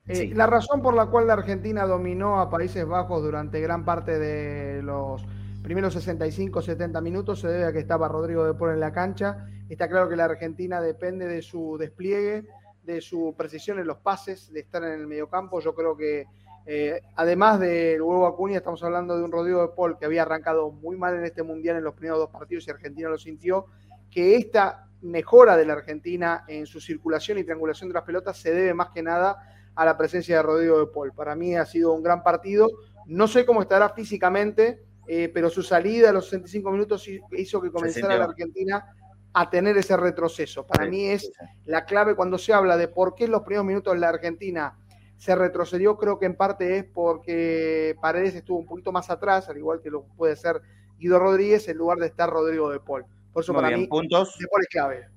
[0.06, 3.84] Eh, sí, La razón por la cual la Argentina dominó a Países Bajos durante gran
[3.84, 5.22] parte de los
[5.62, 9.46] primeros 65, 70 minutos se debe a que estaba Rodrigo de Paul en la cancha.
[9.68, 12.46] Está claro que la Argentina depende de su despliegue,
[12.82, 15.60] de su precisión en los pases, de estar en el mediocampo.
[15.60, 16.24] Yo creo que
[16.64, 20.70] eh, además del huevo Acuña, estamos hablando de un Rodrigo de Paul que había arrancado
[20.70, 23.66] muy mal en este mundial en los primeros dos partidos y Argentina lo sintió,
[24.10, 28.52] que esta mejora de la Argentina en su circulación y triangulación de las pelotas se
[28.52, 29.36] debe más que nada
[29.74, 31.12] a la presencia de Rodrigo de Paul.
[31.12, 32.68] Para mí ha sido un gran partido.
[33.06, 37.70] No sé cómo estará físicamente, eh, pero su salida a los 65 minutos hizo que
[37.70, 38.84] comenzara la Argentina
[39.32, 40.66] a tener ese retroceso.
[40.66, 41.30] Para mí es
[41.64, 44.76] la clave cuando se habla de por qué en los primeros minutos la Argentina
[45.16, 49.58] se retrocedió, creo que en parte es porque Paredes estuvo un poquito más atrás, al
[49.58, 50.60] igual que lo puede ser
[50.98, 53.04] Guido Rodríguez, en lugar de estar Rodrigo de Paul.
[53.38, 54.36] Por eso para mí, puntos.
[54.36, 55.08] De Paul es clave.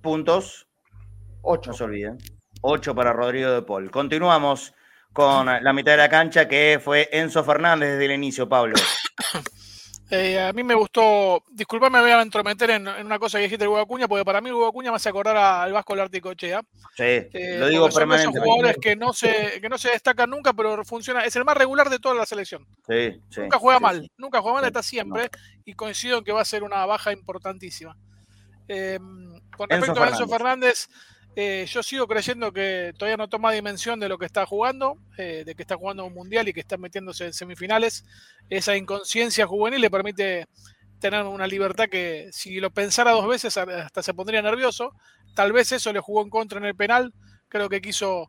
[0.00, 0.68] Puntos.
[1.42, 1.72] Ocho.
[1.72, 2.18] No se olviden.
[2.60, 3.90] Ocho para Rodrigo de Paul.
[3.90, 4.72] Continuamos
[5.12, 8.74] con la mitad de la cancha que fue Enzo Fernández desde el inicio, Pablo.
[10.14, 13.64] Eh, a mí me gustó, disculpame, me voy a entrometer en, una cosa que dijiste
[13.64, 16.60] el Hugo Acuña, porque para mí Hugo Acuña me hace acordar al Vasco Larticochea.
[16.94, 18.38] Sí, eh, lo digo permanentemente.
[18.38, 21.56] Son jugadores que no, se, que no se destacan nunca, pero funciona, es el más
[21.56, 22.66] regular de toda la selección.
[22.86, 25.30] Sí, sí, nunca juega mal, nunca juega mal, está siempre,
[25.64, 27.96] y coincido en que va a ser una baja importantísima.
[28.68, 28.98] Eh,
[29.56, 30.90] con respecto a Enzo Fernández
[31.34, 35.44] eh, yo sigo creyendo que todavía no toma dimensión de lo que está jugando, eh,
[35.46, 38.04] de que está jugando un mundial y que está metiéndose en semifinales.
[38.50, 40.46] Esa inconsciencia juvenil le permite
[41.00, 44.92] tener una libertad que si lo pensara dos veces hasta se pondría nervioso.
[45.34, 47.14] Tal vez eso le jugó en contra en el penal.
[47.48, 48.28] Creo que quiso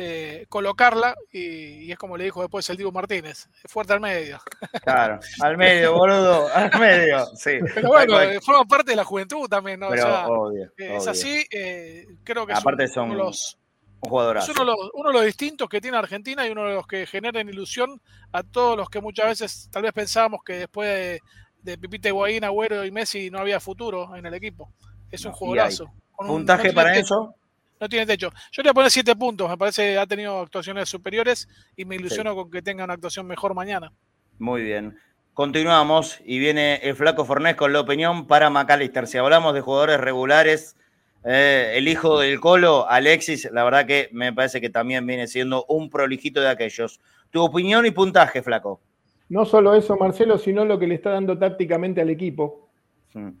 [0.00, 4.38] eh, colocarla y, es como le dijo después el Diego Martínez, fuerte al medio.
[4.84, 7.58] Claro, al medio, boludo, al medio, sí.
[7.74, 9.92] Pero bueno, forma parte de la juventud también, ¿no?
[9.92, 13.58] es así, eh, creo que Aparte son, uno de los...
[14.00, 18.00] Es uno, de los, distintos que tiene Argentina y uno de los que generan ilusión
[18.30, 21.20] a todos los que muchas veces tal vez pensábamos que después de,
[21.62, 24.72] de Pipita Higuaín, Agüero y Messi no había futuro en el equipo.
[25.10, 25.90] Es un jugadorazo.
[26.16, 27.34] ¿Puntaje para eso?
[27.80, 28.30] No tiene techo.
[28.52, 31.84] Yo le voy a poner siete puntos, me parece que ha tenido actuaciones superiores y
[31.84, 33.92] me ilusiono con que tenga una actuación mejor mañana.
[34.38, 34.96] Muy bien.
[35.34, 39.06] Continuamos y viene el flaco Fornés con la opinión para McAllister.
[39.06, 40.76] Si hablamos de jugadores regulares,
[41.24, 45.64] eh, el hijo del Colo, Alexis, la verdad que me parece que también viene siendo
[45.68, 47.00] un prolijito de aquellos.
[47.30, 48.80] Tu opinión y puntaje, flaco.
[49.28, 52.67] No solo eso, Marcelo, sino lo que le está dando tácticamente al equipo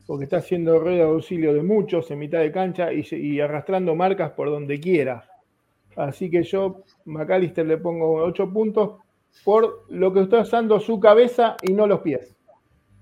[0.06, 4.32] porque está haciendo red de auxilio de muchos en mitad de cancha y, arrastrando marcas
[4.32, 5.28] por donde quiera.
[5.96, 9.00] Así que yo, McAllister, le pongo 8 puntos
[9.44, 12.34] por lo que está usando su cabeza y no los pies.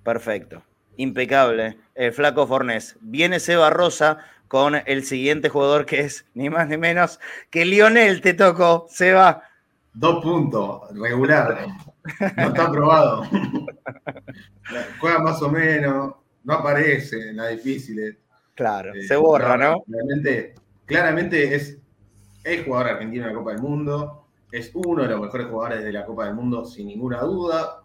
[0.03, 0.63] Perfecto.
[0.97, 1.77] Impecable.
[1.95, 2.97] El flaco Fornés.
[3.01, 8.21] Viene Seba Rosa con el siguiente jugador que es ni más ni menos que Lionel.
[8.21, 9.43] Te tocó, Seba.
[9.93, 11.67] Dos puntos, regular.
[12.37, 13.25] No está aprobado.
[15.01, 16.15] Juega más o menos
[16.47, 18.17] no aparece en las difíciles.
[18.55, 19.85] Claro, eh, se borra, ¿no?
[20.87, 21.79] Claramente, es
[22.45, 25.93] el jugador argentino de la Copa del Mundo, es uno de los mejores jugadores de
[25.93, 27.83] la Copa del Mundo, sin ninguna duda.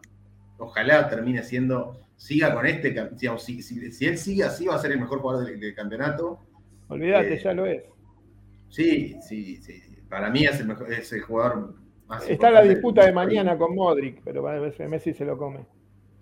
[0.59, 2.93] Ojalá termine siendo siga con este,
[3.39, 6.39] si, él sigue así, va a ser el mejor jugador del, campeonato.
[6.87, 7.83] Olvídate, eh, ya lo es.
[8.69, 9.81] Sí, sí, sí.
[10.07, 11.73] Para mí es el, mejor, es el jugador
[12.07, 14.43] más Está la disputa de mañana con Modric, pero
[14.87, 15.65] Messi se lo come.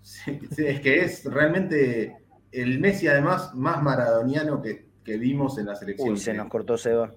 [0.00, 2.16] Sí, es que es realmente
[2.52, 6.10] el Messi, además, más maradoniano que, vimos en la selección.
[6.10, 7.12] Uy, se nos cortó Seba.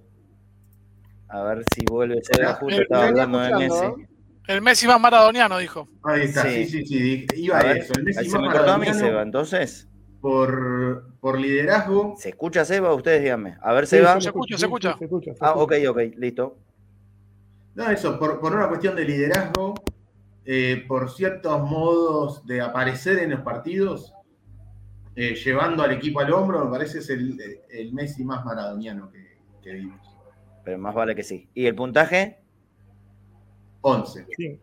[1.28, 3.86] A ver si vuelve Seba, justo estaba hablando de Messi.
[4.48, 5.88] El Messi más maradoniano, dijo.
[6.04, 7.94] Ahí está, sí, sí, sí, iba a, eso.
[7.96, 9.88] El Messi más me cortó a mí, Seba, entonces.
[10.22, 12.16] Por, por liderazgo.
[12.18, 12.94] ¿Se escucha Seba?
[12.94, 13.58] Ustedes díganme.
[13.62, 14.20] A ver, Seba.
[14.20, 14.98] se, escucha, se, escucha,
[15.40, 16.58] Ah, ok, ok, listo.
[17.76, 19.74] No, eso, por, por una cuestión de liderazgo,
[20.46, 24.13] eh, por ciertos modos de aparecer en los partidos,
[25.16, 27.40] eh, llevando al equipo al hombro, me parece es el,
[27.70, 30.00] el Messi más maradoniano que, que, vimos.
[30.64, 31.48] Pero más vale que sí.
[31.54, 32.40] ¿Y el puntaje?
[33.82, 34.28] 11.
[34.38, 34.60] Sí.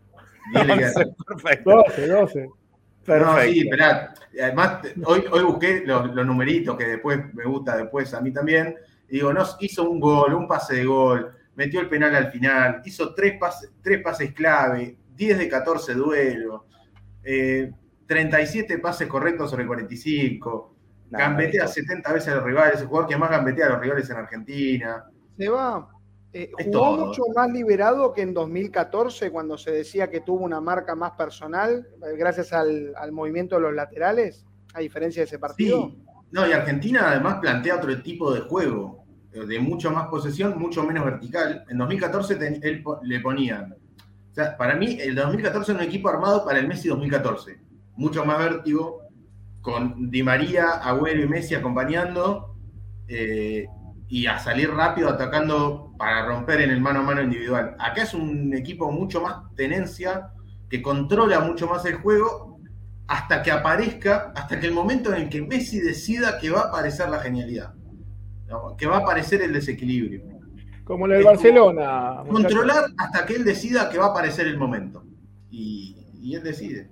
[0.55, 0.93] 11
[1.27, 1.71] perfecto.
[1.71, 2.51] 12, 12.
[3.05, 3.33] Perfecto.
[3.33, 4.15] No, sí, esperá.
[4.43, 8.75] Además, hoy, hoy busqué los, los, numeritos que después me gusta, después a mí también.
[9.09, 12.83] Y digo, no, hizo un gol, un pase de gol, metió el penal al final,
[12.85, 16.63] hizo tres pases, tres pases clave, 10 de 14 duelos,
[18.11, 20.75] 37 eh, pases correctos sobre 45,
[21.11, 24.17] gambetea 70 veces a los rivales, el jugador que más gambetea a los rivales en
[24.17, 25.05] Argentina.
[25.39, 25.89] Se va.
[26.33, 30.97] Eh, jugó mucho más liberado que en 2014, cuando se decía que tuvo una marca
[30.97, 34.45] más personal, eh, gracias al, movimiento de los laterales,
[34.75, 35.91] a diferencia de ese partido.
[35.91, 36.05] Sí.
[36.33, 41.05] No, y Argentina además plantea otro tipo de juego, de mucho más posesión, mucho menos
[41.05, 41.65] vertical.
[41.69, 43.77] En 2014 él, le ponían
[44.31, 47.70] o sea, para mí, el 2014 era un equipo armado para el Messi 2014.
[48.01, 49.03] Mucho más vértigo,
[49.61, 52.57] con Di María, Agüero y Messi acompañando,
[53.09, 53.67] eh,
[54.09, 57.77] y a salir rápido atacando para romper en el mano a mano individual.
[57.79, 60.31] Acá es un equipo mucho más tenencia,
[60.71, 62.59] que controla mucho más el juego,
[63.07, 66.69] hasta que aparezca, hasta que el momento en el que Messi decida que va a
[66.69, 67.75] aparecer la genialidad,
[68.79, 70.23] que va a aparecer el desequilibrio.
[70.85, 72.25] Como el Barcelona.
[72.29, 75.05] Controlar hasta que él decida que va a aparecer el momento.
[75.51, 76.91] Y, él decide.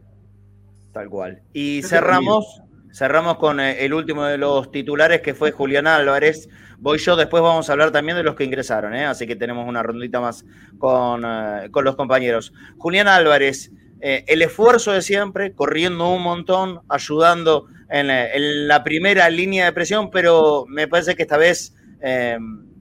[0.92, 1.42] Tal cual.
[1.52, 2.62] Y cerramos,
[2.92, 6.48] cerramos con eh, el último de los titulares que fue Julián Álvarez.
[6.78, 9.04] Voy yo, después vamos a hablar también de los que ingresaron, ¿eh?
[9.04, 10.44] así que tenemos una rondita más
[10.78, 12.52] con, eh, con los compañeros.
[12.78, 19.64] Julián Álvarez, el esfuerzo de siempre, corriendo un montón, ayudando en, en, la primera línea
[19.64, 21.74] de presión, pero me parece que esta vez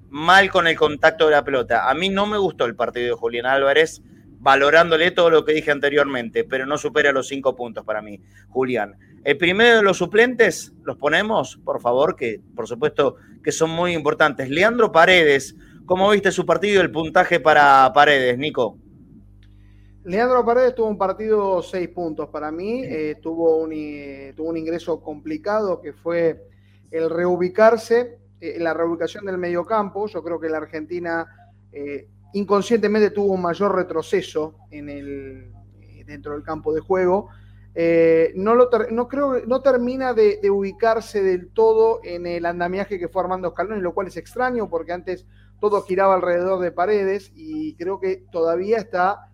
[0.10, 1.90] mal con el contacto de la pelota.
[1.90, 4.02] A mí no me gustó el partido de Julián Álvarez,
[4.40, 8.96] valorándole todo lo que dije anteriormente, pero no supera los cinco puntos para mí, Julián.
[9.24, 13.94] El primero de los suplentes, los ponemos, por favor, que por supuesto que son muy
[13.94, 14.50] importantes.
[14.50, 18.78] Leandro Paredes, ¿cómo viste su partido y el puntaje para Paredes, Nico?
[20.04, 24.58] Leandro Paredes tuvo un partido seis puntos para mí, eh, tuvo, un, eh, tuvo un
[24.58, 26.48] ingreso complicado que fue
[26.92, 30.08] el reubicarse eh, en la reubicación del mediocampo.
[30.08, 31.28] Yo creo que la Argentina
[31.72, 35.52] eh, inconscientemente tuvo un mayor retroceso en el,
[35.82, 37.30] eh, dentro del campo de juego.
[38.36, 43.22] no, lo no, creo, no termina de, ubicarse del todo en el andamiaje que fue
[43.22, 45.26] Armando Escalón, lo cual es extraño porque antes
[45.60, 49.32] todo giraba alrededor de paredes y creo que todavía está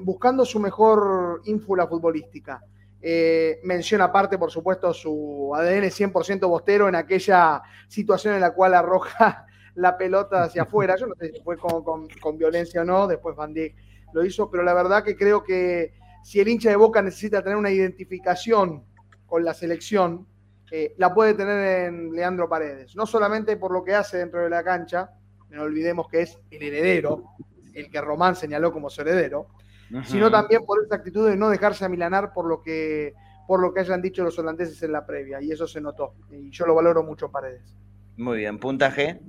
[0.00, 2.62] buscando su mejor ínfula futbolística.
[3.08, 8.74] Eh, menciona aparte, por supuesto, su ADN 100% bostero en aquella situación en la cual
[8.74, 9.46] arroja
[9.76, 10.96] la pelota hacia afuera.
[10.96, 13.76] Yo no sé si fue con, violencia o no, después Van Dijk
[14.12, 17.56] lo hizo, pero la verdad que creo que si el hincha de Boca necesita tener
[17.56, 18.84] una identificación
[19.26, 20.26] con la selección,
[20.70, 22.96] eh, la puede tener en Leandro Paredes.
[22.96, 25.10] No solamente por lo que hace dentro de la cancha,
[25.50, 27.24] no olvidemos que es el heredero,
[27.74, 29.48] el que Román señaló como su heredero,
[30.04, 33.14] sino también por esa actitud de no dejarse amilanar por lo que
[33.46, 36.14] por lo que hayan dicho los holandeses en la previa, y eso se notó.
[36.32, 37.76] Y yo lo valoro mucho Paredes.
[38.16, 39.20] Muy bien, puntaje.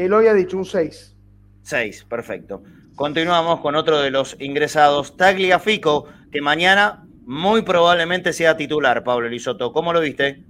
[0.00, 1.14] Él hoy ha dicho un 6.
[1.62, 2.62] 6, perfecto.
[2.94, 9.72] Continuamos con otro de los ingresados, Tagliafico, que mañana muy probablemente sea titular, Pablo Elizoto.
[9.72, 10.42] ¿Cómo lo viste?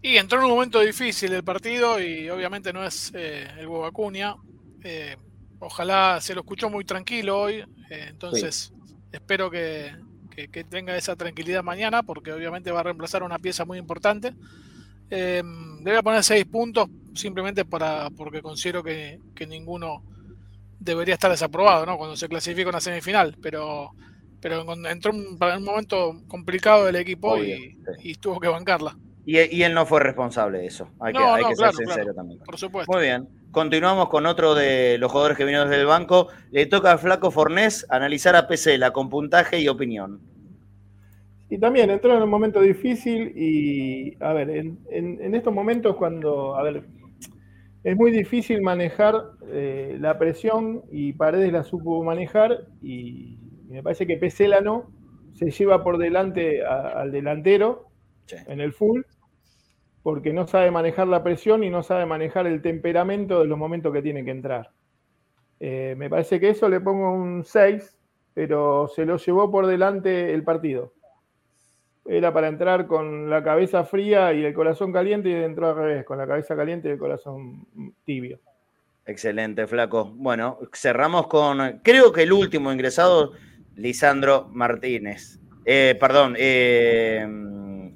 [0.00, 4.36] Y entró en un momento difícil del partido y obviamente no es eh, el Bobacuña.
[4.84, 5.16] Eh,
[5.58, 8.72] ojalá se lo escuchó muy tranquilo hoy, eh, entonces
[9.10, 9.92] espero que,
[10.70, 14.34] tenga esa tranquilidad mañana, porque obviamente va a reemplazar una pieza muy importante.
[15.10, 15.42] Eh,
[15.80, 20.02] debe poner seis puntos simplemente para porque considero que, ninguno
[20.78, 21.96] debería estar desaprobado, ¿no?
[21.96, 23.90] Cuando se clasifica una semifinal, pero
[24.40, 28.96] pero entró en un momento complicado del equipo y, tuvo que bancarla.
[29.24, 30.88] Y, él no fue responsable de eso.
[30.98, 32.40] Hay que, ser sincero también.
[32.40, 32.92] Por supuesto.
[32.92, 33.28] Muy bien.
[33.52, 36.28] Continuamos con otro de los jugadores que vinieron desde el banco.
[36.50, 40.20] Le toca al Flaco Fornés analizar a Pesela con puntaje y opinión.
[41.52, 46.62] Y también entró en un momento difícil y, a ver, en, estos momentos cuando, a
[46.62, 46.82] ver,
[47.84, 54.06] es muy difícil manejar eh, la presión y Paredes la supo manejar y, me parece
[54.06, 54.90] que Peselano
[55.32, 57.86] se lleva por delante al delantero
[58.46, 59.00] en el full
[60.02, 63.92] porque no sabe manejar la presión y no sabe manejar el temperamento de los momentos
[63.92, 64.72] que tiene que entrar.
[65.58, 67.98] Eh, me parece que eso le pongo un 6,
[68.34, 70.92] pero se lo llevó por delante el partido.
[72.04, 76.04] Era para entrar con la cabeza fría y el corazón caliente y entró al revés,
[76.04, 77.66] con la cabeza caliente y el corazón
[78.04, 78.40] tibio.
[79.06, 80.12] Excelente, flaco.
[80.16, 83.32] Bueno, cerramos con, creo que el último ingresado,
[83.76, 85.38] Lisandro Martínez.
[85.64, 87.26] Eh, perdón, eh,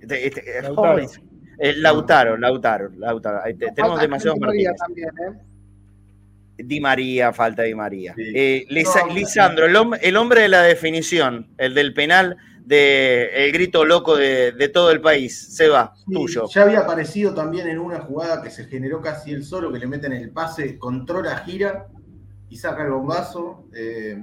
[0.00, 2.36] este, este, Lautaro.
[2.36, 3.40] Lautaro, Lautaro,
[3.74, 4.76] tenemos demasiados Martínez.
[4.76, 5.38] También, ¿eh?
[6.58, 8.14] Di María, falta Di María.
[8.16, 12.36] Eh, Lisandro, el, hombre de la definición, el del penal,
[12.66, 15.54] del el grito loco de, todo el país.
[15.54, 16.48] Se va, tuyo.
[16.48, 19.86] Ya había aparecido también en una jugada que se generó casi él solo, que le
[19.86, 21.86] meten el pase, controla, gira
[22.50, 23.68] y saca el bombazo.
[23.72, 24.20] Eh,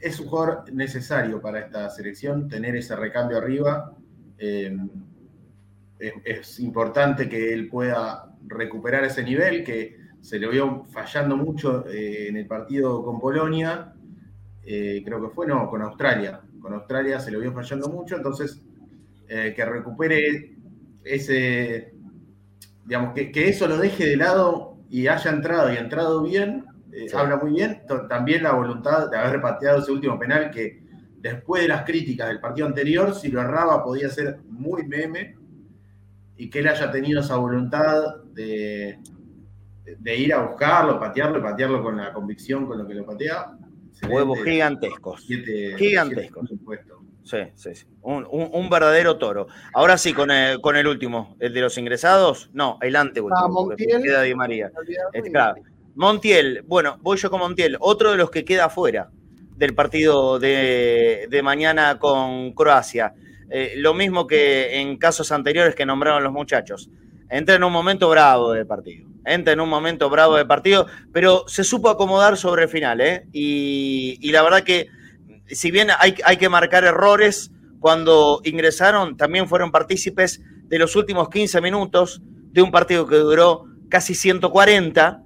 [0.00, 3.94] es un jugador necesario para esta selección, tener ese recambio arriba.
[4.36, 4.76] Eh,
[6.24, 12.28] es importante que él pueda recuperar ese nivel, que se le vio fallando mucho eh,
[12.28, 13.92] en el partido con Polonia,
[14.64, 16.40] creo que fue, no, con Australia.
[16.64, 18.58] Con Australia se le vio fallando mucho, entonces
[19.28, 20.56] eh, que recupere
[21.04, 21.92] ese,
[22.86, 26.64] digamos, que, eso lo deje de lado y haya entrado y entrado bien,
[27.14, 27.82] habla muy bien.
[28.08, 30.82] También la voluntad de haber pateado ese último penal que
[31.18, 35.36] después de las críticas del partido anterior, si lo erraba podía ser muy meme
[36.38, 39.00] y que él haya tenido esa voluntad de,
[39.98, 43.52] de ir a buscarlo, patearlo, patearlo con la convicción con lo que lo patea.
[44.08, 45.26] Huevos gigantescos.
[45.78, 46.50] gigantescos.
[47.24, 47.86] Sí, sí, sí.
[48.02, 49.46] Un, verdadero toro.
[49.72, 52.50] Ahora sí, con el, con el último, el de los ingresados.
[52.52, 53.44] No, el anteúltimo.
[53.44, 54.02] Ah, Montiel.
[54.02, 54.70] Queda Di María.
[55.94, 57.76] Montiel, bueno, voy yo con Montiel.
[57.80, 59.10] Otro de los que queda fuera
[59.56, 63.14] del partido de, mañana con Croacia.
[63.50, 66.90] Eh, lo mismo que en casos anteriores que nombraron los muchachos.
[67.30, 71.44] Entra en un momento bravo del partido entra en un momento bravo de partido, pero
[71.46, 73.26] se supo acomodar sobre el final, ¿eh?
[73.32, 74.88] Y, la verdad que,
[75.46, 77.50] si bien hay, hay, que marcar errores,
[77.80, 83.66] cuando ingresaron también fueron partícipes de los últimos 15 minutos de un partido que duró
[83.88, 85.22] casi 140,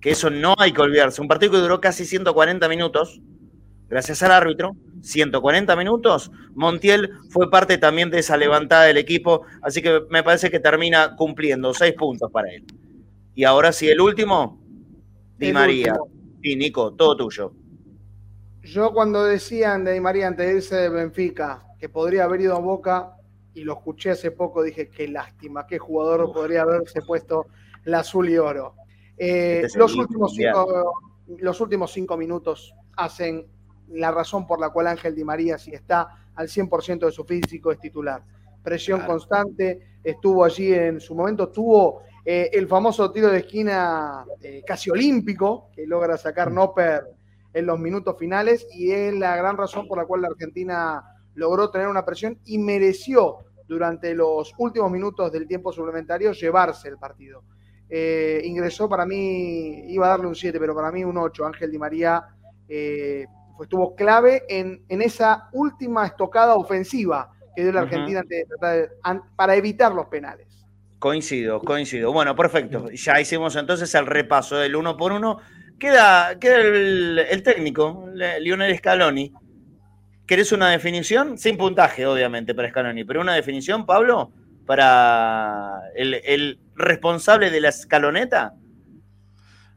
[0.00, 3.20] que eso no hay que olvidarse, un partido que duró casi 140 minutos,
[3.88, 9.82] gracias al árbitro, 140 minutos, Montiel fue parte también de esa levantada del equipo, así
[9.82, 12.64] que me parece que termina cumpliendo seis puntos para él.
[13.34, 14.60] Y ahora sí, el último,
[15.38, 15.96] Di María.
[16.42, 17.52] y Nico, todo tuyo.
[18.62, 22.56] Yo cuando decían de Di María antes de irse de Benfica que podría haber ido
[22.56, 23.16] a Boca,
[23.54, 27.46] y lo escuché hace poco, dije, qué lástima, qué jugador podría haberse puesto
[27.84, 28.74] el azul y oro.
[29.16, 30.94] Eh, este los, últimos cinco,
[31.38, 33.46] los últimos cinco minutos hacen
[33.88, 37.72] la razón por la cual Ángel Di María, si está al 100% de su físico,
[37.72, 38.22] es titular.
[38.62, 44.62] Presión constante, estuvo allí en su momento, tuvo eh, el famoso tiro de esquina eh,
[44.64, 47.02] casi olímpico que logra sacar Nopper
[47.52, 51.02] en los minutos finales y es la gran razón por la cual la Argentina
[51.34, 56.98] logró tener una presión y mereció durante los últimos minutos del tiempo suplementario llevarse el
[56.98, 57.42] partido.
[57.88, 61.44] Eh, ingresó para mí, iba a darle un 7, pero para mí un 8.
[61.44, 62.24] Ángel Di María
[63.60, 68.22] estuvo clave en, esa última estocada ofensiva que dio la Argentina
[69.36, 70.52] para evitar los penales.
[71.02, 72.12] Coincido, coincido.
[72.12, 72.88] Bueno, perfecto.
[72.92, 75.38] Ya hicimos entonces el repaso del uno por uno.
[75.76, 78.08] Queda, queda el, técnico,
[78.40, 79.32] Lionel Scaloni.
[80.26, 81.38] ¿Querés una definición?
[81.38, 84.30] Sin puntaje, obviamente, para Scaloni, pero una definición, Pablo,
[84.64, 88.54] para el, responsable de la escaloneta.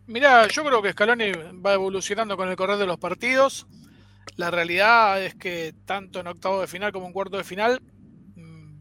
[0.07, 1.31] Mirá, yo creo que Scaloni
[1.65, 3.65] va evolucionando con el correr de los partidos.
[4.35, 7.81] La realidad es que tanto en octavo de final como en cuarto de final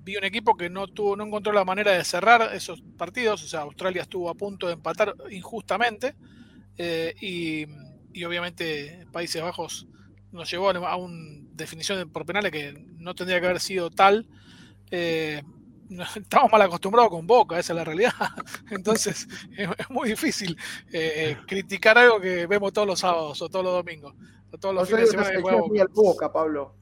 [0.04, 3.42] vi un equipo que no tuvo, no encontró la manera de cerrar esos partidos.
[3.42, 6.14] O sea, Australia estuvo a punto de empatar injustamente.
[6.76, 9.86] Eh, y, obviamente Países Bajos
[10.30, 14.28] nos llevó a una definición por penales que no tendría que haber sido tal.
[14.90, 15.42] Eh,
[16.16, 18.12] estamos mal acostumbrados con Boca, esa es la realidad.
[18.70, 20.56] Entonces es, muy difícil
[20.92, 24.14] eh, criticar algo que vemos todos los sábados o todos los domingos.
[24.50, 25.86] O todos los fines de semana.
[25.92, 26.74] Boca, Pablo.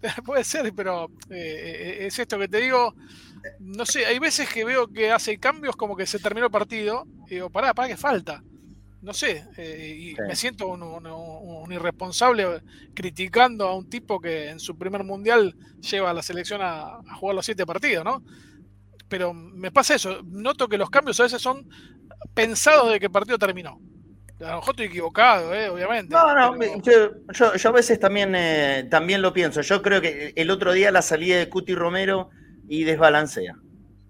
[0.24, 2.94] Puede ser, pero eh, es esto que te digo.
[3.60, 7.06] No sé, hay veces que veo que hace cambios como que se terminó el partido
[7.26, 8.42] y digo, pará, pará, que falta.
[9.00, 12.62] No sé, eh, y me siento un, irresponsable
[12.94, 17.36] criticando a un tipo que en su primer mundial lleva a la selección a, jugar
[17.36, 18.22] los siete partidos, ¿no?
[19.08, 21.68] Pero me pasa eso, noto que los cambios a veces son
[22.34, 23.80] pensados de que el partido terminó.
[24.40, 25.68] A lo mejor estoy equivocado, ¿eh?
[25.68, 26.14] obviamente.
[26.14, 29.62] No, no, yo, yo, a veces también, eh, también lo pienso.
[29.62, 32.30] Yo creo que el otro día la salida de Cuti Romero
[32.68, 33.56] y desbalancea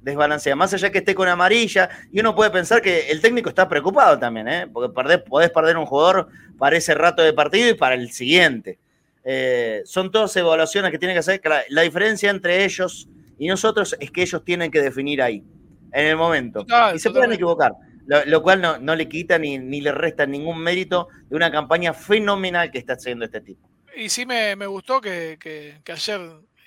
[0.03, 0.57] desbalancea.
[0.57, 4.19] Más allá que esté con amarilla, y uno puede pensar que el técnico está preocupado
[4.19, 4.67] también, ¿eh?
[4.73, 6.29] porque podés perder un jugador
[6.59, 8.79] para ese rato de partido y para el siguiente.
[9.25, 11.41] Eh, son todas evaluaciones que tienen que hacer.
[11.69, 15.45] La, diferencia entre ellos y nosotros es que ellos tienen que definir ahí,
[15.93, 16.65] en el momento.
[16.95, 17.73] y se pueden equivocar,
[18.07, 22.79] lo, cual no, le quita ni, le resta ningún mérito de una campaña fenomenal que
[22.79, 23.69] está haciendo este tipo.
[23.97, 26.21] Y sí me, gustó que, que ayer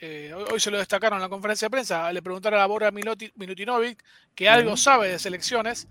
[0.03, 4.03] eh, hoy se lo destacaron en la conferencia de prensa, le preguntaron a Bora Milutinovic,
[4.33, 5.87] que algo sabe de selecciones,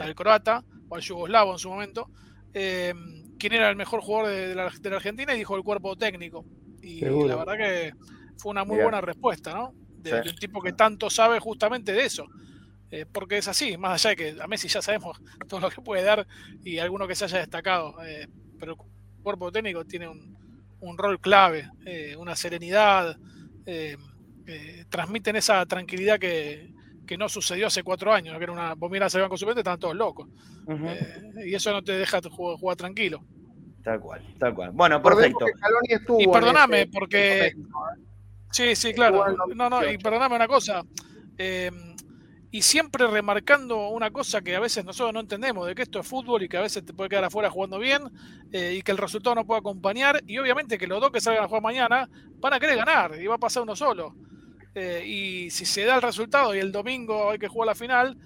[0.00, 2.08] al croata o al yugoslavo en su momento,
[2.54, 2.94] eh,
[3.38, 6.46] quién era el mejor jugador de, la, Argentina y dijo el cuerpo técnico.
[6.80, 7.92] Y la verdad que
[8.38, 9.74] fue una muy buena respuesta, ¿no?
[9.98, 12.28] De, un tipo que tanto sabe justamente de eso.
[12.90, 15.82] Eh, porque es así, más allá de que a Messi ya sabemos todo lo que
[15.82, 16.26] puede dar
[16.64, 17.94] y alguno que se haya destacado,
[18.58, 20.34] pero el cuerpo técnico tiene un,
[20.80, 21.68] un rol clave,
[22.16, 23.18] una serenidad,
[23.70, 23.96] eh,
[24.46, 26.74] eh, transmiten esa tranquilidad que,
[27.18, 29.96] no sucedió hace cuatro años, que era una, vos miras al banco suplente, estaban todos
[29.96, 30.28] locos.
[30.68, 33.24] Eh, y eso no te deja jugar, tranquilo.
[33.82, 34.70] Tal cual, tal cual.
[34.72, 35.44] Bueno, perfecto.
[36.18, 37.52] Y perdoname, porque...
[38.52, 39.24] Sí, sí, claro.
[39.56, 40.84] No, no, y perdoname una cosa
[42.52, 46.06] y siempre remarcando una cosa que a veces nosotros no entendemos, de que esto es
[46.06, 48.02] fútbol y que a veces te puede quedar afuera jugando bien
[48.52, 51.44] eh, y que el resultado no puede acompañar y obviamente que los dos que salgan
[51.44, 54.16] a jugar mañana van a querer ganar y va a pasar uno solo.
[54.74, 58.16] Eh, y si se da el resultado y el domingo hay que jugar la final,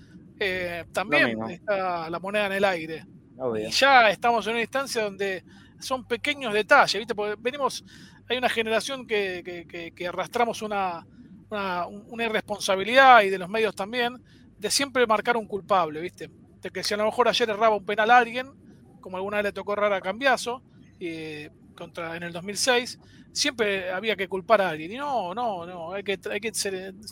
[0.41, 3.07] eh, también está la moneda en el aire.
[3.67, 5.45] Y ya estamos en una instancia donde
[5.81, 7.15] son pequeños detalles, ¿viste?
[7.15, 7.85] Porque venimos,
[8.29, 11.05] hay una generación que arrastramos una
[11.55, 14.23] una, irresponsabilidad y de los medios también
[14.59, 16.31] de siempre marcar un culpable, ¿viste?
[16.61, 18.51] De que si a lo mejor ayer erraba un penal a alguien,
[19.01, 20.63] como alguna vez le tocó errar a Cambiazo,
[21.75, 22.99] contra, en el 2006,
[23.33, 24.93] siempre había que culpar a alguien.
[24.93, 26.53] Y no, no, no, hay que, hay que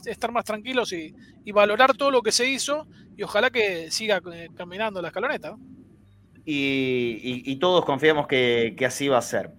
[0.07, 1.15] estar más tranquilos y,
[1.53, 2.87] valorar todo lo que se hizo
[3.17, 5.57] y ojalá que siga eh, caminando la escaloneta.
[6.45, 9.51] Y, todos confiamos que así va a ser.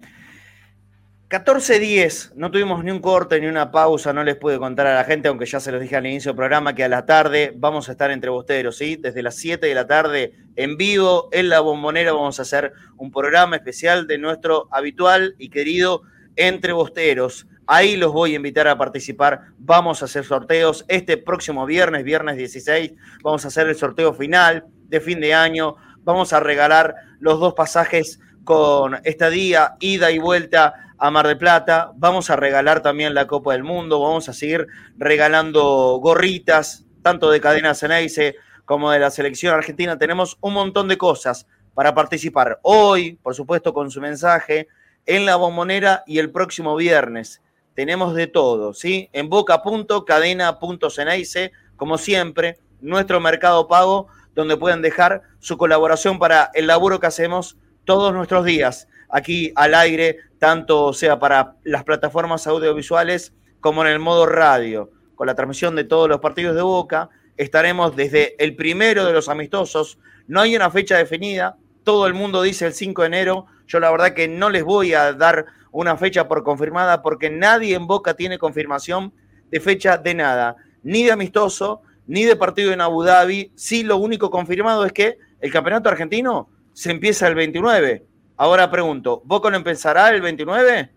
[1.34, 5.02] 14.10, no tuvimos ni un corte ni una pausa, no les pude contar a la
[5.02, 7.88] gente, aunque ya se los dije al inicio del programa, que a la tarde vamos
[7.88, 8.94] a estar entre bosteros, ¿sí?
[8.94, 13.10] Desde las 7 de la tarde en vivo en la bombonera vamos a hacer un
[13.10, 16.02] programa especial de nuestro habitual y querido
[16.36, 17.48] Entre Bosteros.
[17.66, 20.84] Ahí los voy a invitar a participar, vamos a hacer sorteos.
[20.86, 22.92] Este próximo viernes, viernes 16,
[23.24, 25.74] vamos a hacer el sorteo final de fin de año.
[26.04, 31.92] Vamos a regalar los dos pasajes con estadía, ida y vuelta a Mar de Plata.
[31.96, 34.00] Vamos a regalar también la Copa del Mundo.
[34.00, 39.98] Vamos a seguir regalando gorritas, tanto de Cadena Ceneice como de la selección argentina.
[39.98, 44.66] Tenemos un montón de cosas para participar hoy, por supuesto, con su mensaje,
[45.04, 47.42] en la bombonera y el próximo viernes.
[47.74, 49.10] Tenemos de todo, ¿sí?
[49.12, 56.98] En boca.cadena.ceneice, como siempre, nuestro mercado pago, donde pueden dejar su colaboración para el laburo
[56.98, 63.80] que hacemos todos nuestros días aquí al aire, tanto sea para las plataformas audiovisuales como
[63.80, 67.08] en el modo radio, con la transmisión de todos los partidos de Boca.
[67.38, 69.98] Estaremos desde el primero de los amistosos.
[70.26, 71.56] No hay una fecha definida.
[71.82, 73.46] Todo el mundo dice el 5 de enero.
[73.66, 77.74] Yo la verdad que no les voy a dar una fecha por confirmada porque nadie
[77.74, 79.14] en Boca tiene confirmación
[79.50, 80.56] de fecha de nada.
[80.82, 83.50] Ni de amistoso, ni de partido en Abu Dhabi.
[83.54, 88.04] Sí, lo único confirmado es que el campeonato argentino se empieza el 29
[88.36, 90.90] Ahora pregunto, ¿Boca no empezará el 29?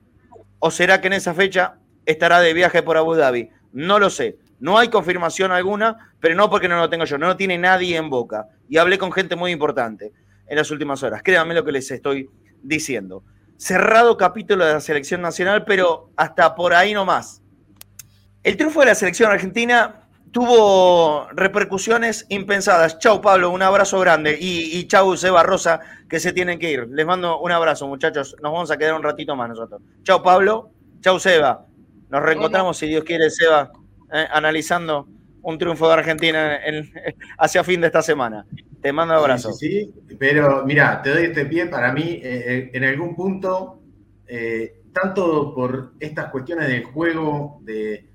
[0.59, 3.49] ¿O será que en esa fecha estará de viaje por Abu Dhabi?
[3.73, 4.37] No lo sé.
[4.59, 7.95] No hay confirmación alguna, pero no porque no lo tengo yo, no lo tiene nadie
[7.95, 8.47] en Boca.
[8.67, 10.13] Y hablé con gente muy importante
[10.47, 11.21] en las últimas horas.
[11.23, 12.29] Créanme lo que les estoy
[12.63, 13.23] diciendo.
[13.57, 17.43] Cerrado capítulo de la selección nacional, pero hasta por ahí nomás.
[18.41, 22.99] El triunfo de la selección argentina tuvo repercusiones impensadas.
[22.99, 24.37] Chau, Pablo, un abrazo grande.
[24.39, 25.79] Y, y chau, Seba Rosa,
[26.09, 26.87] que se tienen que ir.
[26.89, 28.35] Les mando un abrazo, muchachos.
[28.41, 29.81] Nos vamos a quedar un ratito más nosotros.
[30.03, 30.71] Chau, Pablo.
[31.01, 31.65] Chau, Seba.
[32.09, 33.71] Nos reencontramos, si Dios quiere, Seba,
[34.13, 35.07] eh, analizando
[35.41, 36.59] un triunfo de Argentina
[37.37, 38.45] hacia fin de esta semana.
[38.81, 39.51] Te mando un abrazo.
[39.53, 41.67] Sí, pero mira, te doy este pie.
[41.67, 43.81] Para mí, eh, eh, en algún punto,
[44.93, 48.09] tanto por estas cuestiones del juego, de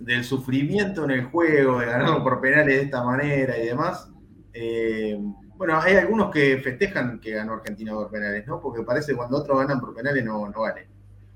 [0.00, 4.10] del sufrimiento en el juego, de ganarlo por penales de esta manera y demás,
[4.52, 5.18] eh,
[5.56, 8.60] Bueno, hay algunos que festejan que ganó Argentina por penales, ¿no?
[8.60, 10.88] Porque parece que cuando otros ganan por penales no, no vale.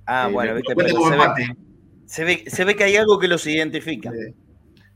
[0.07, 1.57] Ah, Eh, bueno, viste, pero se, ve,
[2.07, 4.11] se, ve, se ve que hay algo que los identifica.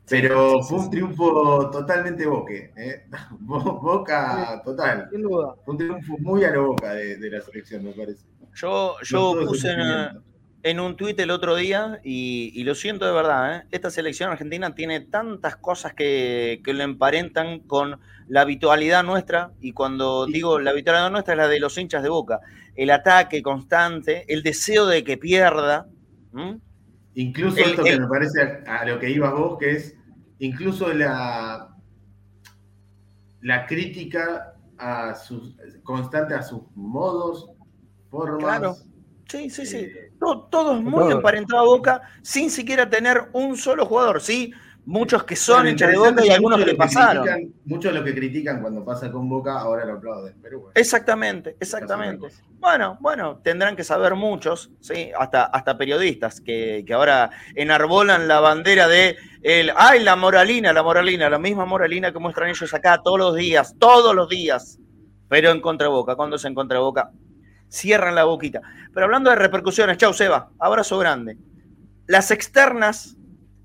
[0.08, 2.72] Pero Sí, fue un triunfo totalmente boque.
[2.76, 3.04] ¿eh?
[3.40, 5.08] Bo- Boca total.
[5.10, 5.54] Sin duda.
[5.64, 8.24] Fue un triunfo muy a la boca de, de la selección, me parece.
[8.54, 10.27] Yo, yo puse en.
[10.62, 13.64] En un tuit el otro día y, y lo siento de verdad, ¿eh?
[13.70, 19.72] esta selección argentina tiene tantas cosas que, que lo emparentan con la habitualidad nuestra y
[19.72, 22.40] cuando digo la habitualidad nuestra es la de los hinchas de boca,
[22.74, 25.86] el ataque constante, el deseo de que pierda.
[27.14, 29.96] Incluso El- esto que el- me parece a, a lo que ibas vos, que es
[30.40, 31.68] incluso la,
[33.42, 37.50] la crítica a sus, constante a sus modos,
[38.10, 38.40] formas.
[38.40, 38.76] Claro.
[39.28, 39.76] Sí, sí, sí.
[39.78, 41.10] eh, Todo, todo es muy Todo.
[41.12, 44.20] emparentado a Boca sin siquiera tener un solo jugador.
[44.20, 44.52] Sí,
[44.84, 47.24] muchos que son bueno, hinchas de Boca y algunos que le pasaron.
[47.24, 50.34] critican- Muchos de los que critican cuando pasa con Boca ahora lo aplauden.
[50.42, 50.72] Pero bueno.
[50.74, 52.28] Exactamente, exactamente.
[52.58, 55.10] Bueno, bueno, tendrán que saber muchos, ¿sí?
[55.16, 60.82] hasta, hasta periodistas que, que ahora enarbolan la bandera de el, ay, la moralina, la
[60.82, 64.80] moralina, la misma moralina que muestran ellos acá todos los días, todos los días,
[65.28, 67.12] pero en contraboca, cuando es en contraboca,
[67.68, 68.60] cierran la boquita.
[68.92, 71.38] Pero hablando de repercusiones, chau Seba, abrazo grande.
[72.06, 73.16] Las externas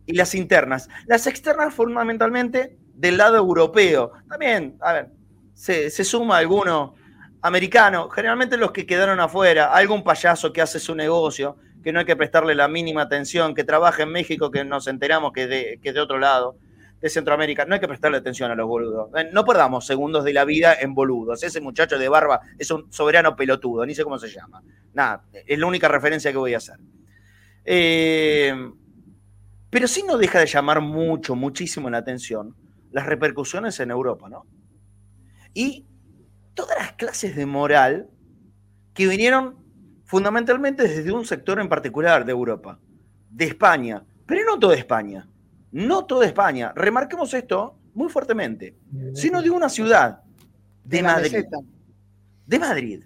[0.05, 0.89] y las internas.
[1.05, 4.11] Las externas fundamentalmente del lado europeo.
[4.27, 5.09] También, a ver,
[5.53, 6.95] se, suma alguno
[7.41, 12.05] americano, generalmente los que quedaron afuera, algún payaso que hace su negocio, que no hay
[12.05, 15.91] que prestarle la mínima atención, que trabaja en México, que nos enteramos que de, que
[15.91, 16.57] de otro lado,
[17.03, 19.09] de Centroamérica, no hay que prestarle atención a los boludos.
[19.17, 21.43] Eh, No perdamos segundos de la vida en boludos.
[21.43, 24.63] Ese muchacho de barba es un soberano pelotudo, ni sé cómo se llama.
[24.93, 26.77] Nada, es la única referencia que voy a hacer.
[27.65, 28.55] Eh,
[29.69, 32.55] pero sí no deja de llamar mucho, muchísimo la atención
[32.93, 34.45] las repercusiones en Europa, ¿no?
[35.53, 35.85] Y
[36.53, 38.07] todas las clases de moral
[38.93, 39.57] que vinieron
[40.05, 42.79] fundamentalmente desde un sector en particular de Europa,
[43.29, 45.27] de España, pero no toda España,
[45.73, 46.71] no toda España.
[46.75, 48.75] Remarquemos esto muy fuertemente,
[49.13, 50.21] sino de una ciudad,
[50.85, 51.31] de Madrid.
[52.47, 53.03] De Madrid.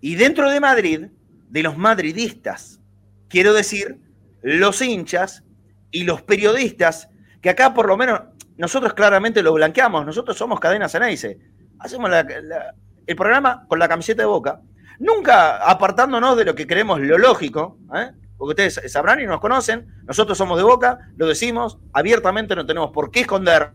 [0.00, 1.06] Y dentro de Madrid,
[1.48, 2.80] de los madridistas,
[3.28, 3.98] quiero decir,
[4.42, 5.42] los hinchas
[5.90, 7.08] y los periodistas,
[7.40, 8.20] que acá por lo menos
[8.56, 11.38] nosotros claramente lo blanqueamos, nosotros somos Cadena Ceneice,
[11.78, 12.74] hacemos la- la-
[13.06, 14.60] el programa con la camiseta de boca,
[14.98, 18.10] nunca apartándonos de lo que creemos lo lógico, ¿eh?
[18.36, 22.90] Porque ustedes sabrán y nos conocen, nosotros somos de boca, lo decimos abiertamente, no tenemos
[22.90, 23.72] por qué esconder.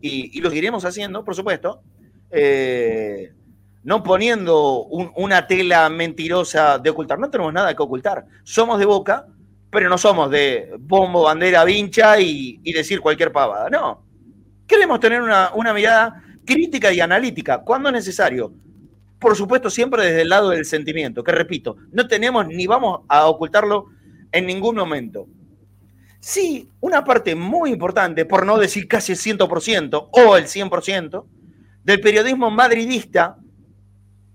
[0.00, 1.82] Y, y lo seguiremos haciendo, por supuesto,
[2.30, 3.32] eh,
[3.82, 8.84] no poniendo un- una tela mentirosa de ocultar, no tenemos nada que ocultar, somos de
[8.86, 9.26] boca,
[9.70, 14.04] pero no somos de bombo, bandera, vincha y, y decir cualquier pavada, no.
[14.66, 18.52] Queremos tener una, una mirada crítica y analítica cuando es necesario.
[19.18, 23.26] Por supuesto, siempre desde el lado del sentimiento, que repito, no tenemos ni vamos a
[23.26, 23.86] ocultarlo
[24.32, 25.26] en ningún momento.
[26.20, 31.26] Sí, una parte muy importante, por no decir casi el 100% o el 100%,
[31.84, 33.36] del periodismo madridista,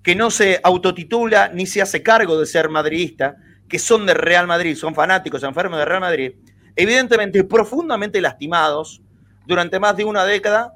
[0.04, 3.38] que no se autotitula ni se hace cargo de ser madridista,
[3.68, 6.32] que son de Real Madrid, son fanáticos enfermos de Real Madrid,
[6.76, 9.02] evidentemente profundamente lastimados
[9.46, 10.74] durante más de una década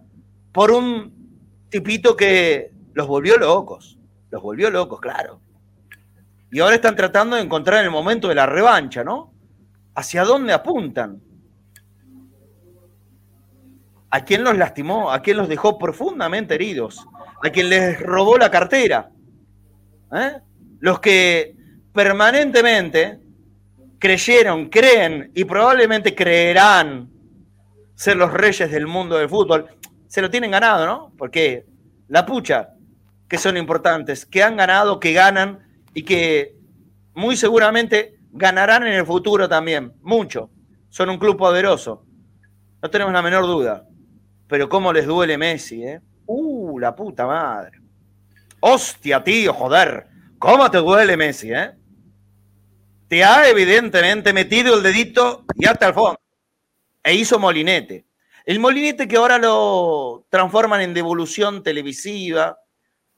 [0.51, 1.13] por un
[1.69, 3.97] tipito que los volvió locos,
[4.29, 5.39] los volvió locos, claro.
[6.51, 9.33] Y ahora están tratando de encontrar el momento de la revancha, ¿no?
[9.95, 11.21] ¿Hacia dónde apuntan?
[14.11, 15.11] ¿A quién los lastimó?
[15.11, 17.07] ¿A quién los dejó profundamente heridos?
[17.43, 19.09] ¿A quién les robó la cartera?
[20.15, 20.39] ¿Eh?
[20.79, 21.55] Los que
[21.91, 23.19] permanentemente
[23.97, 27.09] creyeron, creen y probablemente creerán
[27.95, 29.65] ser los reyes del mundo del fútbol,
[30.07, 31.13] se lo tienen ganado, ¿no?
[31.17, 31.65] Porque
[32.09, 32.72] la pucha,
[33.27, 35.59] que son importantes, que han ganado, que ganan
[35.93, 36.55] y que
[37.13, 40.49] muy seguramente ganarán en el futuro también, mucho.
[40.89, 42.05] Son un club poderoso,
[42.81, 43.87] no tenemos la menor duda.
[44.47, 46.01] Pero cómo les duele Messi, ¿eh?
[46.25, 47.79] Uh, la puta madre.
[48.59, 50.07] Hostia, tío, joder.
[50.37, 51.71] ¿Cómo te duele Messi, eh?
[53.07, 56.19] Te ha evidentemente metido el dedito y hasta el fondo.
[57.01, 58.05] E hizo molinete.
[58.45, 62.57] El molinete que ahora lo transforman en devolución televisiva,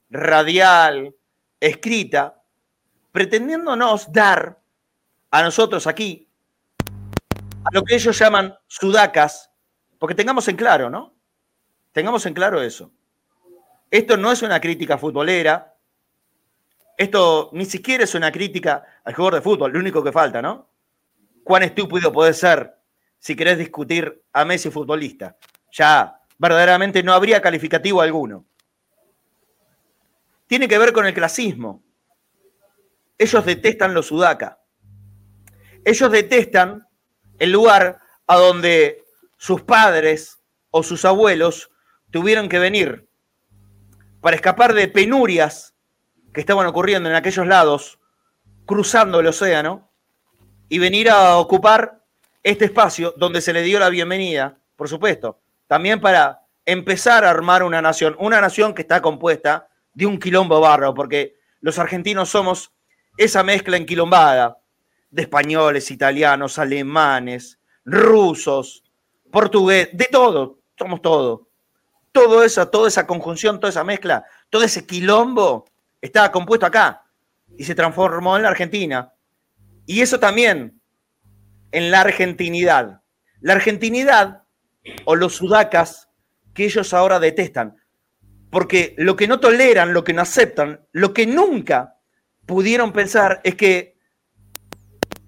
[0.10, 1.16] radial,
[1.60, 2.42] escrita,
[3.12, 4.60] pretendiéndonos dar
[5.32, 6.28] a nosotros aquí
[7.64, 9.52] a lo que ellos llaman sudacas,
[9.98, 11.16] porque tengamos en claro, ¿no?
[11.92, 12.92] Tengamos en claro eso.
[13.90, 15.76] Esto no es una crítica futbolera,
[16.98, 20.70] esto ni siquiera es una crítica al jugador de fútbol, lo único que falta, ¿no?
[21.44, 22.76] Cuán estúpido puede ser
[23.20, 25.36] si querés discutir a Messi futbolista.
[25.72, 28.46] Ya verdaderamente no habría calificativo alguno.
[30.48, 31.84] Tiene que ver con el clasismo.
[33.18, 34.60] Ellos detestan los sudaca.
[35.84, 36.88] Ellos detestan
[37.40, 39.04] el lugar a donde
[39.38, 40.40] sus padres
[40.72, 41.72] o sus abuelos
[42.12, 43.08] tuvieron que venir
[44.22, 45.76] para escapar de penurias
[46.34, 48.00] que estaban ocurriendo en aquellos lados,
[48.66, 49.92] cruzando el océano,
[50.68, 52.04] y venir a ocupar
[52.44, 57.64] este espacio donde se le dio la bienvenida, por supuesto, también para empezar a armar
[57.64, 62.72] una nación, una nación que está compuesta de un quilombo barro, porque los argentinos somos
[63.18, 64.60] esa mezcla enquilombada
[65.10, 68.84] de españoles, italianos, alemanes, rusos,
[69.32, 71.48] portugués, de todo, somos todo.
[72.12, 75.66] Todo eso, toda esa conjunción, toda esa mezcla, todo ese quilombo
[76.02, 77.04] estaba compuesto acá
[77.58, 79.14] y se transformó en la Argentina.
[79.86, 80.80] Y eso también
[81.72, 83.02] en la argentinidad.
[83.42, 84.44] La argentinidad
[85.06, 86.10] o los sudacas
[86.54, 87.78] que ellos ahora detestan.
[88.50, 91.98] Porque lo que no toleran, lo que no aceptan, lo que nunca
[92.46, 93.98] pudieron pensar es que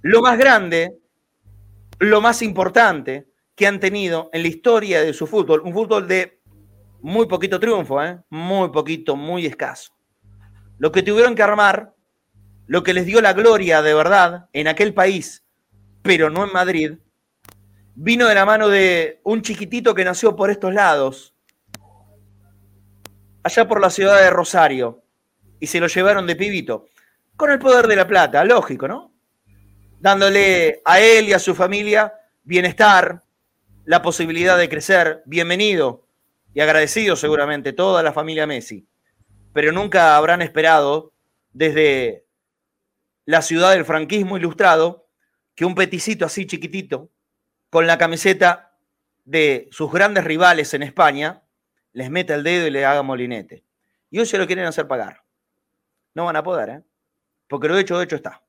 [0.01, 0.97] lo más grande,
[1.99, 6.41] lo más importante que han tenido en la historia de su fútbol, un fútbol de
[7.01, 8.19] muy poquito triunfo, ¿eh?
[8.29, 9.91] muy poquito, muy escaso.
[10.77, 11.95] Lo que tuvieron que armar,
[12.67, 15.43] lo que les dio la gloria de verdad en aquel país,
[16.03, 16.91] pero no en Madrid,
[17.95, 21.33] vino de la mano de un chiquitito que nació por estos lados,
[23.47, 25.03] allá por la ciudad de Rosario,
[25.59, 26.87] y se lo llevaron de pibito,
[27.35, 29.13] con el poder de la plata, lógico, ¿no?
[29.99, 32.13] Dándole a él y a su familia
[32.43, 33.23] bienestar,
[33.85, 36.05] la posibilidad de crecer, bienvenido
[36.53, 38.85] y agradecido seguramente toda la familia Messi,
[39.53, 41.13] pero nunca habrán esperado
[41.53, 42.25] desde
[43.25, 45.07] la ciudad del franquismo ilustrado
[45.55, 47.09] que un peticito así chiquitito
[47.69, 48.77] con la camiseta
[49.25, 51.43] de sus grandes rivales en España,
[51.97, 53.63] les mete el dedo y le haga molinete.
[54.11, 55.23] Y hoy se lo quieren hacer pagar.
[56.13, 56.83] No van a poder, ¿eh?
[57.47, 58.43] Porque lo hecho, de hecho está.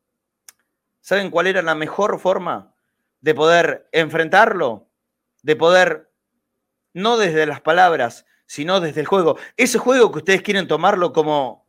[1.01, 2.75] ¿Saben cuál era la mejor forma
[3.23, 4.91] de poder enfrentarlo?
[5.43, 6.11] De poder,
[6.93, 9.39] no desde las palabras, sino desde el juego.
[9.57, 11.67] Ese juego que ustedes quieren tomarlo como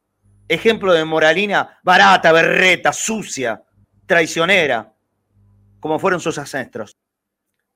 [0.49, 3.64] ejemplo de moralina barata, berreta, sucia,
[4.06, 4.93] traicionera,
[5.80, 6.97] como fueron sus ancestros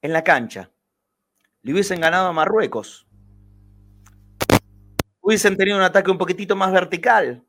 [0.01, 0.69] en la cancha,
[1.61, 3.02] le hubiesen ganado a Marruecos,
[5.23, 7.43] hubiesen tenido un ataque un poquitito más vertical,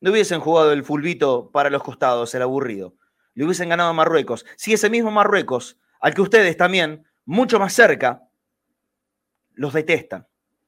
[0.00, 2.96] no hubiesen jugado el fulbito para los costados, el aburrido,
[3.34, 4.44] le hubiesen ganado a Marruecos.
[4.56, 8.22] Si ese mismo Marruecos, al que ustedes también, mucho más cerca,
[9.52, 10.26] los detestan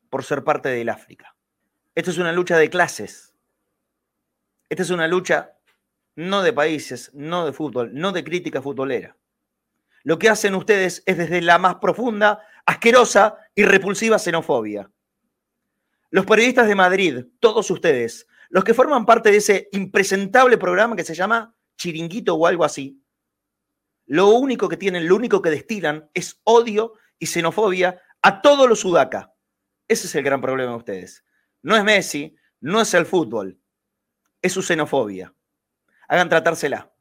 [0.08, 1.34] por ser parte del África.
[1.96, 3.34] Esto es una lucha de clases.
[4.68, 5.56] Esta es una lucha
[6.14, 9.16] no de países, no de fútbol, no de crítica futbolera
[10.04, 14.90] lo que hacen ustedes es desde la más profunda, asquerosa y repulsiva xenofobia.
[16.14, 21.02] Los periodistas de Madrid, todos ustedes, los que forman parte de ese impresentable programa que
[21.02, 23.02] se llama Chiringuito o algo así,
[24.06, 28.78] lo único que tienen, lo único que destilan es odio y xenofobia a todos los
[28.78, 29.34] sudaca.
[29.88, 31.24] Ese es el gran problema de ustedes.
[31.62, 33.58] No es Messi, no es el fútbol,
[34.40, 35.34] es su xenofobia.
[36.06, 36.94] Hagan tratársela.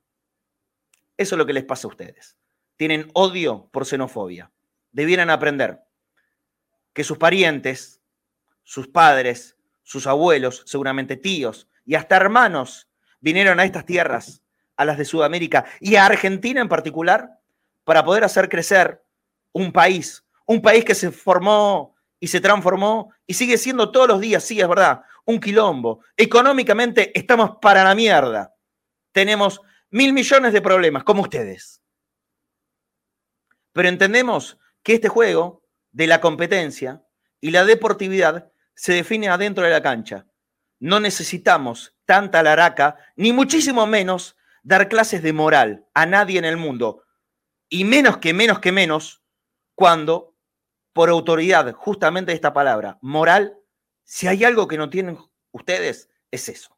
[1.16, 2.36] Eso es lo que les pasa a ustedes
[2.84, 4.52] tienen odio por xenofobia.
[4.92, 5.84] Debieran aprender
[6.94, 8.03] que sus parientes,
[8.64, 14.42] sus padres, sus abuelos, seguramente tíos y hasta hermanos vinieron a estas tierras,
[14.76, 17.40] a las de Sudamérica y a Argentina en particular,
[17.84, 19.04] para poder hacer crecer
[19.52, 24.22] un país, un país que se formó y se transformó y sigue siendo todos los
[24.22, 26.04] días, sí, es verdad, un quilombo.
[26.16, 28.56] Económicamente estamos para la mierda.
[29.12, 29.60] Tenemos
[29.90, 31.82] mil millones de problemas, como ustedes.
[33.74, 37.04] Pero entendemos que este juego de la competencia
[37.42, 40.26] y la deportividad se define adentro de la cancha.
[40.80, 46.58] No necesitamos tanta laraca, ni muchísimo menos dar clases de moral a nadie en el
[46.58, 47.04] mundo.
[47.70, 49.24] Y menos que menos que menos
[49.76, 50.36] cuando,
[50.94, 53.58] por autoridad, justamente esta palabra, moral,
[54.04, 55.18] si hay algo que no tienen
[55.52, 56.78] ustedes, es eso.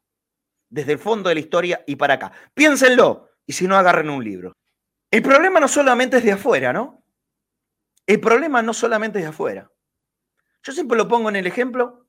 [0.68, 2.32] Desde el fondo de la historia y para acá.
[2.54, 4.52] Piénsenlo y si no, agarren un libro.
[5.10, 7.04] El problema no solamente es de afuera, ¿no?
[8.06, 9.70] El problema no solamente es de afuera.
[10.66, 12.08] Yo siempre lo pongo en el ejemplo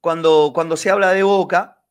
[0.00, 1.82] cuando, cuando se habla de Boca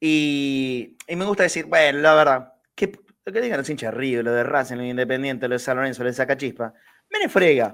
[0.00, 4.24] y, me gusta decir, bueno, la verdad, que, lo que digan los hinchas de Río,
[4.24, 6.74] lo de Racing, lo de Independiente, lo de San Lorenzo, lo de Sacachispa,
[7.08, 7.72] me frega.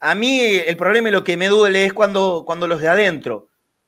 [0.00, 3.46] A mí el problema y lo que me duele es cuando, cuando los de adentro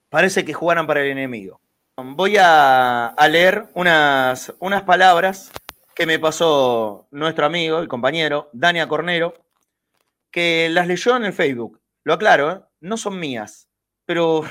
[0.08, 1.60] parece que jugaran para el enemigo.
[1.96, 5.50] Voy a, leer unas, unas palabras
[5.96, 9.34] que me pasó nuestro amigo, el compañero, Dania Cornero,
[10.30, 11.80] que las leyó en el Facebook.
[12.04, 12.60] Lo aclaro, ¿eh?
[12.80, 13.68] no son mías,
[14.04, 14.44] pero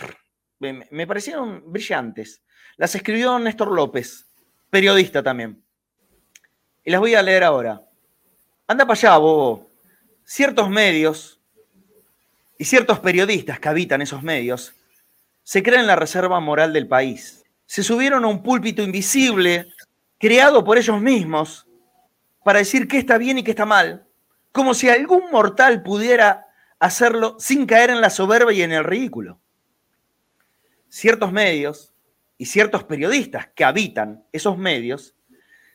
[0.60, 2.42] me parecieron brillantes.
[2.78, 4.28] Las escribió Néstor López,
[4.70, 5.64] periodista también.
[6.84, 7.82] Y las voy a leer ahora.
[8.68, 9.72] Anda para allá, bobo.
[10.24, 11.42] Ciertos medios
[12.58, 14.74] y ciertos periodistas que habitan esos medios
[15.44, 17.44] se creen la reserva moral del país.
[17.66, 19.68] Se subieron a un púlpito invisible
[20.20, 21.66] creado por ellos mismos
[22.44, 24.06] para decir qué está bien y qué está mal,
[24.52, 26.47] como si algún mortal pudiera
[26.80, 29.40] hacerlo sin caer en la soberbia y en el ridículo.
[30.90, 31.94] Ciertos medios
[32.38, 35.16] y ciertos periodistas que habitan esos medios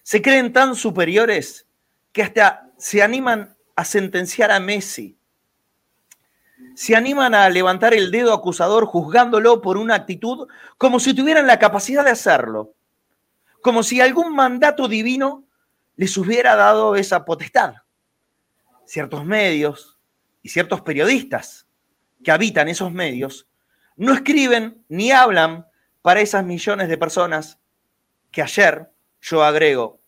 [0.02, 1.66] se creen tan superiores
[2.12, 5.16] que hasta se animan a sentenciar a Messi.
[6.74, 10.48] Se animan a levantar el dedo acusador juzgándolo por una actitud
[10.78, 12.74] como si tuvieran la capacidad de hacerlo,
[13.60, 15.44] como si algún mandato divino
[15.96, 17.74] les hubiera dado esa potestad.
[18.84, 19.91] Ciertos medios
[20.42, 21.66] y ciertos periodistas
[22.22, 23.46] que habitan esos medios
[23.96, 25.66] no escriben ni hablan
[26.00, 27.58] para esas millones de personas
[28.30, 28.90] que ayer,
[29.20, 30.00] yo agrego,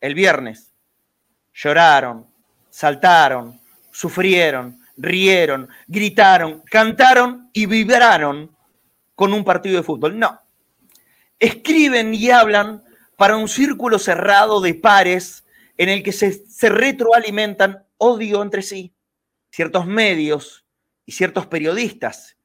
[0.00, 0.72] el viernes,
[1.54, 2.26] lloraron,
[2.70, 3.60] saltaron,
[3.92, 8.54] sufrieron, rieron, gritaron, cantaron y vibraron
[9.14, 10.18] con un partido de fútbol.
[10.18, 10.40] No.
[11.38, 12.82] Escriben y hablan
[13.16, 15.44] para un círculo cerrado de pares
[15.76, 18.92] en el que se, retroalimentan odio entre sí.
[19.56, 20.66] Ciertos medios
[21.06, 22.36] y ciertos periodistas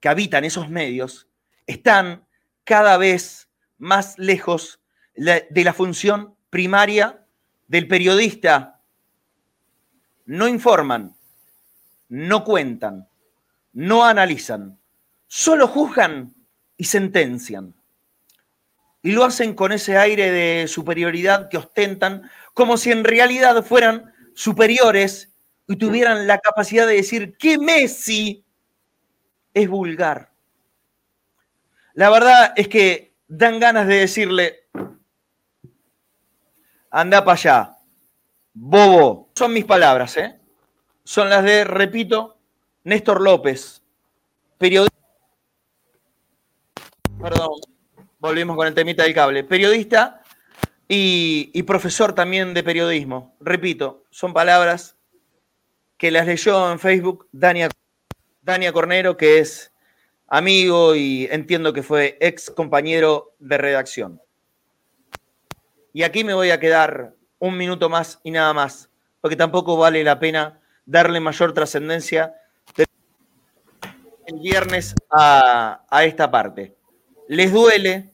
[0.00, 1.26] que habitan esos medios
[1.66, 2.26] están
[2.62, 4.78] cada vez más lejos
[5.14, 7.24] de la función primaria
[7.68, 8.82] del periodista.
[10.26, 11.16] No informan,
[12.10, 13.08] no cuentan,
[13.72, 14.78] no analizan,
[15.26, 16.34] solo juzgan
[16.76, 17.74] y sentencian.
[19.00, 24.12] Y lo hacen con ese aire de superioridad que ostentan, como si en realidad fueran
[24.34, 25.32] superiores
[25.68, 28.42] y tuvieran la capacidad de decir que Messi
[29.52, 30.32] es vulgar.
[31.92, 34.68] La verdad es que dan ganas de decirle,
[36.90, 37.76] anda para allá,
[38.54, 39.30] bobo.
[39.34, 40.40] Son mis palabras, ¿eh?
[41.04, 42.38] Son las de, repito,
[42.84, 43.82] Néstor López,
[44.56, 44.96] periodista.
[47.20, 47.50] Perdón,
[48.18, 49.44] volvimos con el temita del cable.
[49.44, 50.22] Periodista
[50.86, 53.36] y, y profesor también de periodismo.
[53.40, 54.97] Repito, son palabras
[55.98, 57.68] que las leyó en Facebook Dania,
[58.40, 59.72] Dania Cornero, que es
[60.28, 64.22] amigo y entiendo que fue ex compañero de redacción.
[65.92, 68.88] Y aquí me voy a quedar un minuto más y nada más,
[69.20, 72.34] porque tampoco vale la pena darle mayor trascendencia
[74.26, 76.76] el viernes a, a esta parte.
[77.28, 78.12] Les duele,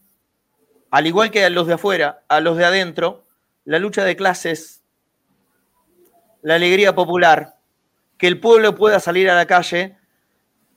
[0.90, 3.27] al igual que a los de afuera, a los de adentro,
[3.65, 4.82] la lucha de clases,
[6.43, 7.54] la alegría popular,
[8.25, 9.99] que el pueblo pueda salir a la calle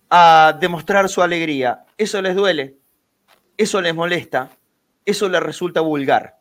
[0.09, 1.85] a demostrar su alegría.
[1.97, 2.75] Eso les duele,
[3.55, 4.51] eso les molesta,
[5.05, 6.37] eso les resulta vulgar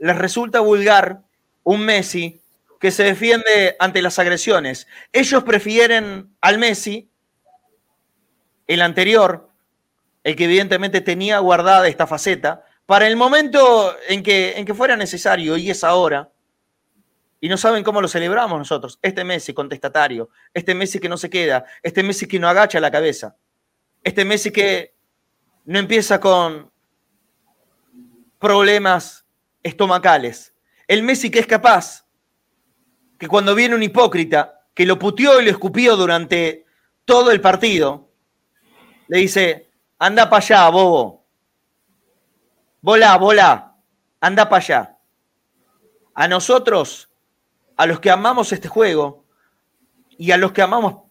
[0.00, 1.22] les resulta vulgar
[1.62, 2.42] un Messi
[2.80, 4.88] que se defiende ante las agresiones.
[5.12, 7.10] Ellos prefieren al Messi,
[8.66, 9.50] el anterior,
[10.24, 14.96] el que evidentemente tenía guardada esta faceta, para el momento en que, en que fuera
[14.96, 16.30] necesario, y es ahora,
[17.40, 21.30] y no saben cómo lo celebramos nosotros, este Messi contestatario, este Messi que no se
[21.30, 23.36] queda, este Messi que no agacha la cabeza,
[24.04, 24.94] este Messi que
[25.64, 26.70] no empieza con
[28.38, 29.24] problemas
[29.62, 30.54] estomacales.
[30.86, 32.06] El Messi que es capaz,
[33.18, 36.64] que cuando viene un hipócrita, que lo puteó y lo escupió durante
[37.04, 38.10] todo el partido,
[39.08, 41.26] le dice, anda para allá, bobo.
[42.80, 43.76] Volá, volá,
[44.20, 44.98] anda para allá.
[46.14, 47.09] A nosotros,
[47.80, 49.24] a los que amamos este juego
[50.18, 51.04] y a los que amamos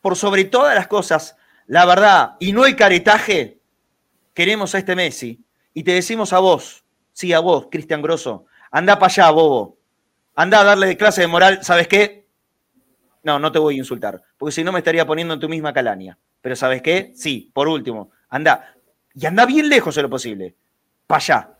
[0.00, 1.36] por sobre todas las cosas,
[1.66, 3.60] la verdad y no el caretaje,
[4.32, 5.44] queremos a este Messi
[5.74, 8.44] y te decimos a vos, Sí, a vos, Cristian Grosso.
[8.70, 9.78] Anda para allá, bobo.
[10.34, 11.60] Anda a darle de clase de moral.
[11.62, 12.28] ¿Sabes qué?
[13.22, 15.72] No, no te voy a insultar, porque si no me estaría poniendo en tu misma
[15.72, 16.18] calaña.
[16.42, 17.12] Pero ¿sabes qué?
[17.14, 18.74] Sí, por último, anda.
[19.14, 20.56] Y anda bien lejos de lo posible.
[21.06, 21.58] Para allá.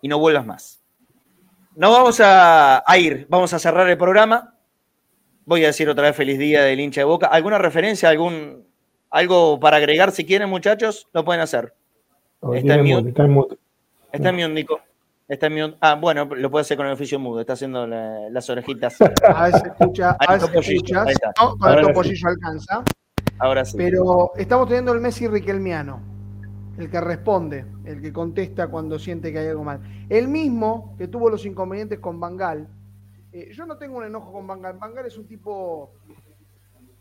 [0.00, 0.83] Y no vuelvas más.
[1.76, 4.54] No vamos a, a, ir, vamos a cerrar el programa.
[5.44, 7.26] Voy a decir otra vez feliz día del hincha de boca.
[7.26, 8.64] ¿Alguna referencia, algún
[9.10, 11.08] algo para agregar si quieren, muchachos?
[11.12, 11.72] Lo pueden hacer.
[12.54, 13.46] está, en está en
[14.12, 14.80] Está en mute, Nico.
[15.28, 15.76] Está en mute.
[15.80, 17.40] Ah, bueno, lo puede hacer con el oficio mudo.
[17.40, 18.96] Está haciendo la, las orejitas.
[19.34, 20.16] A ver si escucha.
[20.18, 21.06] A si escuchas.
[21.40, 22.82] No, con el topollillo alcanza.
[23.38, 23.76] Ahora sí.
[23.76, 26.13] Pero estamos teniendo el Messi riquelmiano.
[26.76, 29.80] El que responde, el que contesta cuando siente que hay algo mal.
[30.08, 32.68] El mismo que tuvo los inconvenientes con Bangal.
[33.32, 34.78] Eh, yo no tengo un enojo con Bangal.
[34.78, 35.92] Bangal es un tipo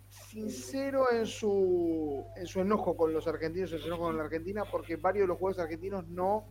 [0.10, 4.64] sincero en su, en su enojo con los argentinos, en su enojo con la Argentina,
[4.70, 6.46] porque varios de los jugadores argentinos no,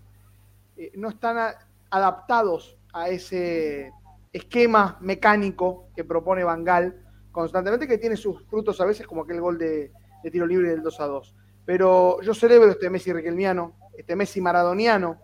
[0.76, 1.54] eh, no están
[1.90, 3.92] adaptados a ese
[4.32, 7.00] esquema mecánico que propone Bangal
[7.30, 9.92] constantemente, que tiene sus frutos a veces, como aquel gol de,
[10.22, 11.36] de tiro libre del 2 a 2.
[11.64, 15.20] Pero yo celebro este Messi riquelmiano, este Messi maradoniano,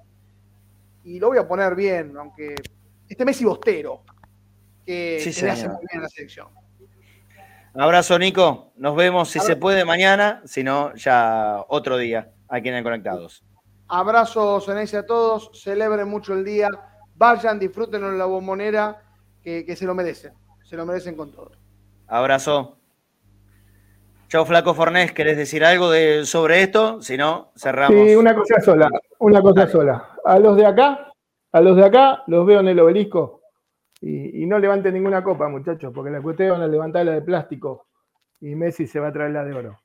[1.04, 2.54] y lo voy a poner bien, aunque
[3.08, 4.04] este Messi bostero,
[4.84, 6.48] que, Sí, le hace muy bien a la selección.
[7.74, 8.72] Abrazo, Nico.
[8.76, 13.44] Nos vemos si se puede mañana, si no, ya otro día aquí en el Conectados.
[13.88, 16.68] Abrazo, Ceneice, a todos, celebren mucho el día,
[17.14, 19.02] vayan, disfruten en la bombonera,
[19.42, 21.52] que, que se lo merecen, se lo merecen con todo.
[22.06, 22.77] Abrazo.
[24.28, 27.00] Chao, Flaco Fornés, ¿querés decir algo de, sobre esto?
[27.00, 28.06] Si no, cerramos.
[28.06, 28.90] Sí, una cosa sola,
[29.20, 29.72] una cosa Dale.
[29.72, 30.10] sola.
[30.22, 31.10] A los de acá,
[31.50, 33.40] a los de acá los veo en el obelisco
[34.02, 37.12] y, y no levanten ninguna copa, muchachos, porque la que ustedes van a levantar la
[37.12, 37.86] de plástico
[38.38, 39.78] y Messi se va a traer la de oro.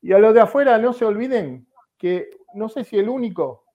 [0.00, 1.66] Y a los de afuera no se olviden
[1.98, 3.66] que no sé si el único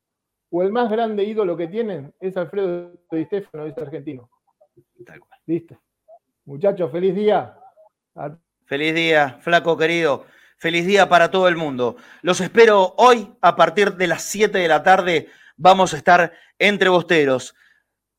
[0.50, 4.28] o el más grande ídolo que tienen es Alfredo Di Stefano, es argentino.
[5.06, 5.40] Tal cual.
[5.46, 5.80] Listo.
[6.46, 7.56] Muchachos, feliz día.
[8.16, 8.36] A
[8.70, 10.28] Feliz día, Flaco querido.
[10.60, 11.96] Feliz día para todo el mundo.
[12.22, 15.28] Los espero hoy a partir de las 7 de la tarde.
[15.58, 17.56] Vamos a estar entre bosteros.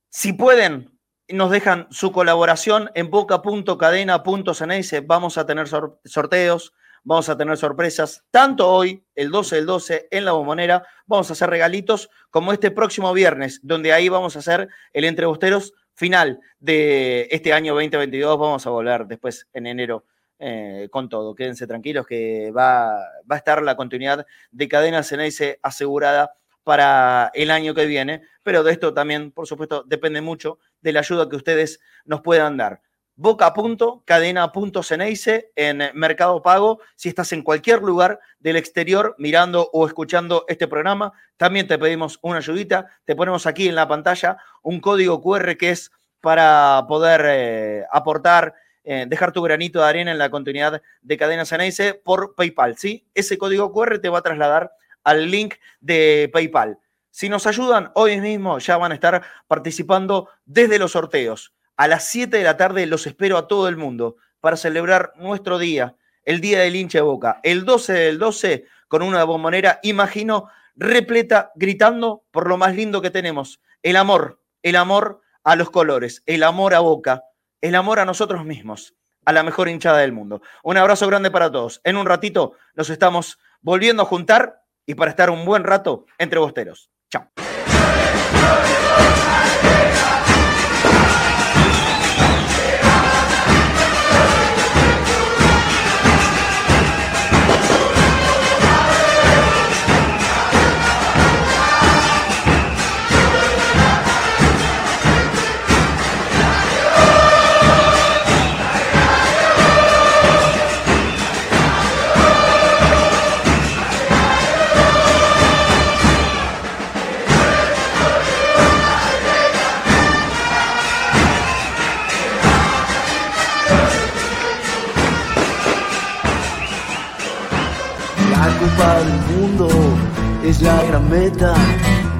[0.08, 0.98] Si pueden,
[1.28, 5.02] nos dejan su colaboración en boca.cadena.ceneice.
[5.02, 6.72] Vamos a tener sor- sorteos,
[7.04, 11.34] vamos a tener sorpresas, tanto hoy, el 12 del 12, en la bombonera, vamos a
[11.34, 16.40] hacer regalitos, como este próximo viernes, donde ahí vamos a hacer el entre bosteros final
[16.58, 18.36] de este año 2022.
[18.36, 20.06] Vamos a volver después en enero
[20.40, 21.34] eh, con todo.
[21.34, 22.96] Quédense tranquilos que va,
[23.30, 26.34] va a estar la continuidad de Cadena Ceneice asegurada
[26.64, 31.00] para el año que viene, pero de esto también, por supuesto, depende mucho de la
[31.00, 32.80] ayuda que ustedes nos puedan dar.
[33.16, 36.80] Boca.cadena.ceneice en Mercado Pago.
[36.96, 42.18] Si estás en cualquier lugar del exterior mirando o escuchando este programa, también te pedimos
[42.22, 42.86] una ayudita.
[43.04, 45.90] Te ponemos aquí en la pantalla un código QR que es
[46.22, 48.54] para poder eh, aportar,
[48.84, 52.76] eh, dejar tu granito de arena en la continuidad de Cadena Ceneice por PayPal.
[52.78, 53.06] ¿sí?
[53.14, 54.72] Ese código QR te va a trasladar
[55.04, 56.78] al link de PayPal.
[57.10, 61.52] Si nos ayudan, hoy mismo ya van a estar participando desde los sorteos.
[61.76, 65.58] A las 7 de la tarde los espero a todo el mundo para celebrar nuestro
[65.58, 67.40] día, el Día del Hincha de Boca.
[67.42, 73.10] El 12 del 12, con una bombonera, imagino, repleta, gritando por lo más lindo que
[73.10, 73.60] tenemos.
[73.82, 77.24] El amor, el amor a los colores, el amor a Boca,
[77.60, 80.42] el amor a nosotros mismos, a la mejor hinchada del mundo.
[80.62, 81.80] Un abrazo grande para todos.
[81.84, 86.38] En un ratito nos estamos volviendo a juntar y para estar un buen rato entre
[86.38, 86.90] bosteros.
[87.10, 87.30] Chao.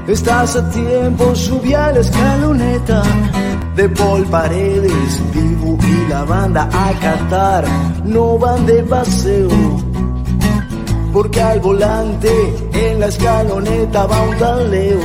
[0.07, 3.03] Estás a tiempo, subí a la escaloneta.
[3.77, 7.65] De Paul Paredes, Dibu y la banda a Qatar
[8.05, 9.49] no van de paseo.
[11.12, 12.31] Porque al volante
[12.73, 15.01] en la escaloneta va un tal Leo.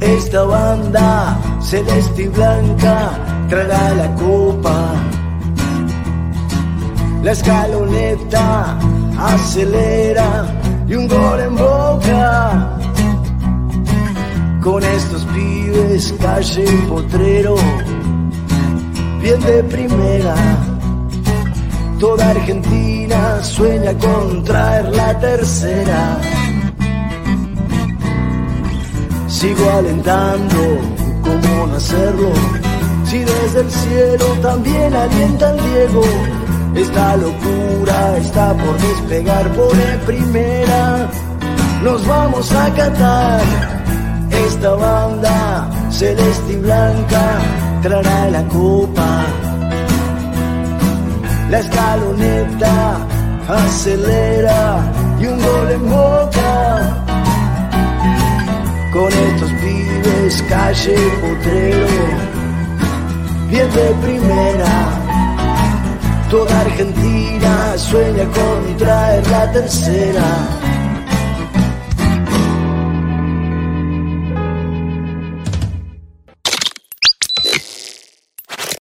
[0.00, 3.10] Esta banda celeste y blanca
[3.48, 4.94] traerá la copa.
[7.22, 8.78] La escaloneta
[9.20, 10.46] acelera
[10.88, 12.76] y un gol en boca.
[14.62, 17.54] Con estos pibes, calle y potrero,
[19.22, 20.34] bien de primera.
[21.98, 26.18] Toda Argentina sueña con traer la tercera.
[29.28, 30.58] Sigo alentando,
[31.22, 32.32] ¿cómo no hacerlo?
[33.04, 36.39] Si desde el cielo también alienta el Diego.
[36.74, 41.08] Esta locura está por despegar por en primera.
[41.82, 43.40] Nos vamos a catar.
[44.30, 47.38] Esta banda celeste y blanca
[47.82, 49.24] traerá la copa.
[51.50, 52.96] La escaloneta
[53.48, 54.78] acelera
[55.20, 57.04] y un gol en boca.
[58.92, 61.86] Con estos pibes, calle potrero,
[63.48, 65.09] bien de primera.
[66.30, 68.78] Toda Argentina sueña con
[69.32, 70.79] la tercera.